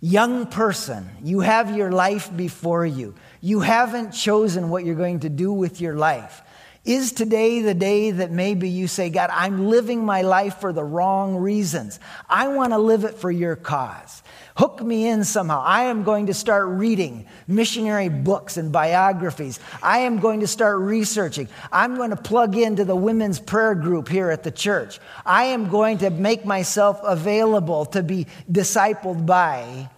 Young 0.00 0.46
person, 0.46 1.08
you 1.22 1.40
have 1.40 1.76
your 1.76 1.92
life 1.92 2.34
before 2.36 2.84
you. 2.84 3.14
You 3.40 3.60
haven't 3.60 4.12
chosen 4.12 4.68
what 4.68 4.84
you're 4.84 4.94
going 4.94 5.20
to 5.20 5.28
do 5.28 5.52
with 5.52 5.80
your 5.80 5.94
life. 5.94 6.42
Is 6.84 7.12
today 7.12 7.62
the 7.62 7.74
day 7.74 8.10
that 8.10 8.32
maybe 8.32 8.68
you 8.68 8.88
say, 8.88 9.10
God, 9.10 9.30
I'm 9.32 9.68
living 9.68 10.04
my 10.04 10.22
life 10.22 10.58
for 10.58 10.72
the 10.72 10.82
wrong 10.82 11.36
reasons? 11.36 12.00
I 12.28 12.48
want 12.48 12.72
to 12.72 12.78
live 12.78 13.04
it 13.04 13.14
for 13.14 13.30
your 13.30 13.54
cause. 13.54 14.22
Hook 14.56 14.82
me 14.82 15.08
in 15.08 15.24
somehow. 15.24 15.62
I 15.64 15.84
am 15.84 16.02
going 16.02 16.26
to 16.26 16.34
start 16.34 16.68
reading 16.68 17.26
missionary 17.48 18.10
books 18.10 18.58
and 18.58 18.70
biographies. 18.70 19.58
I 19.82 20.00
am 20.00 20.18
going 20.18 20.40
to 20.40 20.46
start 20.46 20.78
researching. 20.78 21.48
I'm 21.70 21.96
going 21.96 22.10
to 22.10 22.16
plug 22.16 22.56
into 22.56 22.84
the 22.84 22.96
women's 22.96 23.40
prayer 23.40 23.74
group 23.74 24.08
here 24.08 24.30
at 24.30 24.42
the 24.42 24.50
church. 24.50 25.00
I 25.24 25.44
am 25.44 25.70
going 25.70 25.98
to 25.98 26.10
make 26.10 26.44
myself 26.44 27.00
available 27.02 27.86
to 27.86 28.02
be 28.02 28.26
discipled 28.50 29.24
by 29.24 29.88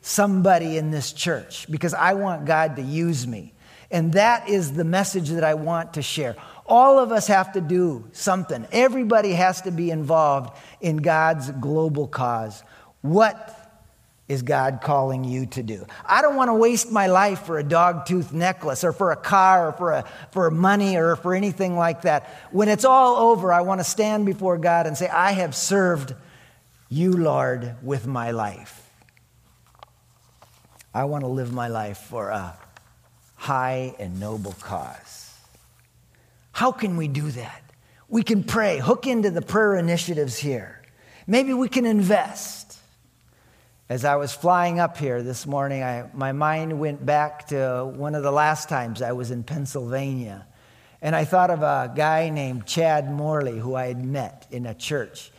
somebody 0.00 0.76
in 0.76 0.90
this 0.90 1.12
church 1.12 1.68
because 1.70 1.94
I 1.94 2.14
want 2.14 2.44
God 2.44 2.76
to 2.76 2.82
use 2.82 3.26
me. 3.26 3.52
And 3.90 4.12
that 4.12 4.48
is 4.48 4.72
the 4.72 4.84
message 4.84 5.30
that 5.30 5.44
I 5.44 5.54
want 5.54 5.94
to 5.94 6.02
share. 6.02 6.36
All 6.66 6.98
of 6.98 7.10
us 7.10 7.26
have 7.26 7.52
to 7.52 7.60
do 7.60 8.08
something. 8.12 8.66
Everybody 8.70 9.32
has 9.32 9.62
to 9.62 9.70
be 9.70 9.90
involved 9.90 10.56
in 10.80 10.98
God's 10.98 11.50
global 11.50 12.06
cause. 12.06 12.62
What 13.02 13.53
is 14.26 14.42
God 14.42 14.80
calling 14.82 15.24
you 15.24 15.46
to 15.46 15.62
do? 15.62 15.86
I 16.06 16.22
don't 16.22 16.36
want 16.36 16.48
to 16.48 16.54
waste 16.54 16.90
my 16.90 17.06
life 17.08 17.42
for 17.42 17.58
a 17.58 17.64
dog 17.64 18.06
tooth 18.06 18.32
necklace 18.32 18.82
or 18.82 18.92
for 18.92 19.12
a 19.12 19.16
car 19.16 19.68
or 19.68 19.72
for, 19.72 19.92
a, 19.92 20.04
for 20.30 20.50
money 20.50 20.96
or 20.96 21.16
for 21.16 21.34
anything 21.34 21.76
like 21.76 22.02
that. 22.02 22.26
When 22.50 22.68
it's 22.68 22.84
all 22.84 23.30
over, 23.30 23.52
I 23.52 23.60
want 23.60 23.80
to 23.80 23.84
stand 23.84 24.24
before 24.24 24.56
God 24.56 24.86
and 24.86 24.96
say, 24.96 25.08
I 25.08 25.32
have 25.32 25.54
served 25.54 26.14
you, 26.88 27.12
Lord, 27.12 27.76
with 27.82 28.06
my 28.06 28.30
life. 28.30 28.80
I 30.94 31.04
want 31.04 31.24
to 31.24 31.28
live 31.28 31.52
my 31.52 31.68
life 31.68 31.98
for 31.98 32.28
a 32.30 32.56
high 33.34 33.94
and 33.98 34.20
noble 34.20 34.54
cause. 34.60 35.36
How 36.52 36.72
can 36.72 36.96
we 36.96 37.08
do 37.08 37.30
that? 37.32 37.62
We 38.08 38.22
can 38.22 38.44
pray, 38.44 38.78
hook 38.78 39.06
into 39.06 39.30
the 39.30 39.42
prayer 39.42 39.74
initiatives 39.74 40.38
here. 40.38 40.80
Maybe 41.26 41.52
we 41.52 41.68
can 41.68 41.84
invest. 41.84 42.73
As 43.86 44.06
I 44.06 44.16
was 44.16 44.32
flying 44.32 44.80
up 44.80 44.96
here 44.96 45.22
this 45.22 45.46
morning, 45.46 45.82
I, 45.82 46.08
my 46.14 46.32
mind 46.32 46.80
went 46.80 47.04
back 47.04 47.48
to 47.48 47.84
one 47.94 48.14
of 48.14 48.22
the 48.22 48.30
last 48.30 48.70
times 48.70 49.02
I 49.02 49.12
was 49.12 49.30
in 49.30 49.42
Pennsylvania. 49.42 50.46
And 51.02 51.14
I 51.14 51.26
thought 51.26 51.50
of 51.50 51.60
a 51.60 51.92
guy 51.94 52.30
named 52.30 52.64
Chad 52.64 53.12
Morley 53.12 53.58
who 53.58 53.74
I 53.74 53.88
had 53.88 54.02
met 54.02 54.46
in 54.50 54.64
a 54.64 54.72
church 54.72 55.30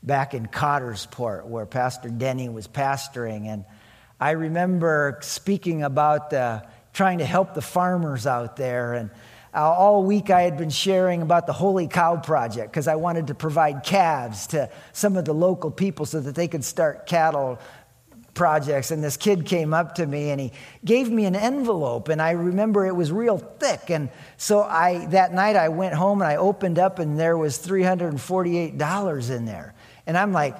back 0.00 0.32
in 0.32 0.46
Coudersport 0.46 1.46
where 1.46 1.66
Pastor 1.66 2.08
Denny 2.08 2.48
was 2.48 2.68
pastoring. 2.68 3.46
And 3.46 3.64
I 4.20 4.30
remember 4.30 5.18
speaking 5.22 5.82
about 5.82 6.30
trying 6.92 7.18
to 7.18 7.26
help 7.26 7.54
the 7.54 7.62
farmers 7.62 8.28
out 8.28 8.54
there. 8.54 8.94
And 8.94 9.10
uh, 9.52 9.72
all 9.72 10.04
week 10.04 10.30
I 10.30 10.42
had 10.42 10.56
been 10.56 10.70
sharing 10.70 11.20
about 11.20 11.48
the 11.48 11.52
Holy 11.52 11.88
Cow 11.88 12.16
Project 12.18 12.70
because 12.70 12.86
I 12.86 12.94
wanted 12.94 13.26
to 13.26 13.34
provide 13.34 13.82
calves 13.82 14.46
to 14.48 14.70
some 14.92 15.16
of 15.16 15.24
the 15.24 15.32
local 15.32 15.72
people 15.72 16.06
so 16.06 16.20
that 16.20 16.36
they 16.36 16.46
could 16.46 16.62
start 16.62 17.06
cattle 17.06 17.58
projects 18.38 18.90
and 18.90 19.04
this 19.04 19.18
kid 19.18 19.44
came 19.44 19.74
up 19.74 19.96
to 19.96 20.06
me 20.06 20.30
and 20.30 20.40
he 20.40 20.52
gave 20.84 21.10
me 21.10 21.26
an 21.26 21.36
envelope 21.36 22.08
and 22.08 22.22
i 22.22 22.30
remember 22.30 22.86
it 22.86 22.94
was 22.94 23.12
real 23.12 23.36
thick 23.36 23.90
and 23.90 24.08
so 24.36 24.62
i 24.62 25.04
that 25.06 25.34
night 25.34 25.56
i 25.56 25.68
went 25.68 25.92
home 25.92 26.22
and 26.22 26.30
i 26.30 26.36
opened 26.36 26.78
up 26.78 27.00
and 27.00 27.18
there 27.18 27.36
was 27.36 27.58
$348 27.58 29.30
in 29.36 29.44
there 29.44 29.74
and 30.08 30.16
I'm 30.16 30.32
like, 30.32 30.56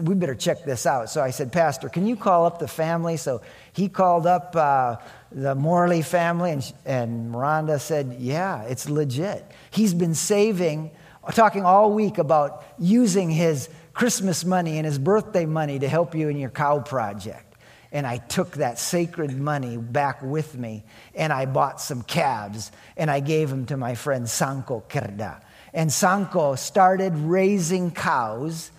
we 0.00 0.14
better 0.14 0.36
check 0.36 0.62
this 0.64 0.86
out. 0.86 1.10
So 1.10 1.20
I 1.20 1.30
said, 1.30 1.50
Pastor, 1.50 1.88
can 1.88 2.06
you 2.06 2.14
call 2.14 2.46
up 2.46 2.60
the 2.60 2.68
family? 2.68 3.16
So 3.16 3.42
he 3.72 3.88
called 3.88 4.28
up 4.28 4.54
uh, 4.54 4.96
the 5.32 5.56
Morley 5.56 6.02
family, 6.02 6.52
and, 6.52 6.72
and 6.86 7.30
Miranda 7.32 7.80
said, 7.80 8.14
Yeah, 8.20 8.62
it's 8.62 8.88
legit. 8.88 9.44
He's 9.72 9.92
been 9.92 10.14
saving, 10.14 10.92
talking 11.32 11.64
all 11.64 11.92
week 11.92 12.18
about 12.18 12.64
using 12.78 13.28
his 13.28 13.68
Christmas 13.92 14.44
money 14.44 14.78
and 14.78 14.86
his 14.86 14.98
birthday 14.98 15.46
money 15.46 15.78
to 15.78 15.88
help 15.88 16.14
you 16.14 16.28
in 16.28 16.36
your 16.36 16.50
cow 16.50 16.80
project. 16.80 17.56
And 17.92 18.06
I 18.06 18.16
took 18.16 18.52
that 18.52 18.78
sacred 18.78 19.36
money 19.36 19.76
back 19.76 20.22
with 20.22 20.56
me 20.56 20.84
and 21.14 21.32
I 21.32 21.44
bought 21.44 21.80
some 21.80 22.02
calves 22.02 22.72
and 22.96 23.10
I 23.10 23.20
gave 23.20 23.50
them 23.50 23.66
to 23.66 23.76
my 23.76 23.94
friend 23.94 24.28
Sanko 24.28 24.82
Kerda. 24.88 25.42
And 25.74 25.92
Sanko 25.92 26.54
started 26.54 27.14
raising 27.16 27.90
cows 27.90 28.70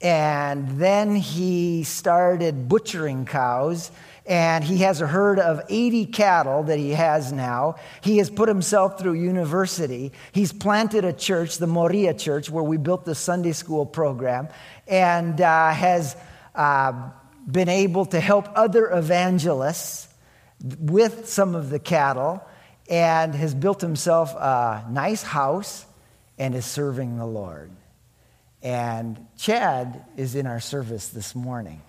and 0.00 0.78
then 0.78 1.14
he 1.14 1.84
started 1.84 2.68
butchering 2.68 3.24
cows 3.24 3.90
and 4.26 4.64
he 4.64 4.78
has 4.78 5.00
a 5.00 5.06
herd 5.06 5.38
of 5.38 5.62
80 5.68 6.06
cattle 6.06 6.64
that 6.64 6.78
he 6.78 6.90
has 6.90 7.32
now. 7.32 7.76
He 8.00 8.18
has 8.18 8.28
put 8.28 8.48
himself 8.48 8.98
through 8.98 9.14
university. 9.14 10.12
He's 10.32 10.52
planted 10.52 11.04
a 11.04 11.12
church, 11.12 11.58
the 11.58 11.68
Moria 11.68 12.12
Church, 12.12 12.50
where 12.50 12.64
we 12.64 12.76
built 12.76 13.04
the 13.04 13.14
Sunday 13.14 13.52
school 13.52 13.86
program, 13.86 14.48
and 14.88 15.40
uh, 15.40 15.70
has 15.70 16.16
uh, 16.56 17.10
been 17.48 17.68
able 17.68 18.06
to 18.06 18.18
help 18.18 18.48
other 18.56 18.90
evangelists 18.90 20.08
with 20.80 21.28
some 21.28 21.54
of 21.54 21.70
the 21.70 21.78
cattle, 21.78 22.42
and 22.90 23.34
has 23.34 23.54
built 23.54 23.80
himself 23.80 24.34
a 24.34 24.86
nice 24.90 25.22
house 25.22 25.86
and 26.38 26.54
is 26.54 26.64
serving 26.64 27.18
the 27.18 27.26
Lord. 27.26 27.70
And 28.62 29.24
Chad 29.36 30.04
is 30.16 30.34
in 30.34 30.46
our 30.46 30.60
service 30.60 31.08
this 31.08 31.34
morning. 31.34 31.80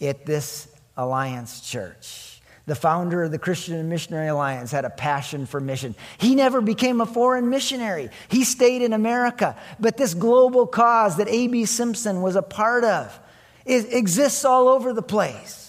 at 0.00 0.24
this 0.24 0.68
Alliance 0.96 1.60
Church. 1.60 2.40
The 2.66 2.74
founder 2.74 3.22
of 3.22 3.30
the 3.30 3.38
Christian 3.38 3.76
and 3.76 3.88
Missionary 3.88 4.28
Alliance 4.28 4.70
had 4.70 4.84
a 4.84 4.90
passion 4.90 5.46
for 5.46 5.58
mission. 5.58 5.94
He 6.18 6.34
never 6.34 6.60
became 6.60 7.00
a 7.00 7.06
foreign 7.06 7.48
missionary. 7.48 8.10
He 8.28 8.44
stayed 8.44 8.82
in 8.82 8.92
America. 8.92 9.56
But 9.80 9.96
this 9.96 10.12
global 10.12 10.66
cause 10.66 11.16
that 11.16 11.28
A.B. 11.28 11.64
Simpson 11.64 12.20
was 12.20 12.36
a 12.36 12.42
part 12.42 12.84
of 12.84 13.18
exists 13.64 14.44
all 14.44 14.68
over 14.68 14.92
the 14.92 15.02
place. 15.02 15.67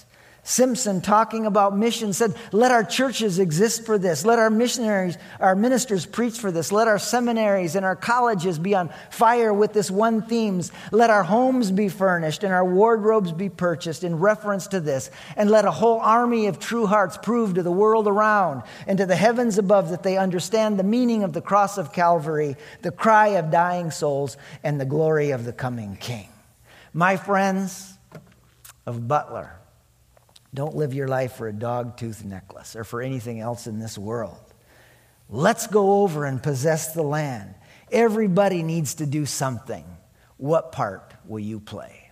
Simpson, 0.49 0.99
talking 0.99 1.45
about 1.45 1.77
mission, 1.77 2.11
said, 2.11 2.33
Let 2.51 2.71
our 2.71 2.83
churches 2.83 3.37
exist 3.37 3.85
for 3.85 3.99
this. 3.99 4.25
Let 4.25 4.39
our 4.39 4.49
missionaries, 4.49 5.15
our 5.39 5.55
ministers 5.55 6.07
preach 6.07 6.39
for 6.39 6.51
this. 6.51 6.71
Let 6.71 6.87
our 6.87 6.97
seminaries 6.97 7.75
and 7.75 7.85
our 7.85 7.95
colleges 7.95 8.57
be 8.57 8.73
on 8.73 8.89
fire 9.11 9.53
with 9.53 9.73
this 9.73 9.91
one 9.91 10.23
themes. 10.23 10.71
Let 10.91 11.11
our 11.11 11.21
homes 11.21 11.69
be 11.69 11.87
furnished 11.87 12.43
and 12.43 12.51
our 12.51 12.65
wardrobes 12.65 13.31
be 13.31 13.47
purchased 13.47 14.03
in 14.03 14.17
reference 14.17 14.65
to 14.69 14.79
this. 14.79 15.11
And 15.37 15.51
let 15.51 15.65
a 15.65 15.71
whole 15.71 15.99
army 15.99 16.47
of 16.47 16.57
true 16.57 16.87
hearts 16.87 17.15
prove 17.15 17.53
to 17.53 17.61
the 17.61 17.71
world 17.71 18.07
around 18.07 18.63
and 18.87 18.97
to 18.97 19.05
the 19.05 19.15
heavens 19.15 19.59
above 19.59 19.91
that 19.91 20.01
they 20.01 20.17
understand 20.17 20.79
the 20.79 20.83
meaning 20.83 21.21
of 21.21 21.33
the 21.33 21.41
cross 21.41 21.77
of 21.77 21.93
Calvary, 21.93 22.57
the 22.81 22.91
cry 22.91 23.27
of 23.27 23.51
dying 23.51 23.91
souls, 23.91 24.35
and 24.63 24.81
the 24.81 24.85
glory 24.85 25.29
of 25.29 25.45
the 25.45 25.53
coming 25.53 25.95
King. 25.97 26.27
My 26.91 27.17
friends 27.17 27.99
of 28.87 29.07
Butler, 29.07 29.58
don't 30.53 30.75
live 30.75 30.93
your 30.93 31.07
life 31.07 31.33
for 31.33 31.47
a 31.47 31.53
dog 31.53 31.97
tooth 31.97 32.23
necklace 32.23 32.75
or 32.75 32.83
for 32.83 33.01
anything 33.01 33.39
else 33.39 33.67
in 33.67 33.79
this 33.79 33.97
world. 33.97 34.39
Let's 35.29 35.67
go 35.67 36.01
over 36.01 36.25
and 36.25 36.41
possess 36.41 36.93
the 36.93 37.03
land. 37.03 37.53
Everybody 37.91 38.63
needs 38.63 38.95
to 38.95 39.05
do 39.05 39.25
something. 39.25 39.85
What 40.37 40.71
part 40.71 41.13
will 41.25 41.39
you 41.39 41.59
play? 41.59 42.11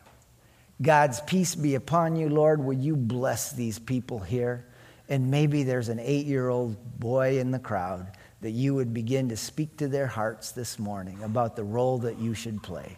God's 0.82 1.20
peace 1.22 1.56
be 1.56 1.74
upon 1.76 2.16
you, 2.16 2.30
Lord. 2.30 2.64
Will 2.64 2.78
you 2.78 2.96
bless 2.96 3.52
these 3.52 3.80
people 3.80 4.20
here? 4.20 4.68
And 5.10 5.32
maybe 5.32 5.64
there's 5.64 5.90
an 5.90 6.00
eight 6.00 6.28
year 6.28 6.50
old 6.50 7.00
boy 7.00 7.40
in 7.40 7.52
the 7.52 7.60
crowd 7.60 8.12
that 8.42 8.52
you 8.52 8.76
would 8.76 8.94
begin 8.94 9.30
to 9.30 9.38
speak 9.38 9.78
to 9.78 9.88
their 9.88 10.08
hearts 10.08 10.52
this 10.52 10.78
morning 10.78 11.24
about 11.24 11.56
the 11.56 11.64
role 11.64 12.00
that 12.00 12.20
you 12.20 12.36
should 12.36 12.62
play. 12.62 12.98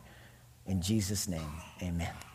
In 0.65 0.81
Jesus' 0.81 1.27
name, 1.29 1.51
amen. 1.81 2.28